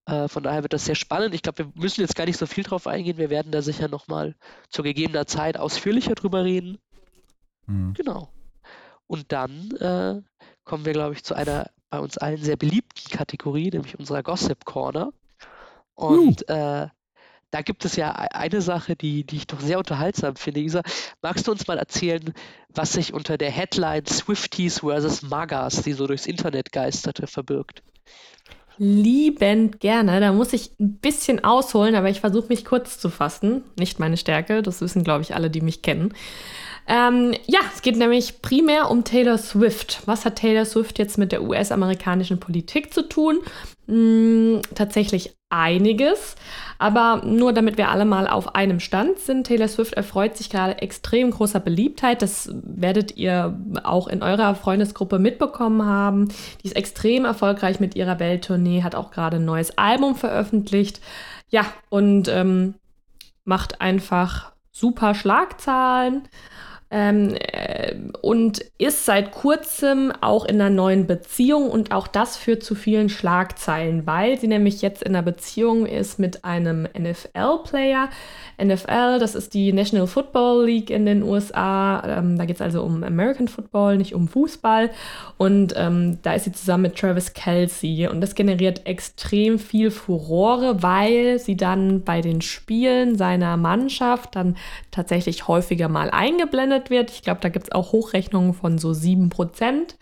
Äh, 0.06 0.28
von 0.28 0.42
daher 0.42 0.62
wird 0.62 0.72
das 0.72 0.84
sehr 0.84 0.94
spannend. 0.94 1.34
Ich 1.34 1.42
glaube, 1.42 1.64
wir 1.64 1.72
müssen 1.74 2.00
jetzt 2.00 2.16
gar 2.16 2.26
nicht 2.26 2.38
so 2.38 2.46
viel 2.46 2.64
drauf 2.64 2.86
eingehen. 2.86 3.18
Wir 3.18 3.30
werden 3.30 3.52
da 3.52 3.62
sicher 3.62 3.88
nochmal 3.88 4.34
zu 4.68 4.82
gegebener 4.82 5.26
Zeit 5.26 5.58
ausführlicher 5.58 6.14
drüber 6.14 6.44
reden. 6.44 6.78
Mhm. 7.66 7.94
Genau. 7.94 8.28
Und 9.06 9.32
dann 9.32 9.70
äh, 9.76 10.22
kommen 10.64 10.84
wir, 10.84 10.92
glaube 10.92 11.14
ich, 11.14 11.24
zu 11.24 11.34
einer 11.34 11.70
bei 11.90 12.00
uns 12.00 12.18
allen 12.18 12.42
sehr 12.42 12.56
beliebten 12.56 13.10
Kategorie, 13.10 13.70
nämlich 13.70 13.98
unserer 13.98 14.22
Gossip 14.22 14.64
Corner. 14.64 15.12
Und 15.94 16.44
uh. 16.50 16.52
äh, 16.52 16.88
da 17.50 17.62
gibt 17.62 17.84
es 17.84 17.96
ja 17.96 18.10
e-, 18.10 18.34
eine 18.34 18.60
Sache, 18.60 18.96
die, 18.96 19.24
die 19.24 19.36
ich 19.36 19.46
doch 19.46 19.60
sehr 19.60 19.78
unterhaltsam 19.78 20.36
finde. 20.36 20.60
Isa, 20.60 20.82
magst 21.22 21.46
du 21.46 21.52
uns 21.52 21.66
mal 21.66 21.78
erzählen, 21.78 22.32
was 22.68 22.92
sich 22.92 23.14
unter 23.14 23.38
der 23.38 23.50
Headline 23.50 24.06
Swifties 24.06 24.80
versus 24.80 25.22
Magas, 25.22 25.82
die 25.82 25.92
so 25.92 26.06
durchs 26.06 26.26
Internet 26.26 26.72
geisterte, 26.72 27.26
verbirgt? 27.26 27.82
Liebend 28.78 29.80
gerne. 29.80 30.20
Da 30.20 30.32
muss 30.32 30.52
ich 30.52 30.70
ein 30.78 30.98
bisschen 30.98 31.42
ausholen, 31.42 31.94
aber 31.94 32.10
ich 32.10 32.20
versuche 32.20 32.48
mich 32.48 32.64
kurz 32.64 32.98
zu 32.98 33.08
fassen. 33.08 33.62
Nicht 33.78 33.98
meine 33.98 34.18
Stärke, 34.18 34.62
das 34.62 34.82
wissen, 34.82 35.02
glaube 35.02 35.22
ich, 35.22 35.34
alle, 35.34 35.48
die 35.48 35.62
mich 35.62 35.80
kennen. 35.80 36.12
Ähm, 36.88 37.34
ja, 37.46 37.60
es 37.74 37.82
geht 37.82 37.96
nämlich 37.96 38.42
primär 38.42 38.90
um 38.90 39.04
Taylor 39.04 39.38
Swift. 39.38 40.02
Was 40.06 40.24
hat 40.24 40.36
Taylor 40.36 40.64
Swift 40.64 40.98
jetzt 40.98 41.18
mit 41.18 41.32
der 41.32 41.42
US-amerikanischen 41.42 42.38
Politik 42.38 42.94
zu 42.94 43.08
tun? 43.08 43.38
Hm, 43.88 44.60
tatsächlich 44.74 45.36
einiges. 45.48 46.36
Aber 46.78 47.22
nur 47.24 47.52
damit 47.52 47.78
wir 47.78 47.88
alle 47.88 48.04
mal 48.04 48.28
auf 48.28 48.54
einem 48.54 48.80
Stand 48.80 49.18
sind, 49.18 49.46
Taylor 49.46 49.68
Swift 49.68 49.94
erfreut 49.94 50.36
sich 50.36 50.50
gerade 50.50 50.78
extrem 50.78 51.30
großer 51.30 51.60
Beliebtheit. 51.60 52.20
Das 52.22 52.50
werdet 52.52 53.16
ihr 53.16 53.58
auch 53.82 54.08
in 54.08 54.22
eurer 54.22 54.54
Freundesgruppe 54.54 55.18
mitbekommen 55.18 55.84
haben. 55.84 56.28
Die 56.62 56.66
ist 56.66 56.76
extrem 56.76 57.24
erfolgreich 57.24 57.80
mit 57.80 57.94
ihrer 57.96 58.18
Welttournee, 58.18 58.82
hat 58.82 58.94
auch 58.94 59.10
gerade 59.10 59.36
ein 59.38 59.44
neues 59.44 59.76
Album 59.78 60.16
veröffentlicht. 60.16 61.00
Ja, 61.48 61.64
und 61.88 62.28
ähm, 62.28 62.74
macht 63.44 63.80
einfach 63.80 64.52
super 64.72 65.14
Schlagzahlen. 65.14 66.28
Ähm, 66.96 67.34
äh, 67.52 67.94
und 68.22 68.64
ist 68.78 69.04
seit 69.04 69.30
kurzem 69.32 70.12
auch 70.22 70.46
in 70.46 70.58
einer 70.58 70.70
neuen 70.70 71.06
Beziehung 71.06 71.68
und 71.68 71.92
auch 71.92 72.06
das 72.06 72.38
führt 72.38 72.62
zu 72.62 72.74
vielen 72.74 73.10
Schlagzeilen, 73.10 74.06
weil 74.06 74.40
sie 74.40 74.46
nämlich 74.46 74.80
jetzt 74.80 75.02
in 75.02 75.14
einer 75.14 75.22
Beziehung 75.22 75.84
ist 75.84 76.18
mit 76.18 76.46
einem 76.46 76.88
NFL-Player. 76.98 78.08
NFL, 78.62 79.18
das 79.18 79.34
ist 79.34 79.52
die 79.52 79.74
National 79.74 80.06
Football 80.06 80.64
League 80.64 80.88
in 80.88 81.04
den 81.04 81.22
USA. 81.22 82.02
Ähm, 82.06 82.38
da 82.38 82.46
geht 82.46 82.56
es 82.56 82.62
also 82.62 82.82
um 82.82 83.04
American 83.04 83.48
Football, 83.48 83.98
nicht 83.98 84.14
um 84.14 84.26
Fußball. 84.26 84.90
Und 85.36 85.74
ähm, 85.76 86.18
da 86.22 86.32
ist 86.32 86.44
sie 86.44 86.52
zusammen 86.52 86.84
mit 86.84 86.96
Travis 86.96 87.34
Kelsey 87.34 88.08
und 88.08 88.22
das 88.22 88.34
generiert 88.34 88.86
extrem 88.86 89.58
viel 89.58 89.90
Furore, 89.90 90.82
weil 90.82 91.38
sie 91.38 91.58
dann 91.58 92.04
bei 92.04 92.22
den 92.22 92.40
Spielen 92.40 93.18
seiner 93.18 93.58
Mannschaft 93.58 94.34
dann 94.34 94.56
tatsächlich 94.90 95.46
häufiger 95.46 95.90
mal 95.90 96.10
eingeblendet 96.10 96.85
wird. 96.90 97.10
Ich 97.10 97.22
glaube, 97.22 97.40
da 97.40 97.48
gibt 97.48 97.66
es 97.66 97.72
auch 97.72 97.92
Hochrechnungen 97.92 98.54
von 98.54 98.78
so 98.78 98.92
7 98.92 99.28
Prozent. 99.28 99.96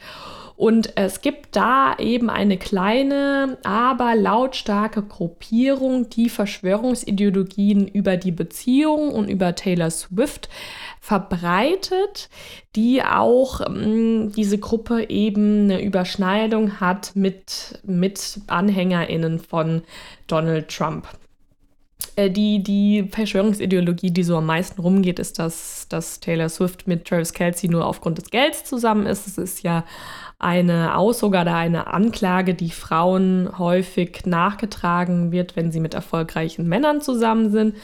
Und 0.56 0.96
es 0.96 1.20
gibt 1.20 1.56
da 1.56 1.96
eben 1.98 2.30
eine 2.30 2.56
kleine, 2.56 3.58
aber 3.64 4.14
lautstarke 4.14 5.02
Gruppierung, 5.02 6.08
die 6.10 6.28
Verschwörungsideologien 6.28 7.88
über 7.88 8.16
die 8.16 8.30
Beziehung 8.30 9.10
und 9.10 9.28
über 9.28 9.56
Taylor 9.56 9.90
Swift 9.90 10.48
verbreitet, 11.00 12.30
die 12.76 13.02
auch 13.02 13.62
ähm, 13.62 14.32
diese 14.36 14.58
Gruppe 14.58 15.10
eben 15.10 15.64
eine 15.64 15.82
Überschneidung 15.82 16.78
hat 16.78 17.16
mit, 17.16 17.80
mit 17.84 18.40
AnhängerInnen 18.46 19.40
von 19.40 19.82
Donald 20.28 20.68
Trump. 20.68 21.08
Äh, 22.16 22.30
die, 22.30 22.62
die 22.62 23.08
Verschwörungsideologie, 23.10 24.10
die 24.10 24.22
so 24.22 24.36
am 24.36 24.46
meisten 24.46 24.80
rumgeht, 24.80 25.18
ist, 25.18 25.38
dass, 25.38 25.86
dass 25.88 26.20
Taylor 26.20 26.48
Swift 26.48 26.86
mit 26.86 27.06
Travis 27.06 27.32
Kelsey 27.32 27.68
nur 27.68 27.86
aufgrund 27.86 28.18
des 28.18 28.30
Gelds 28.30 28.64
zusammen 28.64 29.06
ist. 29.06 29.26
Es 29.26 29.38
ist 29.38 29.62
ja 29.62 29.84
eine 30.38 30.96
Aussage 30.96 31.40
oder 31.40 31.54
eine 31.54 31.86
Anklage, 31.88 32.54
die 32.54 32.70
Frauen 32.70 33.58
häufig 33.58 34.26
nachgetragen 34.26 35.32
wird, 35.32 35.56
wenn 35.56 35.72
sie 35.72 35.80
mit 35.80 35.94
erfolgreichen 35.94 36.68
Männern 36.68 37.00
zusammen 37.00 37.50
sind. 37.50 37.76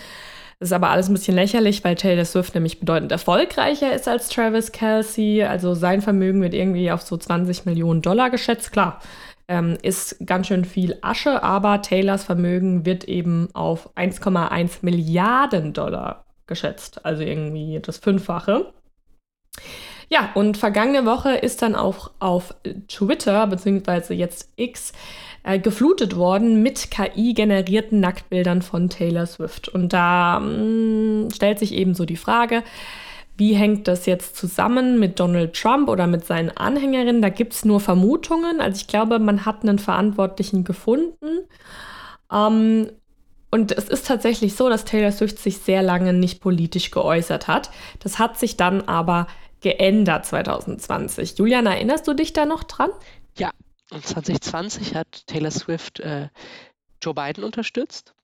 Das 0.61 0.69
ist 0.69 0.73
aber 0.75 0.91
alles 0.91 1.09
ein 1.09 1.15
bisschen 1.15 1.35
lächerlich, 1.35 1.85
weil 1.85 1.95
Taylor 1.95 2.27
Swift 2.27 2.55
nämlich 2.55 2.81
bedeutend 2.81 3.11
erfolgreicher 3.13 3.95
ist 3.95 4.07
als 4.07 4.29
Travis 4.29 4.73
Kelsey. 4.73 5.43
Also 5.43 5.75
sein 5.75 6.03
Vermögen 6.03 6.43
wird 6.43 6.53
irgendwie 6.53 6.91
auf 6.93 7.01
so 7.01 7.17
20 7.17 7.65
Millionen 7.65 8.03
Dollar 8.03 8.29
geschätzt. 8.29 8.71
Klar, 8.71 9.01
ähm, 9.51 9.77
ist 9.83 10.17
ganz 10.25 10.47
schön 10.47 10.65
viel 10.65 10.97
Asche, 11.03 11.43
aber 11.43 11.83
Taylors 11.83 12.25
Vermögen 12.25 12.87
wird 12.87 13.05
eben 13.05 13.49
auf 13.53 13.95
1,1 13.97 14.79
Milliarden 14.83 15.73
Dollar 15.73 16.25
geschätzt, 16.47 17.05
also 17.05 17.23
irgendwie 17.23 17.81
das 17.83 17.99
Fünffache. 17.99 18.73
Ja, 20.09 20.31
und 20.35 20.57
vergangene 20.57 21.05
Woche 21.05 21.33
ist 21.33 21.63
dann 21.63 21.75
auch 21.75 22.13
auf 22.21 22.55
Twitter, 22.89 23.47
beziehungsweise 23.49 24.15
jetzt 24.15 24.53
X, 24.57 24.93
äh, 25.43 25.59
geflutet 25.59 26.17
worden 26.17 26.63
mit 26.63 26.91
KI-generierten 26.91 27.99
Nacktbildern 27.99 28.63
von 28.63 28.89
Taylor 28.89 29.27
Swift. 29.27 29.69
Und 29.69 29.93
da 29.93 30.39
mh, 30.41 30.49
mm, 30.49 31.31
stellt 31.33 31.59
sich 31.59 31.75
eben 31.75 31.95
so 31.95 32.05
die 32.05 32.17
Frage, 32.17 32.63
wie 33.41 33.55
hängt 33.55 33.89
das 33.89 34.05
jetzt 34.05 34.37
zusammen 34.37 35.01
mit 35.01 35.19
Donald 35.19 35.55
Trump 35.55 35.89
oder 35.89 36.07
mit 36.07 36.27
seinen 36.27 36.51
Anhängerinnen? 36.51 37.23
Da 37.23 37.31
gibt 37.31 37.55
es 37.55 37.65
nur 37.65 37.81
Vermutungen. 37.81 38.61
Also 38.61 38.77
ich 38.77 38.87
glaube, 38.87 39.19
man 39.19 39.47
hat 39.47 39.63
einen 39.63 39.79
Verantwortlichen 39.79 40.63
gefunden. 40.63 41.49
Ähm, 42.31 42.93
und 43.51 43.73
es 43.73 43.89
ist 43.89 44.07
tatsächlich 44.07 44.55
so, 44.55 44.69
dass 44.69 44.85
Taylor 44.85 45.11
Swift 45.11 45.39
sich 45.39 45.57
sehr 45.57 45.83
lange 45.83 46.13
nicht 46.13 46.41
politisch 46.43 46.91
geäußert 46.91 47.49
hat. 47.49 47.71
Das 47.99 48.19
hat 48.19 48.39
sich 48.39 48.59
dann 48.59 48.83
aber 48.83 49.27
geändert 49.63 50.27
2020. 50.27 51.39
Julian, 51.39 51.65
erinnerst 51.65 52.07
du 52.07 52.13
dich 52.13 52.35
da 52.35 52.45
noch 52.45 52.63
dran? 52.63 52.91
Ja, 53.39 53.51
und 53.91 54.07
2020 54.07 54.95
hat 54.95 55.27
Taylor 55.27 55.51
Swift 55.51 55.99
äh, 56.01 56.29
Joe 57.03 57.15
Biden 57.15 57.43
unterstützt. 57.43 58.15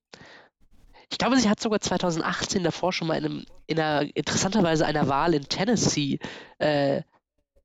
Ich 1.10 1.18
glaube, 1.18 1.36
sie 1.36 1.48
hat 1.48 1.60
sogar 1.60 1.80
2018 1.80 2.64
davor 2.64 2.92
schon 2.92 3.08
mal 3.08 3.16
in, 3.16 3.24
einem, 3.24 3.44
in 3.66 3.78
einer 3.78 4.16
interessanterweise 4.16 4.84
einer 4.86 5.08
Wahl 5.08 5.34
in 5.34 5.48
Tennessee 5.48 6.18
äh, 6.58 7.02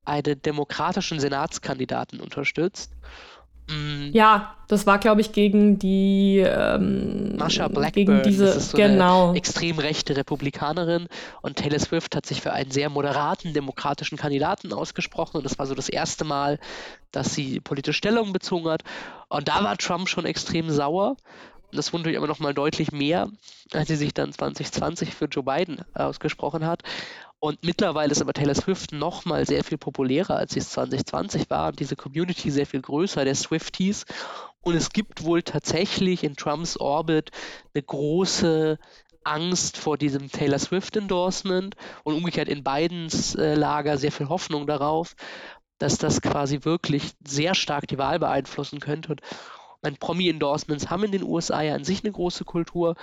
einen 0.06 0.42
demokratischen 0.42 1.20
Senatskandidaten 1.20 2.20
unterstützt. 2.20 2.92
Mm. 3.70 4.12
Ja, 4.12 4.56
das 4.68 4.86
war, 4.88 5.00
glaube 5.00 5.22
ich, 5.22 5.32
gegen 5.32 5.78
die 5.78 6.44
ähm, 6.46 7.36
Marsha 7.38 7.68
Blackburn, 7.68 7.92
gegen 7.94 8.24
diese, 8.24 8.46
das 8.46 8.56
ist 8.58 8.72
so 8.72 8.78
genau. 8.78 9.30
eine 9.30 9.38
extrem 9.38 9.80
rechte 9.80 10.16
Republikanerin 10.16 11.08
und 11.42 11.58
Taylor 11.58 11.80
Swift 11.80 12.16
hat 12.16 12.26
sich 12.26 12.42
für 12.42 12.54
einen 12.54 12.72
sehr 12.72 12.90
moderaten 12.90 13.54
demokratischen 13.54 14.18
Kandidaten 14.18 14.74
ausgesprochen 14.74 15.38
und 15.38 15.44
das 15.44 15.60
war 15.60 15.68
so 15.68 15.76
das 15.76 15.90
erste 15.90 16.26
Mal, 16.26 16.60
dass 17.12 17.34
sie 17.34 17.60
politische 17.60 17.94
Stellung 17.94 18.34
bezogen 18.34 18.70
hat 18.70 18.84
und 19.30 19.48
da 19.48 19.64
war 19.64 19.78
Trump 19.78 20.10
schon 20.10 20.26
extrem 20.26 20.70
sauer 20.70 21.18
das 21.74 21.94
wundert 21.94 22.08
mich 22.08 22.18
aber 22.18 22.28
noch 22.28 22.40
mal 22.40 22.54
deutlich 22.54 22.92
mehr, 22.92 23.30
als 23.72 23.88
sie 23.88 23.96
sich 23.96 24.14
dann 24.14 24.32
2020 24.32 25.16
für 25.16 25.26
Joe 25.26 25.44
Biden 25.44 25.84
ausgesprochen 25.94 26.66
hat. 26.66 26.84
Und 27.40 27.64
mittlerweile 27.64 28.12
ist 28.12 28.22
aber 28.22 28.34
Taylor 28.34 28.54
Swift 28.54 28.92
noch 28.92 29.26
mal 29.26 29.48
sehr 29.48 29.64
viel 29.64 29.80
populärer, 29.80 30.36
als 30.36 30.54
sie 30.54 30.60
es 30.60 30.70
2020 30.70 31.50
war. 31.50 31.70
Und 31.70 31.80
diese 31.80 31.96
Community 31.96 32.52
sehr 32.52 32.68
viel 32.68 32.82
größer, 32.82 33.26
der 33.26 33.34
Swifties. 33.34 34.06
Und 34.62 34.76
es 34.76 34.92
gibt 34.92 35.24
wohl 35.24 35.42
tatsächlich 35.42 36.24
in 36.24 36.36
Trumps 36.36 36.78
Orbit 36.78 37.32
eine 37.74 37.82
große 37.82 38.78
Angst 39.24 39.78
vor 39.78 39.98
diesem 39.98 40.32
Taylor 40.32 40.60
Swift-Endorsement 40.60 41.76
und 42.04 42.14
umgekehrt 42.16 42.48
in 42.48 42.64
Bidens 42.64 43.36
äh, 43.36 43.56
Lager 43.56 43.98
sehr 43.98 44.12
viel 44.12 44.30
Hoffnung 44.30 44.68
darauf, 44.68 45.16
dass 45.80 45.98
das 45.98 46.22
quasi 46.22 46.60
wirklich 46.62 47.14
sehr 47.26 47.56
stark 47.56 47.88
die 47.88 47.98
Wahl 47.98 48.20
beeinflussen 48.20 48.80
könnte. 48.80 49.14
Und 49.14 49.22
meine, 49.84 49.98
Promi-Endorsements 49.98 50.90
haben 50.90 51.04
in 51.04 51.12
den 51.12 51.24
USA 51.24 51.62
ja 51.62 51.76
an 51.76 51.84
sich 51.84 52.04
eine 52.04 52.12
große 52.12 52.46
Kultur. 52.46 52.96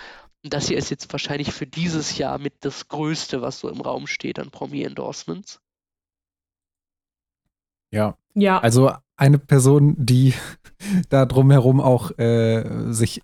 Und 0.44 0.54
das 0.54 0.68
hier 0.68 0.78
ist 0.78 0.90
jetzt 0.90 1.10
wahrscheinlich 1.12 1.52
für 1.52 1.66
dieses 1.66 2.16
Jahr 2.18 2.38
mit 2.38 2.54
das 2.60 2.88
Größte, 2.88 3.42
was 3.42 3.60
so 3.60 3.68
im 3.68 3.80
Raum 3.80 4.06
steht 4.06 4.38
an 4.38 4.50
Promi-Endorsements. 4.50 5.60
Ja. 7.90 8.16
Ja. 8.34 8.60
Also 8.60 8.92
eine 9.16 9.38
Person, 9.38 9.94
die 9.98 10.34
da 11.08 11.26
drumherum 11.26 11.80
auch 11.80 12.16
äh, 12.18 12.92
sich 12.92 13.22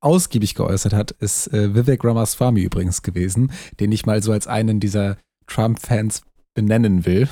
ausgiebig 0.00 0.54
geäußert 0.54 0.92
hat, 0.92 1.10
ist 1.10 1.52
äh, 1.52 1.74
Vivek 1.74 2.04
Ramaswamy 2.04 2.62
übrigens 2.62 3.02
gewesen, 3.02 3.52
den 3.80 3.92
ich 3.92 4.06
mal 4.06 4.22
so 4.22 4.32
als 4.32 4.46
einen 4.46 4.80
dieser 4.80 5.16
Trump-Fans 5.46 6.22
benennen 6.54 7.04
will. 7.04 7.28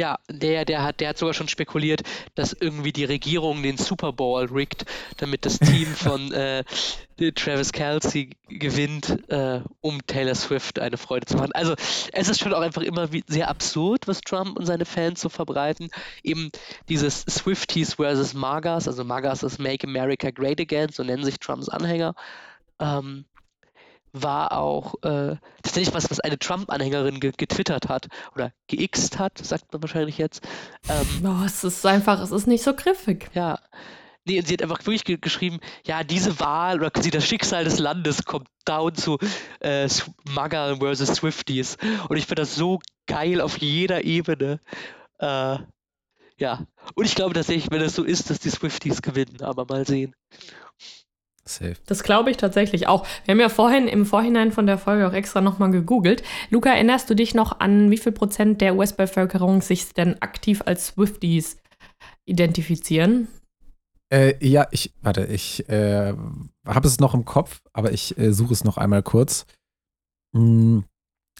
Ja, 0.00 0.18
der, 0.30 0.64
der 0.64 0.82
hat, 0.82 1.00
der 1.00 1.10
hat 1.10 1.18
sogar 1.18 1.34
schon 1.34 1.48
spekuliert, 1.48 2.00
dass 2.34 2.54
irgendwie 2.54 2.90
die 2.90 3.04
Regierung 3.04 3.62
den 3.62 3.76
Super 3.76 4.14
Bowl 4.14 4.46
riggt, 4.46 4.86
damit 5.18 5.44
das 5.44 5.58
Team 5.58 5.88
von 5.94 6.32
äh, 6.32 6.64
Travis 7.34 7.70
Kelsey 7.70 8.30
gewinnt, 8.48 9.18
äh, 9.28 9.60
um 9.82 9.98
Taylor 10.06 10.34
Swift 10.34 10.78
eine 10.78 10.96
Freude 10.96 11.26
zu 11.26 11.36
machen. 11.36 11.52
Also 11.52 11.74
es 12.14 12.30
ist 12.30 12.40
schon 12.40 12.54
auch 12.54 12.62
einfach 12.62 12.80
immer 12.80 13.10
sehr 13.26 13.50
absurd, 13.50 14.08
was 14.08 14.22
Trump 14.22 14.58
und 14.58 14.64
seine 14.64 14.86
Fans 14.86 15.20
so 15.20 15.28
verbreiten. 15.28 15.90
Eben 16.22 16.50
dieses 16.88 17.20
Swifties 17.28 17.96
versus 17.96 18.32
Magas, 18.32 18.88
also 18.88 19.04
Magas 19.04 19.42
ist 19.42 19.58
Make 19.58 19.86
America 19.86 20.30
Great 20.30 20.62
Again, 20.62 20.88
so 20.90 21.02
nennen 21.02 21.24
sich 21.24 21.38
Trumps 21.38 21.68
Anhänger. 21.68 22.14
Ähm, 22.78 23.26
war 24.12 24.56
auch 24.56 24.94
äh, 25.02 25.36
tatsächlich 25.62 25.94
was, 25.94 26.10
was 26.10 26.20
eine 26.20 26.38
Trump-Anhängerin 26.38 27.20
ge 27.20 27.32
getwittert 27.36 27.88
hat 27.88 28.08
oder 28.34 28.52
geixt 28.68 29.18
hat, 29.18 29.38
sagt 29.38 29.72
man 29.72 29.82
wahrscheinlich 29.82 30.18
jetzt. 30.18 30.46
Ähm, 30.88 31.26
oh, 31.26 31.44
es 31.44 31.64
ist 31.64 31.84
einfach, 31.86 32.20
es 32.20 32.30
ist 32.30 32.46
nicht 32.46 32.62
so 32.62 32.74
griffig. 32.74 33.30
Ja. 33.34 33.58
Nee, 34.26 34.42
sie 34.42 34.52
hat 34.52 34.62
einfach 34.62 34.80
wirklich 34.80 35.04
ge 35.04 35.16
geschrieben, 35.16 35.60
ja, 35.84 36.04
diese 36.04 36.38
Wahl 36.40 36.78
oder 36.78 36.90
quasi 36.90 37.10
das 37.10 37.26
Schicksal 37.26 37.64
des 37.64 37.78
Landes 37.78 38.24
kommt 38.24 38.48
down 38.64 38.94
zu 38.94 39.18
äh, 39.60 39.88
Mugger 40.28 40.76
versus 40.76 41.08
Swifties. 41.16 41.76
Und 42.08 42.16
ich 42.16 42.26
finde 42.26 42.42
das 42.42 42.54
so 42.54 42.80
geil 43.06 43.40
auf 43.40 43.58
jeder 43.58 44.04
Ebene. 44.04 44.60
Äh, 45.18 45.58
ja. 46.36 46.66
Und 46.94 47.04
ich 47.04 47.14
glaube 47.14 47.34
tatsächlich, 47.34 47.70
wenn 47.70 47.82
es 47.82 47.94
so 47.94 48.04
ist, 48.04 48.30
dass 48.30 48.40
die 48.40 48.50
Swifties 48.50 49.02
gewinnen, 49.02 49.42
aber 49.42 49.66
mal 49.66 49.86
sehen. 49.86 50.14
Safe. 51.44 51.76
Das 51.86 52.02
glaube 52.02 52.30
ich 52.30 52.36
tatsächlich 52.36 52.86
auch. 52.86 53.06
Wir 53.24 53.32
haben 53.32 53.40
ja 53.40 53.48
vorhin 53.48 53.88
im 53.88 54.06
Vorhinein 54.06 54.52
von 54.52 54.66
der 54.66 54.78
Folge 54.78 55.08
auch 55.08 55.12
extra 55.12 55.40
nochmal 55.40 55.70
gegoogelt. 55.70 56.22
Luca, 56.50 56.70
erinnerst 56.70 57.08
du 57.10 57.14
dich 57.14 57.34
noch 57.34 57.60
an, 57.60 57.90
wie 57.90 57.98
viel 57.98 58.12
Prozent 58.12 58.60
der 58.60 58.76
US-Bevölkerung 58.76 59.62
sich 59.62 59.92
denn 59.94 60.20
aktiv 60.22 60.62
als 60.64 60.88
Swifties 60.88 61.56
identifizieren? 62.26 63.28
Äh, 64.12 64.34
ja, 64.44 64.66
ich, 64.70 64.92
warte, 65.02 65.26
ich 65.26 65.68
äh, 65.68 66.14
habe 66.66 66.88
es 66.88 67.00
noch 67.00 67.14
im 67.14 67.24
Kopf, 67.24 67.62
aber 67.72 67.92
ich 67.92 68.18
äh, 68.18 68.32
suche 68.32 68.52
es 68.52 68.64
noch 68.64 68.76
einmal 68.76 69.02
kurz. 69.02 69.46
Hm, 70.34 70.84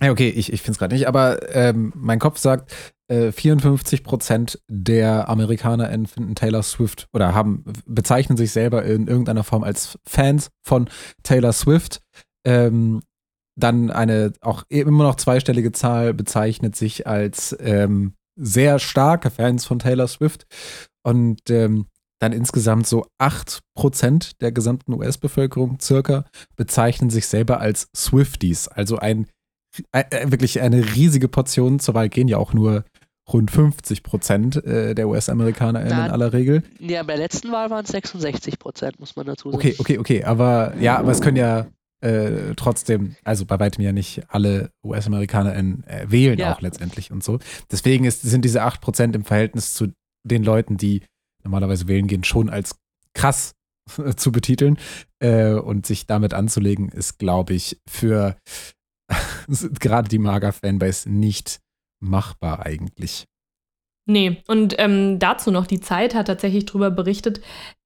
ja, 0.03 0.11
okay, 0.11 0.29
ich, 0.29 0.53
ich 0.53 0.63
finde 0.63 0.73
es 0.73 0.79
gerade 0.79 0.95
nicht, 0.95 1.09
aber 1.09 1.55
ähm, 1.55 1.93
mein 1.95 2.19
Kopf 2.19 2.39
sagt, 2.39 2.73
äh, 3.09 3.33
54 3.33 4.05
Prozent 4.05 4.61
der 4.69 5.29
AmerikanerInnen 5.29 6.07
finden 6.07 6.35
Taylor 6.35 6.63
Swift 6.63 7.09
oder 7.13 7.35
haben, 7.35 7.65
bezeichnen 7.87 8.37
sich 8.37 8.53
selber 8.53 8.85
in 8.85 9.09
irgendeiner 9.09 9.45
Form 9.45 9.65
als 9.65 9.99
Fans 10.07 10.51
von 10.63 10.89
Taylor 11.23 11.53
Swift. 11.53 12.01
Ähm, 12.47 13.01
dann 13.57 13.91
eine 13.91 14.33
auch 14.41 14.63
immer 14.69 15.05
noch 15.05 15.17
zweistellige 15.17 15.73
Zahl 15.73 16.15
bezeichnet 16.15 16.77
sich 16.77 17.07
als 17.07 17.55
ähm, 17.61 18.15
sehr 18.37 18.79
starke 18.79 19.31
Fans 19.31 19.67
von 19.67 19.81
Taylor 19.81 20.09
Swift. 20.09 20.47
Und 21.03 21.51
ähm, 21.51 21.87
dann 22.21 22.33
insgesamt 22.33 22.87
so 22.87 23.07
8% 23.19 24.33
der 24.41 24.53
gesamten 24.53 24.93
US-Bevölkerung 24.93 25.79
circa 25.81 26.25
bezeichnen 26.55 27.11
sich 27.11 27.27
selber 27.27 27.61
als 27.61 27.89
Swifties. 27.97 28.69
Also 28.69 28.99
ein, 28.99 29.27
wirklich 29.93 30.61
eine 30.61 30.95
riesige 30.95 31.29
Portion. 31.29 31.79
Zur 31.79 31.95
Wahl 31.95 32.09
gehen 32.09 32.29
ja 32.29 32.39
auch 32.39 32.53
nur 32.53 32.85
rund 33.33 33.51
50 33.51 34.03
Prozent 34.03 34.65
äh, 34.65 34.95
der 34.95 35.09
US-Amerikaner 35.09 35.83
in 35.83 35.93
aller 35.93 36.33
Regel. 36.33 36.63
Ja, 36.79 37.03
bei 37.03 37.15
der 37.15 37.23
letzten 37.23 37.53
Wahl 37.53 37.71
waren 37.71 37.85
es 37.85 37.91
66 37.91 38.59
Prozent, 38.59 38.99
muss 38.99 39.17
man 39.17 39.27
dazu 39.27 39.51
sagen. 39.51 39.57
Okay, 39.57 39.77
okay, 39.79 39.99
okay. 39.99 40.25
Aber 40.25 40.75
ja, 40.81 40.99
aber 40.99 41.13
es 41.13 41.21
können 41.21 41.37
ja 41.37 41.67
äh, 42.01 42.55
trotzdem, 42.57 43.17
also 43.25 43.45
bei 43.45 43.61
weitem 43.61 43.85
ja 43.85 43.93
nicht 43.93 44.23
alle 44.29 44.71
US-Amerikaner 44.85 45.55
äh, 45.55 46.11
wählen 46.11 46.39
ja. 46.39 46.55
auch 46.55 46.61
letztendlich 46.61 47.11
und 47.11 47.23
so. 47.23 47.39
Deswegen 47.71 48.05
ist, 48.05 48.23
sind 48.23 48.45
diese 48.45 48.63
8 48.63 48.81
Prozent 48.81 49.15
im 49.15 49.25
Verhältnis 49.25 49.75
zu 49.75 49.89
den 50.25 50.43
Leuten, 50.43 50.77
die 50.77 51.03
normalerweise 51.45 51.89
wählen 51.89 52.07
gehen, 52.07 52.25
schon 52.25 52.51
als 52.51 52.77
krass 53.15 53.53
zu 54.17 54.33
betiteln. 54.33 54.79
Äh, 55.23 55.53
und 55.53 55.85
sich 55.87 56.07
damit 56.07 56.33
anzulegen, 56.33 56.89
ist, 56.89 57.19
glaube 57.19 57.53
ich, 57.53 57.79
für 57.87 58.37
gerade 59.81 60.09
die 60.09 60.19
Mager-Fanbase 60.19 61.11
nicht 61.11 61.61
machbar 62.01 62.65
eigentlich. 62.65 63.27
Nee, 64.07 64.43
und 64.49 64.75
ähm, 64.79 65.19
dazu 65.19 65.51
noch, 65.51 65.67
die 65.67 65.81
Zeit 65.81 66.15
hat 66.15 66.27
tatsächlich 66.27 66.67
darüber 66.67 66.91
berichtet, 66.91 67.41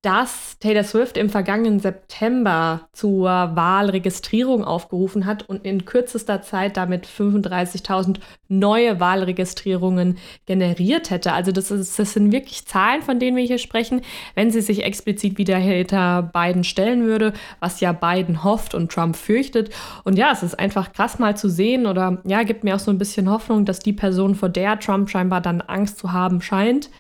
dass 0.05 0.59
Taylor 0.59 0.85
Swift 0.85 1.17
im 1.17 1.31
vergangenen 1.31 1.81
September 1.81 2.89
zur 2.93 3.27
Wahlregistrierung 3.27 4.63
aufgerufen 4.63 5.25
hat 5.25 5.49
und 5.49 5.65
in 5.65 5.87
kürzester 5.87 6.43
Zeit 6.43 6.77
damit 6.77 7.07
35.000 7.07 8.19
neue 8.49 9.01
Wahlregistrierungen 9.01 10.19
generiert 10.45 11.09
hätte. 11.09 11.33
Also 11.33 11.53
das, 11.53 11.71
ist, 11.71 11.99
das 11.99 12.13
sind 12.13 12.33
wirklich 12.33 12.67
Zahlen, 12.67 13.01
von 13.01 13.19
denen 13.19 13.39
wir 13.39 13.45
hier 13.45 13.57
sprechen. 13.57 14.03
Wenn 14.35 14.51
sie 14.51 14.61
sich 14.61 14.85
explizit 14.85 15.39
wieder 15.39 15.57
hinter 15.57 16.31
Biden 16.35 16.65
stellen 16.65 17.05
würde, 17.07 17.33
was 17.61 17.81
ja 17.81 17.93
Biden 17.93 18.45
hofft 18.45 18.75
und 18.75 18.93
Trump 18.93 19.17
fürchtet. 19.17 19.71
Und 20.05 20.19
ja, 20.19 20.33
es 20.33 20.43
ist 20.43 20.59
einfach 20.59 20.93
krass 20.93 21.19
mal 21.19 21.35
zu 21.35 21.49
sehen 21.49 21.87
oder 21.87 22.19
ja, 22.27 22.43
gibt 22.43 22.63
mir 22.63 22.75
auch 22.75 22.81
so 22.81 22.91
ein 22.91 22.99
bisschen 22.99 23.31
Hoffnung, 23.31 23.65
dass 23.65 23.79
die 23.79 23.95
Person, 23.95 24.35
vor 24.35 24.51
der 24.51 24.79
Trump 24.79 25.09
scheinbar 25.09 25.41
dann 25.41 25.63
Angst 25.63 25.97
zu 25.97 26.13
haben 26.13 26.43
scheint, 26.43 26.91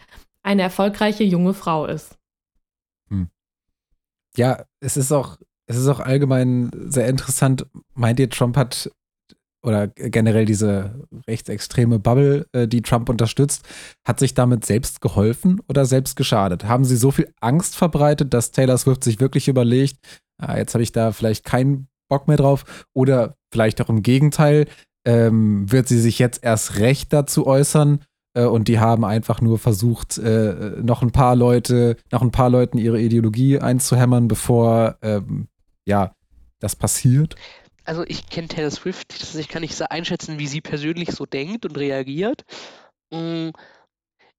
eine 0.42 0.62
erfolgreiche 0.62 1.24
junge 1.24 1.52
Frau 1.52 1.84
ist 1.84 2.16
ja, 4.36 4.64
es 4.80 4.96
ist 4.96 5.12
auch, 5.12 5.38
es 5.66 5.76
ist 5.76 5.88
auch 5.88 6.00
allgemein 6.00 6.70
sehr 6.86 7.09
interessant. 7.09 7.66
Meint 7.94 8.20
ihr, 8.20 8.30
Trump 8.30 8.57
hat 8.57 8.90
oder 9.62 9.88
generell 9.88 10.44
diese 10.44 11.07
rechtsextreme 11.26 11.98
Bubble, 11.98 12.46
äh, 12.52 12.68
die 12.68 12.82
Trump 12.82 13.09
unterstützt, 13.09 13.64
hat 14.07 14.20
sich 14.20 14.34
damit 14.34 14.66
selbst 14.66 15.00
geholfen 15.00 15.61
oder 15.68 15.86
selbst 15.86 16.16
geschadet? 16.16 16.64
Haben 16.64 16.84
sie 16.84 16.96
so 16.96 17.11
viel 17.11 17.32
Angst 17.40 17.74
verbreitet, 17.74 18.34
dass 18.34 18.50
Taylor 18.50 18.76
Swift 18.76 19.02
sich 19.02 19.20
wirklich 19.20 19.48
überlegt, 19.48 19.96
ah, 20.38 20.59
jetzt 20.59 20.74
habe 20.74 20.82
ich 20.82 20.92
da 20.92 21.12
vielleicht 21.12 21.44
keinen 21.44 21.88
Bock 22.11 22.28
mehr 22.28 22.36
drauf? 22.36 22.86
Oder 22.92 23.36
vielleicht 23.50 23.80
auch 23.80 23.88
im 23.88 24.02
Gegenteil, 24.02 24.66
ähm, 25.07 25.70
wird 25.72 25.88
sie 25.88 26.00
sich 26.00 26.18
jetzt 26.18 26.44
erst 26.44 26.78
recht 26.78 27.12
dazu 27.12 27.46
äußern 27.46 28.00
und 28.43 28.68
die 28.68 28.80
haben 28.80 29.05
einfach 29.05 29.41
nur 29.41 29.59
versucht, 29.59 30.18
äh, 30.18 30.72
noch 30.82 31.03
ein 31.03 31.12
paar 31.12 31.37
Leute, 31.37 31.97
noch 32.11 32.22
ein 32.22 32.32
paar 32.32 32.51
Leuten 32.51 32.78
ihre 32.78 33.01
Ideologie 33.01 33.61
einzuhämmern, 33.61 34.28
bevor 34.28 34.97
ähm, 35.03 35.49
ja 35.87 36.14
das 36.59 36.74
passiert. 36.74 37.37
Also 37.85 38.03
ich 38.07 38.28
kenne 38.28 38.49
Taylor 38.49 38.70
Swift, 38.70 39.37
ich 39.39 39.49
kann 39.49 39.61
nicht 39.61 39.76
so 39.76 39.85
einschätzen, 39.89 40.39
wie 40.39 40.47
sie 40.47 40.61
persönlich 40.61 41.11
so 41.11 41.26
denkt 41.26 41.66
und 41.66 41.76
reagiert. 41.76 42.45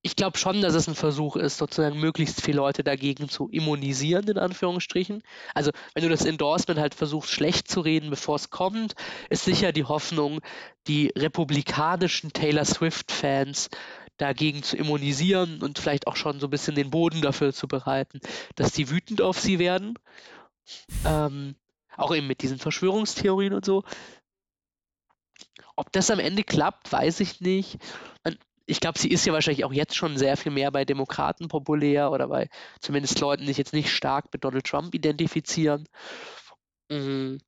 Ich 0.06 0.16
glaube 0.16 0.38
schon, 0.38 0.62
dass 0.62 0.76
es 0.76 0.88
ein 0.88 0.94
Versuch 0.94 1.36
ist, 1.36 1.58
sozusagen 1.58 2.00
möglichst 2.00 2.40
viele 2.40 2.58
Leute 2.58 2.84
dagegen 2.84 3.28
zu 3.28 3.50
immunisieren, 3.50 4.28
in 4.28 4.38
Anführungsstrichen. 4.38 5.24
Also, 5.56 5.72
wenn 5.96 6.04
du 6.04 6.10
das 6.10 6.26
Endorsement 6.26 6.80
halt 6.80 6.94
versuchst, 6.94 7.32
schlecht 7.32 7.68
zu 7.68 7.80
reden, 7.80 8.12
bevor 8.12 8.36
es 8.36 8.52
kommt, 8.52 8.94
ist 9.32 9.46
sicher 9.46 9.72
die 9.72 9.86
Hoffnung, 9.86 10.42
die 10.86 11.12
republikanischen 11.16 12.32
Taylor 12.32 12.66
Swift-Fans 12.66 13.72
dagegen 14.18 14.62
zu 14.62 14.78
immunisieren 14.78 15.64
und 15.64 15.80
vielleicht 15.80 16.06
auch 16.06 16.18
schon 16.18 16.40
so 16.40 16.46
ein 16.46 16.52
bisschen 16.52 16.76
den 16.76 16.92
Boden 16.92 17.24
dafür 17.24 17.52
zu 17.52 17.68
bereiten, 17.68 18.20
dass 18.54 18.74
die 18.74 18.92
wütend 18.92 19.24
auf 19.24 19.40
sie 19.40 19.58
werden. 19.58 19.98
Ähm, 21.04 21.56
auch 21.98 22.14
eben 22.14 22.28
mit 22.28 22.44
diesen 22.44 22.60
Verschwörungstheorien 22.60 23.54
und 23.54 23.66
so. 23.66 23.84
Ob 25.76 25.92
das 25.92 26.12
am 26.12 26.20
Ende 26.20 26.44
klappt, 26.44 26.92
weiß 26.92 27.22
ich 27.22 27.42
nicht 27.42 27.80
ich 28.66 28.80
glaube, 28.80 29.00
sie 29.00 29.10
ist 29.10 29.26
ja 29.26 29.34
wahrscheinlich 29.34 29.66
auch 29.66 29.74
jetzt 29.74 29.96
schon 29.96 30.18
sehr 30.18 30.38
viel 30.38 30.52
mehr 30.52 30.72
bei 30.72 30.86
Demokraten 30.86 31.48
populär 31.48 32.12
oder 32.12 32.28
bei 32.28 32.50
zumindest 32.80 33.20
Leuten, 33.20 33.42
die 33.44 33.48
sich 33.50 33.58
jetzt 33.58 33.74
nicht 33.74 33.92
stark 33.92 34.26
mit 34.34 34.44
Donald 34.44 34.66
Trump 34.66 34.94
identifizieren. 34.94 35.88
Mhm. 36.90 37.40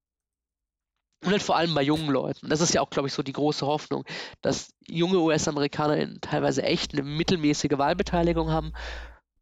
Und 1.23 1.31
halt 1.31 1.41
vor 1.41 1.55
allem 1.55 1.73
bei 1.73 1.81
jungen 1.81 2.09
Leuten. 2.09 2.49
Das 2.49 2.61
ist 2.61 2.75
ja 2.75 2.81
auch, 2.81 2.91
glaube 2.91 3.07
ich, 3.07 3.13
so 3.13 3.23
die 3.23 3.33
große 3.33 3.65
Hoffnung, 3.65 4.05
dass 4.41 4.69
junge 4.87 5.17
US-Amerikaner 5.17 6.21
teilweise 6.21 6.61
echt 6.61 6.93
eine 6.93 7.01
mittelmäßige 7.01 7.77
Wahlbeteiligung 7.77 8.51
haben 8.51 8.73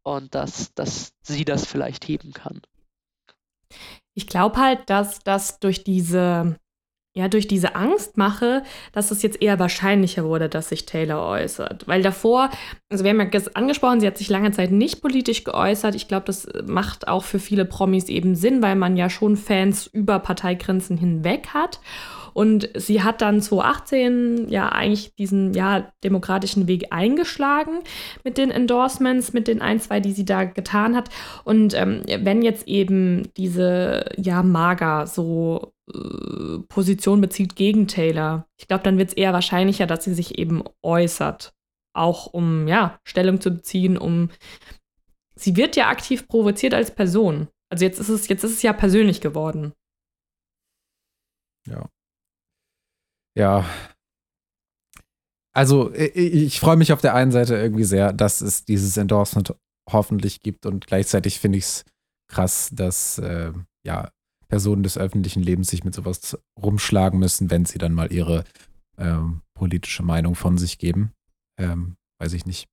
und 0.02 0.34
dass, 0.34 0.72
dass 0.74 1.12
sie 1.22 1.44
das 1.44 1.66
vielleicht 1.66 2.08
heben 2.08 2.32
kann. 2.32 2.62
Ich 4.14 4.26
glaube 4.26 4.56
halt, 4.58 4.88
dass 4.88 5.18
das 5.18 5.58
durch 5.58 5.84
diese 5.84 6.58
ja, 7.16 7.28
durch 7.28 7.48
diese 7.48 7.74
Angst 7.74 8.18
mache, 8.18 8.62
dass 8.92 9.10
es 9.10 9.22
jetzt 9.22 9.40
eher 9.40 9.58
wahrscheinlicher 9.58 10.26
wurde, 10.26 10.50
dass 10.50 10.68
sich 10.68 10.84
Taylor 10.84 11.26
äußert. 11.26 11.88
Weil 11.88 12.02
davor, 12.02 12.50
also 12.90 13.04
wir 13.04 13.10
haben 13.10 13.20
ja 13.20 13.40
angesprochen, 13.54 14.00
sie 14.00 14.06
hat 14.06 14.18
sich 14.18 14.28
lange 14.28 14.50
Zeit 14.50 14.70
nicht 14.70 15.00
politisch 15.00 15.42
geäußert. 15.42 15.94
Ich 15.94 16.08
glaube, 16.08 16.26
das 16.26 16.46
macht 16.66 17.08
auch 17.08 17.24
für 17.24 17.38
viele 17.38 17.64
Promis 17.64 18.10
eben 18.10 18.34
Sinn, 18.34 18.60
weil 18.60 18.76
man 18.76 18.98
ja 18.98 19.08
schon 19.08 19.38
Fans 19.38 19.86
über 19.86 20.18
Parteigrenzen 20.18 20.98
hinweg 20.98 21.48
hat. 21.54 21.80
Und 22.34 22.68
sie 22.74 23.02
hat 23.02 23.22
dann 23.22 23.40
2018 23.40 24.50
ja 24.50 24.68
eigentlich 24.68 25.14
diesen 25.14 25.54
ja, 25.54 25.90
demokratischen 26.04 26.68
Weg 26.68 26.88
eingeschlagen 26.90 27.78
mit 28.24 28.36
den 28.36 28.50
Endorsements, 28.50 29.32
mit 29.32 29.48
den 29.48 29.62
ein, 29.62 29.80
zwei, 29.80 30.00
die 30.00 30.12
sie 30.12 30.26
da 30.26 30.44
getan 30.44 30.94
hat. 30.94 31.08
Und 31.44 31.72
ähm, 31.72 32.02
wenn 32.06 32.42
jetzt 32.42 32.68
eben 32.68 33.30
diese 33.38 34.04
ja 34.18 34.42
Mager 34.42 35.06
so 35.06 35.72
äh, 35.92 36.58
Position 36.68 37.20
bezieht 37.20 37.56
gegen 37.56 37.88
Taylor, 37.88 38.46
ich 38.58 38.68
glaube, 38.68 38.84
dann 38.84 38.98
wird 38.98 39.10
es 39.10 39.16
eher 39.16 39.32
wahrscheinlicher, 39.32 39.86
dass 39.86 40.04
sie 40.04 40.14
sich 40.14 40.38
eben 40.38 40.64
äußert. 40.82 41.52
Auch 41.94 42.26
um 42.26 42.68
ja 42.68 43.00
Stellung 43.04 43.40
zu 43.40 43.50
beziehen, 43.50 43.96
um 43.96 44.30
sie 45.34 45.56
wird 45.56 45.76
ja 45.76 45.88
aktiv 45.88 46.28
provoziert 46.28 46.74
als 46.74 46.94
Person. 46.94 47.48
Also 47.70 47.84
jetzt 47.84 47.98
ist 47.98 48.08
es, 48.08 48.28
jetzt 48.28 48.44
ist 48.44 48.52
es 48.52 48.62
ja 48.62 48.72
persönlich 48.72 49.20
geworden. 49.20 49.72
Ja. 51.66 51.88
Ja. 53.36 53.64
Also, 55.52 55.92
ich, 55.94 56.16
ich 56.16 56.60
freue 56.60 56.76
mich 56.76 56.92
auf 56.92 57.00
der 57.00 57.14
einen 57.14 57.32
Seite 57.32 57.56
irgendwie 57.56 57.84
sehr, 57.84 58.12
dass 58.12 58.40
es 58.40 58.64
dieses 58.64 58.96
Endorsement 58.96 59.54
hoffentlich 59.90 60.42
gibt 60.42 60.66
und 60.66 60.86
gleichzeitig 60.86 61.40
finde 61.40 61.58
ich 61.58 61.64
es 61.64 61.84
krass, 62.28 62.70
dass 62.72 63.18
äh, 63.18 63.52
ja, 63.84 64.10
Personen 64.48 64.82
des 64.82 64.98
öffentlichen 64.98 65.42
Lebens 65.42 65.68
sich 65.68 65.84
mit 65.84 65.94
sowas 65.94 66.38
rumschlagen 66.60 67.18
müssen, 67.18 67.50
wenn 67.50 67.64
sie 67.64 67.78
dann 67.78 67.92
mal 67.92 68.12
ihre 68.12 68.44
ähm, 68.98 69.42
politische 69.54 70.02
Meinung 70.02 70.34
von 70.34 70.58
sich 70.58 70.78
geben. 70.78 71.12
Ähm, 71.58 71.96
weiß 72.20 72.32
ich 72.32 72.46
nicht. 72.46 72.68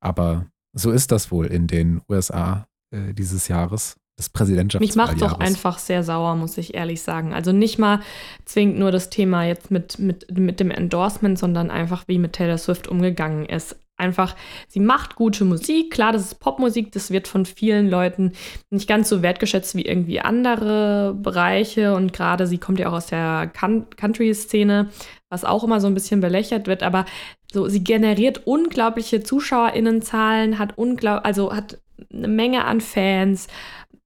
Aber 0.00 0.46
so 0.72 0.90
ist 0.90 1.12
das 1.12 1.30
wohl 1.30 1.46
in 1.46 1.66
den 1.66 2.00
USA 2.08 2.66
äh, 2.94 3.12
dieses 3.12 3.48
Jahres 3.48 3.96
des 4.18 4.28
Präsidentschaftswahljahres. 4.28 5.14
Mich 5.14 5.20
macht 5.20 5.32
doch 5.32 5.40
einfach 5.40 5.78
sehr 5.78 6.04
sauer, 6.04 6.36
muss 6.36 6.58
ich 6.58 6.74
ehrlich 6.74 7.02
sagen. 7.02 7.32
Also 7.32 7.52
nicht 7.52 7.78
mal 7.78 8.00
zwingend 8.44 8.78
nur 8.78 8.92
das 8.92 9.10
Thema 9.10 9.44
jetzt 9.44 9.70
mit, 9.70 9.98
mit, 9.98 10.30
mit 10.38 10.60
dem 10.60 10.70
Endorsement, 10.70 11.38
sondern 11.38 11.70
einfach, 11.70 12.06
wie 12.06 12.18
mit 12.18 12.34
Taylor 12.34 12.58
Swift 12.58 12.88
umgegangen 12.88 13.46
ist. 13.46 13.76
Einfach, 14.00 14.34
sie 14.66 14.80
macht 14.80 15.14
gute 15.14 15.44
Musik. 15.44 15.92
Klar, 15.92 16.12
das 16.12 16.22
ist 16.22 16.40
Popmusik, 16.40 16.90
das 16.92 17.10
wird 17.10 17.28
von 17.28 17.44
vielen 17.44 17.88
Leuten 17.88 18.32
nicht 18.70 18.88
ganz 18.88 19.08
so 19.08 19.22
wertgeschätzt 19.22 19.74
wie 19.76 19.84
irgendwie 19.84 20.20
andere 20.20 21.14
Bereiche. 21.14 21.94
Und 21.94 22.12
gerade 22.12 22.46
sie 22.46 22.58
kommt 22.58 22.78
ja 22.78 22.88
auch 22.88 22.94
aus 22.94 23.06
der 23.06 23.52
Country-Szene, 23.52 24.88
was 25.28 25.44
auch 25.44 25.62
immer 25.64 25.80
so 25.80 25.86
ein 25.86 25.94
bisschen 25.94 26.20
belächelt 26.20 26.66
wird. 26.66 26.82
Aber 26.82 27.04
so, 27.52 27.68
sie 27.68 27.84
generiert 27.84 28.46
unglaubliche 28.46 29.22
ZuschauerInnenzahlen, 29.22 30.58
hat 30.58 30.78
unglaublich, 30.78 31.26
also 31.26 31.54
hat 31.54 31.78
eine 32.12 32.28
Menge 32.28 32.64
an 32.64 32.80
Fans, 32.80 33.48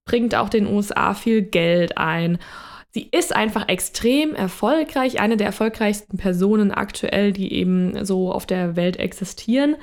bringt 0.05 0.35
auch 0.35 0.49
den 0.49 0.67
USA 0.67 1.15
viel 1.15 1.43
Geld 1.43 1.97
ein. 1.99 2.39
Sie 2.95 3.09
ist 3.11 3.35
einfach 3.35 3.69
extrem 3.69 4.37
erfolgreich, 4.37 5.19
eine 5.19 5.37
der 5.37 5.49
erfolgreichsten 5.49 6.17
Personen 6.17 6.71
aktuell, 6.71 7.33
die 7.33 7.53
eben 7.53 8.05
so 8.05 8.31
auf 8.31 8.47
der 8.47 8.77
Welt 8.77 8.99
existieren. 8.99 9.75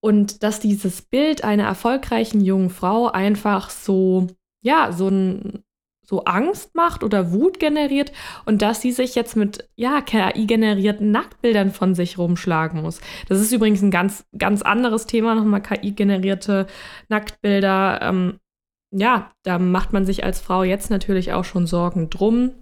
Und 0.00 0.42
dass 0.42 0.58
dieses 0.58 1.02
Bild 1.02 1.44
einer 1.44 1.64
erfolgreichen 1.64 2.40
jungen 2.40 2.70
Frau 2.70 3.08
einfach 3.08 3.68
so, 3.68 4.28
ja, 4.62 4.92
so 4.92 5.08
ein, 5.08 5.62
so 6.06 6.24
Angst 6.24 6.74
macht 6.74 7.04
oder 7.04 7.32
Wut 7.32 7.60
generiert 7.60 8.12
und 8.46 8.62
dass 8.62 8.80
sie 8.80 8.92
sich 8.92 9.14
jetzt 9.14 9.36
mit 9.36 9.68
ja, 9.76 10.00
KI-generierten 10.00 11.10
Nacktbildern 11.10 11.70
von 11.70 11.94
sich 11.94 12.16
rumschlagen 12.16 12.80
muss. 12.80 13.02
Das 13.28 13.40
ist 13.40 13.52
übrigens 13.52 13.82
ein 13.82 13.90
ganz, 13.90 14.24
ganz 14.38 14.62
anderes 14.62 15.04
Thema, 15.04 15.34
nochmal 15.34 15.60
KI-generierte 15.60 16.66
Nacktbilder. 17.10 18.00
Ähm, 18.00 18.38
ja, 18.92 19.30
da 19.42 19.58
macht 19.58 19.92
man 19.92 20.04
sich 20.04 20.22
als 20.22 20.40
Frau 20.40 20.62
jetzt 20.62 20.90
natürlich 20.90 21.32
auch 21.32 21.44
schon 21.44 21.66
Sorgen 21.66 22.10
drum. 22.10 22.52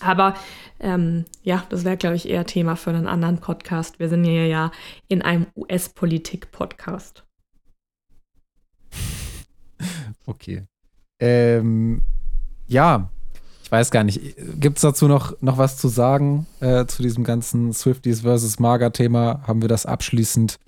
Aber 0.00 0.34
ähm, 0.78 1.24
ja, 1.42 1.64
das 1.70 1.84
wäre, 1.84 1.96
glaube 1.96 2.16
ich, 2.16 2.28
eher 2.28 2.44
Thema 2.44 2.76
für 2.76 2.90
einen 2.90 3.06
anderen 3.06 3.38
Podcast. 3.38 3.98
Wir 3.98 4.10
sind 4.10 4.24
hier 4.24 4.46
ja 4.46 4.70
in 5.08 5.22
einem 5.22 5.46
US-Politik-Podcast. 5.56 7.24
Okay. 10.28 10.64
Ähm, 11.20 12.02
ja, 12.66 13.10
ich 13.62 13.70
weiß 13.70 13.92
gar 13.92 14.02
nicht. 14.02 14.36
Gibt 14.58 14.78
es 14.78 14.82
dazu 14.82 15.06
noch, 15.06 15.40
noch 15.40 15.56
was 15.56 15.76
zu 15.76 15.86
sagen 15.86 16.46
äh, 16.60 16.86
zu 16.86 17.02
diesem 17.02 17.22
ganzen 17.22 17.72
Swifties 17.72 18.22
versus 18.22 18.58
Mager-Thema? 18.58 19.42
Haben 19.46 19.60
wir 19.60 19.68
das 19.68 19.86
abschließend 19.86 20.58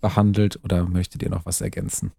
behandelt 0.00 0.58
oder 0.64 0.86
möchtet 0.86 1.22
ihr 1.22 1.30
noch 1.30 1.46
was 1.46 1.60
ergänzen? 1.60 2.10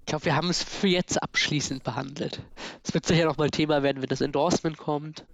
Ich 0.00 0.06
glaube, 0.06 0.24
wir 0.24 0.36
haben 0.36 0.48
es 0.50 0.62
für 0.62 0.88
jetzt 0.88 1.22
abschließend 1.22 1.84
behandelt. 1.84 2.42
Es 2.82 2.94
wird 2.94 3.06
sicher 3.06 3.26
nochmal 3.26 3.50
Thema 3.50 3.82
werden, 3.82 4.02
wenn 4.02 4.08
das 4.08 4.20
Endorsement 4.20 4.78
kommt. 4.78 5.26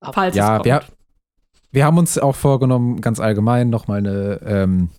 Aber 0.00 0.12
Falls 0.12 0.36
ja, 0.36 0.56
es 0.56 0.62
kommt. 0.62 0.66
Wir, 0.66 0.82
wir 1.70 1.84
haben 1.84 1.98
uns 1.98 2.18
auch 2.18 2.34
vorgenommen, 2.34 3.00
ganz 3.00 3.20
allgemein 3.20 3.70
nochmal 3.70 3.98
eine 3.98 4.40
ähm, 4.44 4.90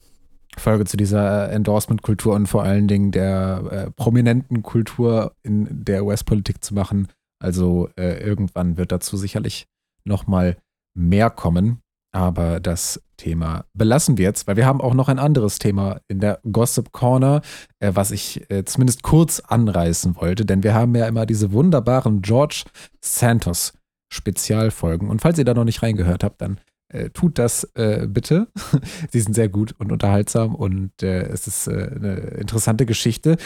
Folge 0.57 0.85
zu 0.85 0.97
dieser 0.97 1.51
Endorsement-Kultur 1.51 2.35
und 2.35 2.47
vor 2.47 2.63
allen 2.63 2.87
Dingen 2.87 3.11
der 3.11 3.63
äh, 3.71 3.91
prominenten 3.91 4.63
Kultur 4.63 5.33
in 5.43 5.67
der 5.69 6.05
US-Politik 6.05 6.63
zu 6.63 6.73
machen. 6.73 7.07
Also 7.39 7.89
äh, 7.97 8.19
irgendwann 8.23 8.77
wird 8.77 8.91
dazu 8.91 9.17
sicherlich 9.17 9.67
nochmal 10.03 10.57
mehr 10.95 11.29
kommen. 11.29 11.81
Aber 12.13 12.59
das 12.59 13.01
Thema 13.17 13.65
belassen 13.73 14.17
wir 14.17 14.25
jetzt, 14.25 14.47
weil 14.47 14.55
wir 14.55 14.65
haben 14.65 14.81
auch 14.81 14.93
noch 14.93 15.09
ein 15.09 15.19
anderes 15.19 15.59
Thema 15.59 15.99
in 16.07 16.19
der 16.19 16.39
Gossip 16.51 16.91
Corner, 16.91 17.41
äh, 17.79 17.91
was 17.93 18.11
ich 18.11 18.49
äh, 18.49 18.63
zumindest 18.65 19.03
kurz 19.03 19.39
anreißen 19.39 20.15
wollte, 20.15 20.45
denn 20.45 20.63
wir 20.63 20.73
haben 20.73 20.95
ja 20.95 21.07
immer 21.07 21.25
diese 21.25 21.51
wunderbaren 21.51 22.21
George 22.21 22.63
Santos 23.01 23.73
Spezialfolgen. 24.11 25.09
Und 25.09 25.21
falls 25.21 25.37
ihr 25.37 25.45
da 25.45 25.53
noch 25.53 25.65
nicht 25.65 25.83
reingehört 25.83 26.23
habt, 26.23 26.41
dann 26.41 26.59
äh, 26.89 27.09
tut 27.09 27.37
das 27.37 27.65
äh, 27.75 28.07
bitte. 28.07 28.47
Sie 29.11 29.19
sind 29.19 29.33
sehr 29.33 29.49
gut 29.49 29.75
und 29.77 29.91
unterhaltsam 29.91 30.55
und 30.55 31.03
äh, 31.03 31.23
es 31.23 31.47
ist 31.47 31.67
äh, 31.67 31.91
eine 31.95 32.15
interessante 32.39 32.85
Geschichte. 32.85 33.37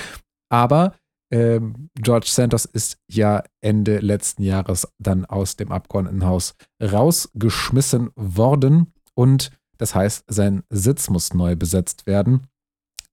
Aber 0.50 0.94
ähm, 1.32 1.90
George 1.96 2.28
Santos 2.30 2.66
ist 2.66 2.98
ja 3.10 3.44
Ende 3.62 4.00
letzten 4.00 4.44
Jahres 4.44 4.88
dann 5.00 5.26
aus 5.26 5.56
dem 5.56 5.72
Abgeordnetenhaus 5.72 6.56
rausgeschmissen 6.82 8.10
worden 8.16 8.94
und 9.16 9.52
das 9.82 9.96
heißt, 9.96 10.26
sein 10.28 10.62
Sitz 10.70 11.10
muss 11.10 11.34
neu 11.34 11.56
besetzt 11.56 12.06
werden. 12.06 12.46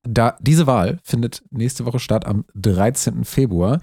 Da, 0.03 0.37
diese 0.39 0.67
Wahl 0.67 0.99
findet 1.03 1.43
nächste 1.51 1.87
Woche 1.87 1.99
statt 1.99 2.27
am 2.27 2.45
13. 2.57 3.25
Februar. 3.25 3.81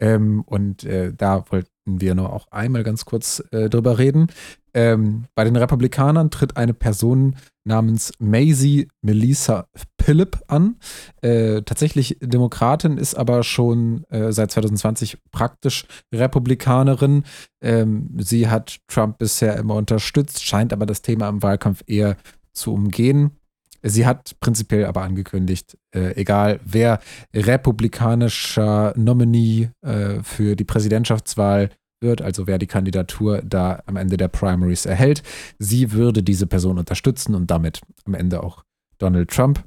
Ähm, 0.00 0.42
und 0.42 0.84
äh, 0.84 1.12
da 1.12 1.44
wollten 1.50 1.68
wir 1.84 2.14
noch 2.14 2.30
auch 2.30 2.46
einmal 2.52 2.84
ganz 2.84 3.04
kurz 3.04 3.42
äh, 3.50 3.68
drüber 3.68 3.98
reden. 3.98 4.28
Ähm, 4.72 5.24
bei 5.34 5.42
den 5.42 5.56
Republikanern 5.56 6.30
tritt 6.30 6.56
eine 6.56 6.74
Person 6.74 7.34
namens 7.68 8.12
Maisie 8.18 8.88
Melissa 9.02 9.68
Phillip 10.02 10.38
an. 10.48 10.76
Äh, 11.22 11.62
tatsächlich 11.62 12.18
Demokratin, 12.20 12.98
ist 12.98 13.14
aber 13.14 13.44
schon 13.44 14.04
äh, 14.10 14.32
seit 14.32 14.50
2020 14.50 15.18
praktisch 15.30 15.86
Republikanerin. 16.12 17.24
Ähm, 17.62 18.16
sie 18.18 18.48
hat 18.48 18.78
Trump 18.88 19.18
bisher 19.18 19.56
immer 19.56 19.76
unterstützt, 19.76 20.44
scheint 20.44 20.72
aber 20.72 20.86
das 20.86 21.02
Thema 21.02 21.28
im 21.28 21.42
Wahlkampf 21.42 21.84
eher 21.86 22.16
zu 22.52 22.72
umgehen. 22.72 23.32
Sie 23.82 24.06
hat 24.06 24.34
prinzipiell 24.40 24.86
aber 24.86 25.02
angekündigt, 25.02 25.78
äh, 25.94 26.16
egal 26.16 26.58
wer 26.64 26.98
republikanischer 27.32 28.92
Nominee 28.96 29.70
äh, 29.82 30.22
für 30.22 30.56
die 30.56 30.64
Präsidentschaftswahl 30.64 31.70
wird, 32.00 32.22
also 32.22 32.46
wer 32.46 32.58
die 32.58 32.66
Kandidatur 32.66 33.42
da 33.44 33.82
am 33.86 33.96
Ende 33.96 34.16
der 34.16 34.28
Primaries 34.28 34.86
erhält, 34.86 35.22
sie 35.58 35.92
würde 35.92 36.22
diese 36.22 36.46
Person 36.46 36.78
unterstützen 36.78 37.34
und 37.34 37.50
damit 37.50 37.80
am 38.04 38.14
Ende 38.14 38.42
auch 38.42 38.64
Donald 38.98 39.30
Trump. 39.30 39.64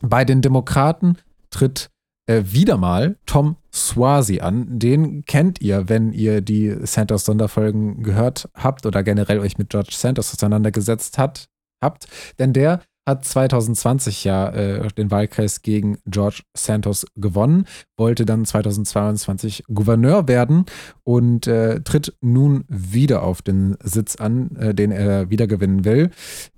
Bei 0.00 0.24
den 0.24 0.42
Demokraten 0.42 1.18
tritt 1.50 1.90
äh, 2.26 2.42
wieder 2.46 2.76
mal 2.76 3.16
Tom 3.26 3.56
Swazi 3.72 4.40
an. 4.40 4.78
Den 4.78 5.24
kennt 5.24 5.60
ihr, 5.60 5.88
wenn 5.88 6.12
ihr 6.12 6.40
die 6.40 6.76
Santos 6.82 7.24
Sonderfolgen 7.24 8.02
gehört 8.02 8.48
habt 8.54 8.86
oder 8.86 9.02
generell 9.02 9.38
euch 9.38 9.58
mit 9.58 9.70
George 9.70 9.92
Santos 9.92 10.32
auseinandergesetzt 10.32 11.18
hat, 11.18 11.48
habt. 11.80 12.06
Denn 12.38 12.52
der 12.52 12.82
hat 13.06 13.24
2020 13.24 14.24
ja 14.24 14.48
äh, 14.50 14.88
den 14.96 15.10
Wahlkreis 15.10 15.62
gegen 15.62 15.98
George 16.06 16.42
Santos 16.56 17.06
gewonnen, 17.16 17.66
wollte 17.96 18.24
dann 18.24 18.44
2022 18.44 19.64
Gouverneur 19.72 20.28
werden 20.28 20.66
und 21.04 21.46
äh, 21.46 21.80
tritt 21.80 22.14
nun 22.20 22.64
wieder 22.68 23.22
auf 23.22 23.42
den 23.42 23.76
Sitz 23.82 24.16
an, 24.16 24.54
äh, 24.56 24.74
den 24.74 24.92
er 24.92 25.30
wiedergewinnen 25.30 25.84
will. 25.84 26.10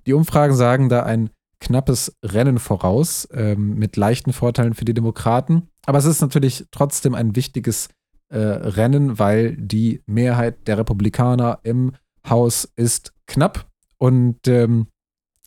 Die 0.07 0.13
Umfragen 0.13 0.55
sagen 0.55 0.89
da 0.89 1.03
ein 1.03 1.31
knappes 1.61 2.17
Rennen 2.23 2.59
voraus 2.59 3.27
ähm, 3.33 3.77
mit 3.77 3.97
leichten 3.97 4.35
Vorteilen 4.35 4.75
für 4.75 4.85
die 4.85 4.95
Demokraten. 4.95 5.69
Aber 5.87 5.99
es 5.99 6.05
ist 6.05 6.21
natürlich 6.21 6.67
trotzdem 6.71 7.15
ein 7.15 7.37
wichtiges 7.37 7.89
äh, 8.29 8.39
Rennen, 8.39 9.19
weil 9.19 9.57
die 9.57 10.03
Mehrheit 10.07 10.67
der 10.67 10.79
Republikaner 10.79 11.61
im 11.63 11.93
Haus 12.29 12.71
ist 12.77 13.15
knapp 13.27 13.67
und 13.99 14.47
ähm, 14.47 14.89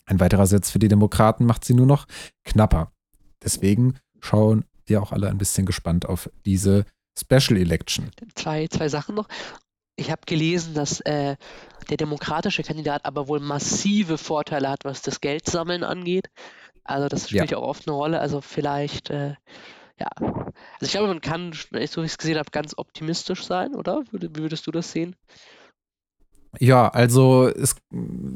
ein 0.08 0.20
weiterer 0.20 0.47
Sitz 0.47 0.72
für 0.72 0.80
die 0.80 0.88
Demokraten 0.88 1.45
macht 1.45 1.66
sie 1.66 1.74
nur 1.74 1.86
noch 1.86 2.08
knapper. 2.43 2.91
Deswegen 3.43 3.99
schauen 4.22 4.66
wir 4.86 5.01
auch 5.01 5.12
alle 5.12 5.30
ein 5.30 5.38
bisschen 5.38 5.66
gespannt 5.66 6.08
auf 6.08 6.30
diese 6.45 6.86
Special 7.20 7.60
Election. 7.60 8.10
Zwei, 8.36 8.68
zwei 8.68 8.89
Sachen 8.89 9.16
noch. 9.16 9.28
Ich 9.95 10.12
habe 10.12 10.22
gelesen, 10.26 10.74
dass 10.74 11.01
äh, 11.01 11.36
der 11.89 11.97
demokratische 11.97 12.64
Kandidat 12.64 13.05
aber 13.05 13.28
wohl 13.28 13.39
massive 13.39 14.18
Vorteile 14.18 14.70
hat, 14.70 14.86
was 14.86 15.01
das 15.01 15.22
Geldsammeln 15.22 15.84
angeht. 15.84 16.30
Also 16.84 17.10
das 17.10 17.30
spielt 17.30 17.51
ja, 17.51 17.58
auch 17.58 17.68
oft 17.68 17.88
eine 17.88 17.95
Rolle. 17.95 18.20
Also 18.20 18.39
vielleicht, 18.39 19.10
äh, 19.10 19.36
ja. 19.99 20.08
Also 20.18 20.53
ich 20.82 20.91
glaube, 20.91 21.08
man 21.08 21.22
kann, 21.22 21.51
so 21.53 21.72
wie 21.72 22.05
ich 22.05 22.12
es 22.12 22.18
gesehen 22.18 22.38
habe, 22.38 22.51
ganz 22.51 22.78
optimistisch 22.78 23.43
sein, 23.43 23.76
oder? 23.76 24.03
Wie 24.12 24.30
würdest 24.36 24.68
du 24.68 24.72
das 24.72 24.91
sehen? 24.91 25.16
Ja, 26.60 26.88
also 26.88 27.48
es, 27.48 27.76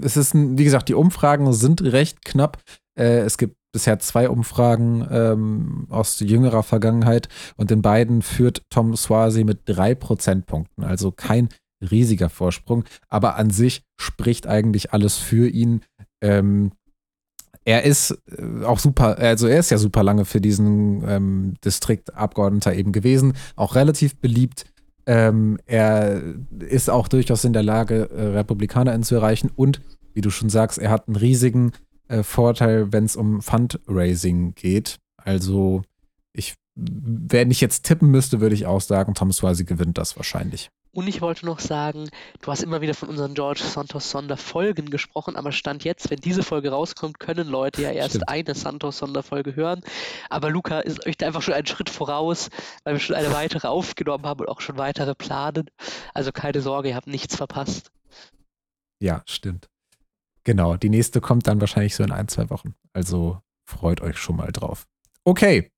es 0.02 0.18
ist, 0.18 0.34
wie 0.36 0.64
gesagt, 0.64 0.90
die 0.90 0.94
Umfragen 0.94 1.52
sind 1.54 1.82
recht 1.82 2.24
knapp. 2.24 2.62
Äh, 2.98 3.20
es 3.20 3.38
gibt 3.38 3.56
bisher 3.72 4.00
zwei 4.00 4.30
Umfragen 4.30 5.08
ähm, 5.10 5.88
aus 5.90 6.20
jüngerer 6.20 6.64
Vergangenheit 6.64 7.30
und 7.56 7.72
in 7.72 7.82
beiden 7.82 8.22
führt 8.22 8.64
Tom 8.70 8.96
Swazi 8.96 9.44
mit 9.44 9.62
drei 9.66 9.96
Prozentpunkten, 9.96 10.84
also 10.84 11.12
kein 11.12 11.50
riesiger 11.90 12.30
Vorsprung, 12.30 12.84
aber 13.08 13.38
an 13.38 13.50
sich 13.50 13.84
spricht 14.00 14.46
eigentlich 14.46 14.94
alles 14.94 15.18
für 15.18 15.48
ihn. 15.48 15.82
Ähm, 16.22 16.72
er 17.64 17.84
ist 17.84 18.18
äh, 18.38 18.66
auch 18.66 18.80
super, 18.80 19.18
also 19.18 19.48
er 19.48 19.60
ist 19.60 19.72
ja 19.72 19.78
super 19.78 20.04
lange 20.04 20.26
für 20.26 20.42
diesen 20.42 21.08
ähm, 21.08 21.54
Distriktabgeordneter 21.64 22.76
eben 22.76 22.92
gewesen, 22.92 23.34
auch 23.56 23.76
relativ 23.76 24.18
beliebt. 24.18 24.66
Ähm, 25.12 25.58
er 25.66 26.22
ist 26.60 26.90
auch 26.90 27.10
durchaus 27.10 27.44
in 27.44 27.52
der 27.52 27.64
Lage, 27.64 28.10
äh, 28.12 28.28
RepublikanerInnen 28.28 29.04
zu 29.04 29.16
erreichen 29.16 29.52
und, 29.54 29.82
wie 30.14 30.22
du 30.22 30.30
schon 30.30 30.48
sagst, 30.48 30.78
er 30.78 30.90
hat 30.90 31.10
einen 31.10 31.18
riesigen 31.18 31.74
äh, 32.08 32.24
Vorteil, 32.24 32.94
wenn 32.94 33.04
es 33.04 33.18
um 33.18 33.42
Fundraising 33.42 34.56
geht. 34.56 35.00
Also, 35.18 35.82
ich, 36.32 36.54
wenn 36.76 37.52
ich 37.52 37.60
jetzt 37.60 37.84
tippen 37.84 38.10
müsste, 38.10 38.40
würde 38.40 38.56
ich 38.56 38.68
auch 38.68 38.80
sagen, 38.80 39.14
Tom 39.14 39.34
Swazi 39.34 39.66
gewinnt 39.66 39.98
das 39.98 40.16
wahrscheinlich. 40.16 40.70
Und 40.94 41.08
ich 41.08 41.22
wollte 41.22 41.46
noch 41.46 41.60
sagen, 41.60 42.10
du 42.42 42.52
hast 42.52 42.64
immer 42.64 42.82
wieder 42.82 42.94
von 42.94 43.08
unseren 43.08 43.34
George 43.34 43.62
Santos 43.64 44.12
Sonderfolgen 44.12 44.90
gesprochen, 44.90 45.38
aber 45.38 45.54
Stand 45.54 45.86
jetzt, 45.86 46.10
wenn 46.10 46.20
diese 46.20 46.44
Folge 46.44 46.72
rauskommt, 46.72 47.18
können 47.18 47.48
Leute 47.48 47.82
ja 47.82 47.92
erst 47.92 48.12
Stimmt. 48.12 48.30
eine 48.30 48.56
Santos 48.56 48.98
Sonderfolge 48.98 49.56
hören. 49.56 49.82
Aber 50.30 50.50
Luca 50.50 50.82
ist 50.82 51.06
euch 51.06 51.16
da 51.16 51.28
einfach 51.28 51.42
schon 51.42 51.54
einen 51.54 51.68
Schritt 51.68 51.90
voraus, 51.90 52.50
weil 52.84 52.96
wir 52.96 53.00
schon 53.00 53.16
eine 53.16 53.32
weitere 53.32 53.68
aufgenommen 53.68 54.26
haben 54.26 54.42
und 54.42 54.50
auch 54.50 54.60
schon 54.60 54.78
weitere 54.78 55.16
planen. 55.16 55.70
Also 56.14 56.34
keine 56.34 56.60
Sorge, 56.62 56.90
ihr 56.90 56.96
habt 56.96 57.08
nichts 57.08 57.38
verpasst. 57.38 57.92
Ja, 59.00 59.24
stimmt. 59.26 59.70
Genau, 60.44 60.76
die 60.76 60.90
nächste 60.90 61.22
kommt 61.22 61.48
dann 61.48 61.62
wahrscheinlich 61.62 61.96
so 61.96 62.04
in 62.04 62.12
ein, 62.12 62.28
zwei 62.28 62.50
Wochen. 62.50 62.76
Also 62.92 63.40
freut 63.66 64.02
euch 64.02 64.18
schon 64.18 64.36
mal 64.36 64.52
drauf. 64.52 64.88
Okay. 65.24 65.72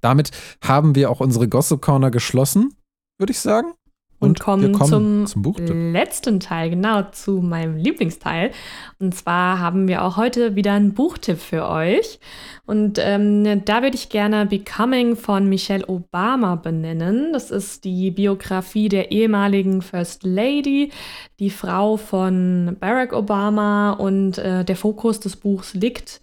Damit 0.00 0.30
haben 0.64 0.94
wir 0.94 1.10
auch 1.10 1.20
unsere 1.20 1.46
Gossip 1.46 1.82
Corner 1.82 2.10
geschlossen, 2.10 2.74
würde 3.18 3.32
ich 3.32 3.38
sagen. 3.38 3.74
Und, 4.20 4.28
und 4.28 4.40
kommen, 4.40 4.72
kommen, 4.72 5.26
zum, 5.26 5.56
zum 5.66 5.92
letzten 5.92 6.40
Teil, 6.40 6.70
genau, 6.70 7.02
zu 7.10 7.40
meinem 7.40 7.76
Lieblingsteil. 7.76 8.50
Und 8.98 9.14
zwar 9.14 9.58
haben 9.58 9.88
wir 9.88 10.04
auch 10.04 10.18
heute 10.18 10.54
wieder 10.56 10.74
einen 10.74 10.92
Buchtipp 10.92 11.38
für 11.38 11.66
euch. 11.66 12.20
Und 12.66 12.98
ähm, 13.00 13.64
da 13.64 13.82
würde 13.82 13.96
ich 13.96 14.10
gerne 14.10 14.44
Becoming 14.44 15.16
von 15.16 15.48
Michelle 15.48 15.88
Obama 15.88 16.54
benennen. 16.54 17.32
Das 17.32 17.50
ist 17.50 17.84
die 17.84 18.10
Biografie 18.10 18.90
der 18.90 19.10
ehemaligen 19.10 19.80
First 19.80 20.22
Lady, 20.22 20.92
die 21.40 21.50
Frau 21.50 21.96
von 21.96 22.76
Barack 22.78 23.14
Obama. 23.14 23.92
Und 23.92 24.36
äh, 24.36 24.64
der 24.66 24.76
Fokus 24.76 25.18
des 25.18 25.36
Buchs 25.36 25.72
liegt 25.72 26.20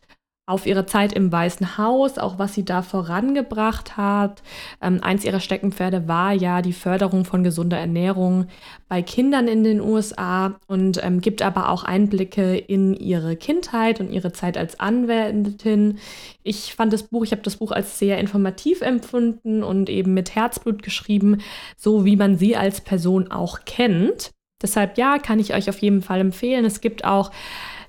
auf 0.48 0.66
ihre 0.66 0.86
Zeit 0.86 1.12
im 1.12 1.30
Weißen 1.30 1.78
Haus, 1.78 2.18
auch 2.18 2.40
was 2.40 2.54
sie 2.54 2.64
da 2.64 2.82
vorangebracht 2.82 3.98
hat. 3.98 4.42
Ähm, 4.82 5.04
eins 5.04 5.26
ihrer 5.26 5.42
Steckenpferde 5.42 6.08
war 6.08 6.32
ja 6.32 6.62
die 6.62 6.74
Förderung 6.74 7.26
von 7.26 7.44
gesunder 7.44 7.78
Ernährung 7.78 8.48
bei 8.88 9.02
Kindern 9.02 9.50
in 9.50 9.66
den 9.66 9.82
USA 9.82 10.58
und 10.68 11.04
ähm, 11.04 11.20
gibt 11.20 11.42
aber 11.42 11.70
auch 11.70 11.84
Einblicke 11.84 12.58
in 12.58 12.94
ihre 12.94 13.36
Kindheit 13.36 14.00
und 14.00 14.10
ihre 14.10 14.32
Zeit 14.32 14.58
als 14.58 14.80
Anwältin. 14.80 16.00
Ich 16.44 16.74
fand 16.74 16.94
das 16.94 17.04
Buch, 17.04 17.26
ich 17.26 17.32
habe 17.32 17.42
das 17.42 17.58
Buch 17.58 17.74
als 17.74 18.00
sehr 18.00 18.18
informativ 18.18 18.82
empfunden 18.82 19.64
und 19.64 19.90
eben 19.90 20.14
mit 20.14 20.34
Herzblut 20.34 20.82
geschrieben, 20.82 21.40
so 21.76 22.06
wie 22.06 22.16
man 22.16 22.38
sie 22.38 22.56
als 22.56 22.80
Person 22.80 23.30
auch 23.32 23.66
kennt. 23.66 24.32
Deshalb 24.62 24.98
ja, 24.98 25.20
kann 25.20 25.40
ich 25.40 25.54
euch 25.54 25.70
auf 25.70 25.80
jeden 25.80 26.02
Fall 26.02 26.22
empfehlen. 26.22 26.64
Es 26.64 26.80
gibt 26.80 27.04
auch 27.04 27.32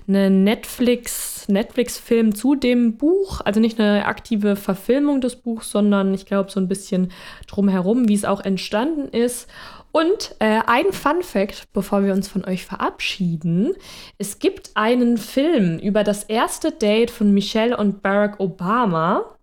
eine 0.09 0.29
Netflix, 0.29 1.47
Netflix-Film 1.47 2.35
zu 2.35 2.55
dem 2.55 2.97
Buch, 2.97 3.41
also 3.45 3.59
nicht 3.59 3.79
eine 3.79 4.05
aktive 4.05 4.55
Verfilmung 4.55 5.21
des 5.21 5.35
Buchs, 5.37 5.71
sondern 5.71 6.13
ich 6.13 6.25
glaube 6.25 6.51
so 6.51 6.59
ein 6.59 6.67
bisschen 6.67 7.11
drumherum, 7.47 8.09
wie 8.09 8.15
es 8.15 8.25
auch 8.25 8.41
entstanden 8.41 9.07
ist. 9.09 9.47
Und 9.91 10.35
äh, 10.39 10.61
ein 10.67 10.91
Fun 10.91 11.23
Fact, 11.23 11.71
bevor 11.73 12.03
wir 12.03 12.13
uns 12.13 12.27
von 12.27 12.45
euch 12.45 12.65
verabschieden. 12.65 13.73
Es 14.17 14.37
gibt 14.37 14.71
einen 14.75 15.17
Film 15.17 15.79
über 15.79 16.03
das 16.03 16.23
erste 16.23 16.71
Date 16.71 17.09
von 17.09 17.33
Michelle 17.33 17.75
und 17.75 18.03
Barack 18.03 18.39
Obama. 18.39 19.35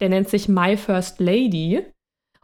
Der 0.00 0.10
nennt 0.10 0.28
sich 0.28 0.48
My 0.48 0.76
First 0.76 1.20
Lady. 1.20 1.82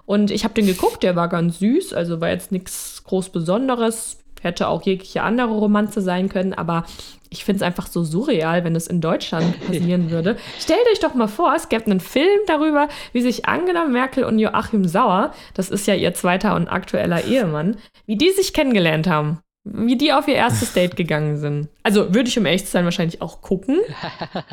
Und 0.06 0.30
ich 0.30 0.44
habe 0.44 0.54
den 0.54 0.66
geguckt, 0.66 1.02
der 1.02 1.16
war 1.16 1.28
ganz 1.28 1.58
süß, 1.58 1.94
also 1.94 2.20
war 2.20 2.28
jetzt 2.28 2.52
nichts 2.52 3.04
groß 3.04 3.30
Besonderes. 3.30 4.23
Hätte 4.44 4.68
auch 4.68 4.82
jegliche 4.82 5.22
andere 5.22 5.48
Romanze 5.48 6.02
sein 6.02 6.28
können, 6.28 6.52
aber 6.52 6.84
ich 7.30 7.44
finde 7.44 7.56
es 7.56 7.62
einfach 7.62 7.86
so 7.86 8.04
surreal, 8.04 8.62
wenn 8.62 8.76
es 8.76 8.86
in 8.86 9.00
Deutschland 9.00 9.58
passieren 9.66 10.10
würde. 10.10 10.36
Stellt 10.60 10.86
euch 10.92 11.00
doch 11.00 11.14
mal 11.14 11.28
vor, 11.28 11.54
es 11.54 11.68
gäbe 11.68 11.86
einen 11.86 12.00
Film 12.00 12.40
darüber, 12.46 12.88
wie 13.12 13.22
sich 13.22 13.46
Angela 13.46 13.86
Merkel 13.86 14.24
und 14.24 14.38
Joachim 14.38 14.84
Sauer, 14.84 15.32
das 15.54 15.70
ist 15.70 15.86
ja 15.86 15.94
ihr 15.94 16.14
zweiter 16.14 16.54
und 16.54 16.68
aktueller 16.68 17.24
Ehemann, 17.24 17.76
wie 18.06 18.16
die 18.16 18.30
sich 18.30 18.52
kennengelernt 18.52 19.08
haben. 19.08 19.40
Wie 19.66 19.96
die 19.96 20.12
auf 20.12 20.28
ihr 20.28 20.34
erstes 20.34 20.74
Date 20.74 20.94
gegangen 20.94 21.38
sind. 21.38 21.68
Also 21.82 22.14
würde 22.14 22.28
ich 22.28 22.38
um 22.38 22.44
ehrlich 22.44 22.66
zu 22.66 22.70
sein 22.70 22.84
wahrscheinlich 22.84 23.22
auch 23.22 23.40
gucken. 23.40 23.80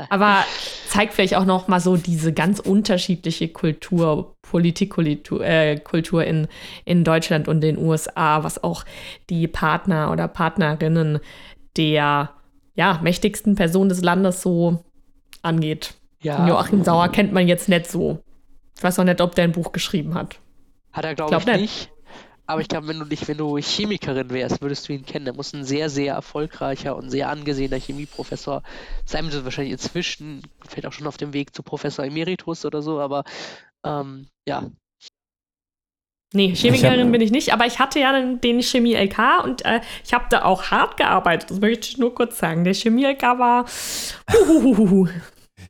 Aber 0.09 0.45
zeigt 0.87 1.13
vielleicht 1.13 1.35
auch 1.35 1.43
noch 1.43 1.67
mal 1.67 1.81
so 1.81 1.97
diese 1.97 2.31
ganz 2.31 2.59
unterschiedliche 2.59 3.49
Kultur, 3.49 4.37
Politikkultur 4.41 5.43
äh, 5.43 5.77
Kultur 5.79 6.23
in, 6.23 6.47
in 6.85 7.03
Deutschland 7.03 7.49
und 7.49 7.59
den 7.59 7.77
USA, 7.77 8.45
was 8.45 8.63
auch 8.63 8.85
die 9.29 9.49
Partner 9.49 10.11
oder 10.11 10.29
Partnerinnen 10.29 11.19
der 11.75 12.29
ja, 12.75 12.99
mächtigsten 13.03 13.55
Person 13.55 13.89
des 13.89 14.01
Landes 14.01 14.41
so 14.41 14.81
angeht. 15.41 15.95
Ja. 16.21 16.47
Joachim 16.47 16.83
Sauer 16.85 17.09
kennt 17.09 17.33
man 17.33 17.49
jetzt 17.49 17.67
nicht 17.67 17.89
so. 17.89 18.19
Ich 18.77 18.83
weiß 18.83 18.97
auch 18.99 19.03
nicht, 19.03 19.19
ob 19.19 19.35
der 19.35 19.43
ein 19.43 19.51
Buch 19.51 19.73
geschrieben 19.73 20.15
hat. 20.15 20.39
Hat 20.93 21.05
er, 21.05 21.15
glaube 21.15 21.29
glaub 21.29 21.55
ich, 21.55 21.61
nicht. 21.61 21.91
Aber 22.51 22.59
ich 22.59 22.67
glaube, 22.67 22.89
wenn 22.89 22.99
du 22.99 23.05
nicht, 23.05 23.25
wenn 23.29 23.37
du 23.37 23.57
Chemikerin 23.57 24.29
wärst, 24.29 24.61
würdest 24.61 24.89
du 24.89 24.91
ihn 24.91 25.05
kennen. 25.05 25.23
Der 25.23 25.33
muss 25.33 25.53
ein 25.53 25.63
sehr, 25.63 25.89
sehr 25.89 26.15
erfolgreicher 26.15 26.97
und 26.97 27.09
sehr 27.09 27.29
angesehener 27.29 27.77
Chemieprofessor 27.77 28.61
sein. 29.05 29.23
Also 29.23 29.45
wahrscheinlich 29.45 29.71
inzwischen, 29.71 30.41
fällt 30.67 30.85
auch 30.85 30.91
schon 30.91 31.07
auf 31.07 31.15
dem 31.15 31.31
Weg 31.31 31.55
zu 31.55 31.63
Professor 31.63 32.03
Emeritus 32.03 32.65
oder 32.65 32.81
so, 32.81 32.99
aber 32.99 33.23
ähm, 33.85 34.27
ja. 34.45 34.69
Nee, 36.33 36.53
Chemikerin 36.53 37.09
bin 37.13 37.21
ich 37.21 37.31
nicht, 37.31 37.53
aber 37.53 37.67
ich 37.67 37.79
hatte 37.79 38.01
ja 38.01 38.11
den, 38.11 38.41
den 38.41 38.61
Chemie-LK 38.61 39.45
und 39.45 39.63
äh, 39.63 39.79
ich 40.03 40.13
habe 40.13 40.25
da 40.29 40.43
auch 40.43 40.71
hart 40.71 40.97
gearbeitet. 40.97 41.51
Das 41.51 41.61
möchte 41.61 41.87
ich 41.87 41.97
nur 41.99 42.13
kurz 42.13 42.37
sagen. 42.37 42.65
Der 42.65 42.73
Chemie-LK 42.73 43.21
war. 43.39 43.65
Uhuhuhu. 44.29 45.07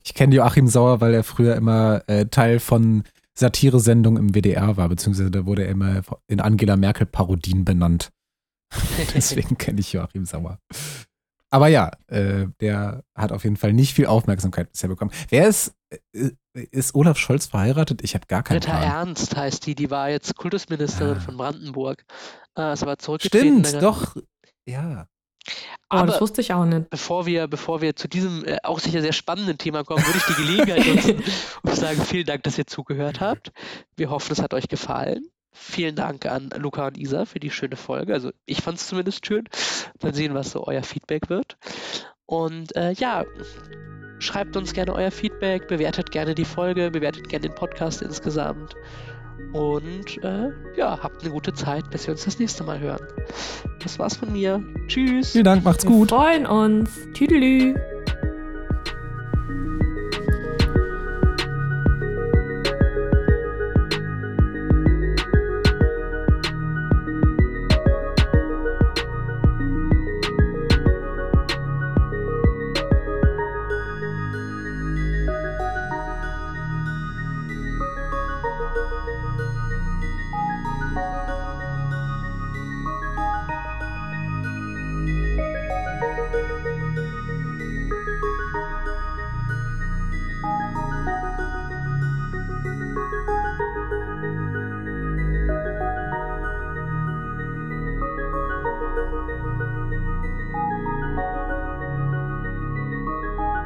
Ich 0.03 0.15
kenne 0.15 0.33
Joachim 0.33 0.65
Sauer, 0.65 0.99
weil 0.99 1.13
er 1.13 1.23
früher 1.23 1.55
immer 1.55 2.01
äh, 2.07 2.25
Teil 2.25 2.59
von 2.59 3.03
Satiresendung 3.41 4.17
im 4.17 4.33
WDR 4.33 4.77
war, 4.77 4.87
beziehungsweise 4.87 5.31
da 5.31 5.45
wurde 5.45 5.63
er 5.65 5.69
immer 5.69 6.01
in 6.27 6.39
Angela 6.39 6.77
Merkel 6.77 7.05
Parodien 7.05 7.65
benannt. 7.65 8.09
Deswegen 9.13 9.57
kenne 9.57 9.81
ich 9.81 9.91
Joachim 9.91 10.25
Sauer. 10.25 10.59
Aber 11.49 11.67
ja, 11.67 11.91
äh, 12.07 12.47
der 12.61 13.03
hat 13.13 13.33
auf 13.33 13.43
jeden 13.43 13.57
Fall 13.57 13.73
nicht 13.73 13.93
viel 13.93 14.05
Aufmerksamkeit 14.05 14.71
bisher 14.71 14.87
bekommen. 14.87 15.11
Wer 15.27 15.49
ist, 15.49 15.73
äh, 16.13 16.29
ist 16.53 16.95
Olaf 16.95 17.17
Scholz 17.17 17.47
verheiratet? 17.47 18.01
Ich 18.03 18.15
habe 18.15 18.25
gar 18.27 18.41
keinen 18.41 18.61
Britta 18.61 18.77
Plan. 18.77 19.07
Ernst 19.07 19.35
heißt 19.35 19.65
die, 19.65 19.75
die 19.75 19.91
war 19.91 20.09
jetzt 20.09 20.35
Kultusministerin 20.37 21.17
ah. 21.17 21.19
von 21.19 21.35
Brandenburg. 21.35 22.05
Äh, 22.57 22.71
ist 22.71 22.83
aber 22.83 22.97
zurückgetreten. 22.97 23.65
Stimmt, 23.65 23.83
doch. 23.83 24.15
Ja. 24.65 25.07
Oh, 25.89 25.97
Aber 25.97 26.07
das 26.07 26.21
wusste 26.21 26.41
ich 26.41 26.53
auch 26.53 26.65
nicht. 26.65 26.89
Bevor 26.89 27.25
wir, 27.25 27.47
bevor 27.47 27.81
wir 27.81 27.95
zu 27.95 28.07
diesem 28.07 28.45
äh, 28.45 28.57
auch 28.63 28.79
sicher 28.79 29.01
sehr 29.01 29.13
spannenden 29.13 29.57
Thema 29.57 29.83
kommen, 29.83 30.05
würde 30.05 30.19
ich 30.19 30.25
die 30.25 30.41
Gelegenheit 30.41 30.87
nutzen 30.87 31.23
und 31.63 31.75
sagen, 31.75 32.01
vielen 32.01 32.25
Dank, 32.25 32.43
dass 32.43 32.57
ihr 32.57 32.67
zugehört 32.67 33.19
habt. 33.19 33.51
Wir 33.97 34.09
hoffen, 34.09 34.31
es 34.31 34.41
hat 34.41 34.53
euch 34.53 34.67
gefallen. 34.67 35.25
Vielen 35.53 35.95
Dank 35.95 36.25
an 36.25 36.49
Luca 36.55 36.87
und 36.87 36.97
Isa 36.97 37.25
für 37.25 37.41
die 37.41 37.51
schöne 37.51 37.75
Folge. 37.75 38.13
Also 38.13 38.31
ich 38.45 38.61
fand 38.61 38.77
es 38.77 38.87
zumindest 38.87 39.25
schön. 39.25 39.49
Mal 40.01 40.13
sehen, 40.13 40.33
was 40.33 40.51
so 40.51 40.65
euer 40.65 40.83
Feedback 40.83 41.29
wird. 41.29 41.57
Und 42.25 42.73
äh, 42.77 42.93
ja, 42.93 43.25
schreibt 44.19 44.55
uns 44.55 44.71
gerne 44.71 44.93
euer 44.93 45.11
Feedback, 45.11 45.67
bewertet 45.67 46.11
gerne 46.11 46.35
die 46.35 46.45
Folge, 46.45 46.89
bewertet 46.89 47.27
gerne 47.27 47.49
den 47.49 47.55
Podcast 47.55 48.01
insgesamt. 48.01 48.75
Und 49.53 50.23
äh, 50.23 50.49
ja, 50.75 50.99
habt 51.01 51.21
eine 51.21 51.31
gute 51.31 51.53
Zeit, 51.53 51.89
bis 51.89 52.07
wir 52.07 52.13
uns 52.13 52.25
das 52.25 52.39
nächste 52.39 52.63
Mal 52.63 52.79
hören. 52.79 53.05
Das 53.83 53.99
war's 53.99 54.15
von 54.15 54.31
mir. 54.31 54.63
Tschüss. 54.87 55.31
Vielen 55.31 55.45
Dank, 55.45 55.63
macht's 55.63 55.85
gut. 55.85 56.11
Wir 56.11 56.17
freuen 56.17 56.45
uns. 56.45 56.89
Tüdelü. 57.13 57.75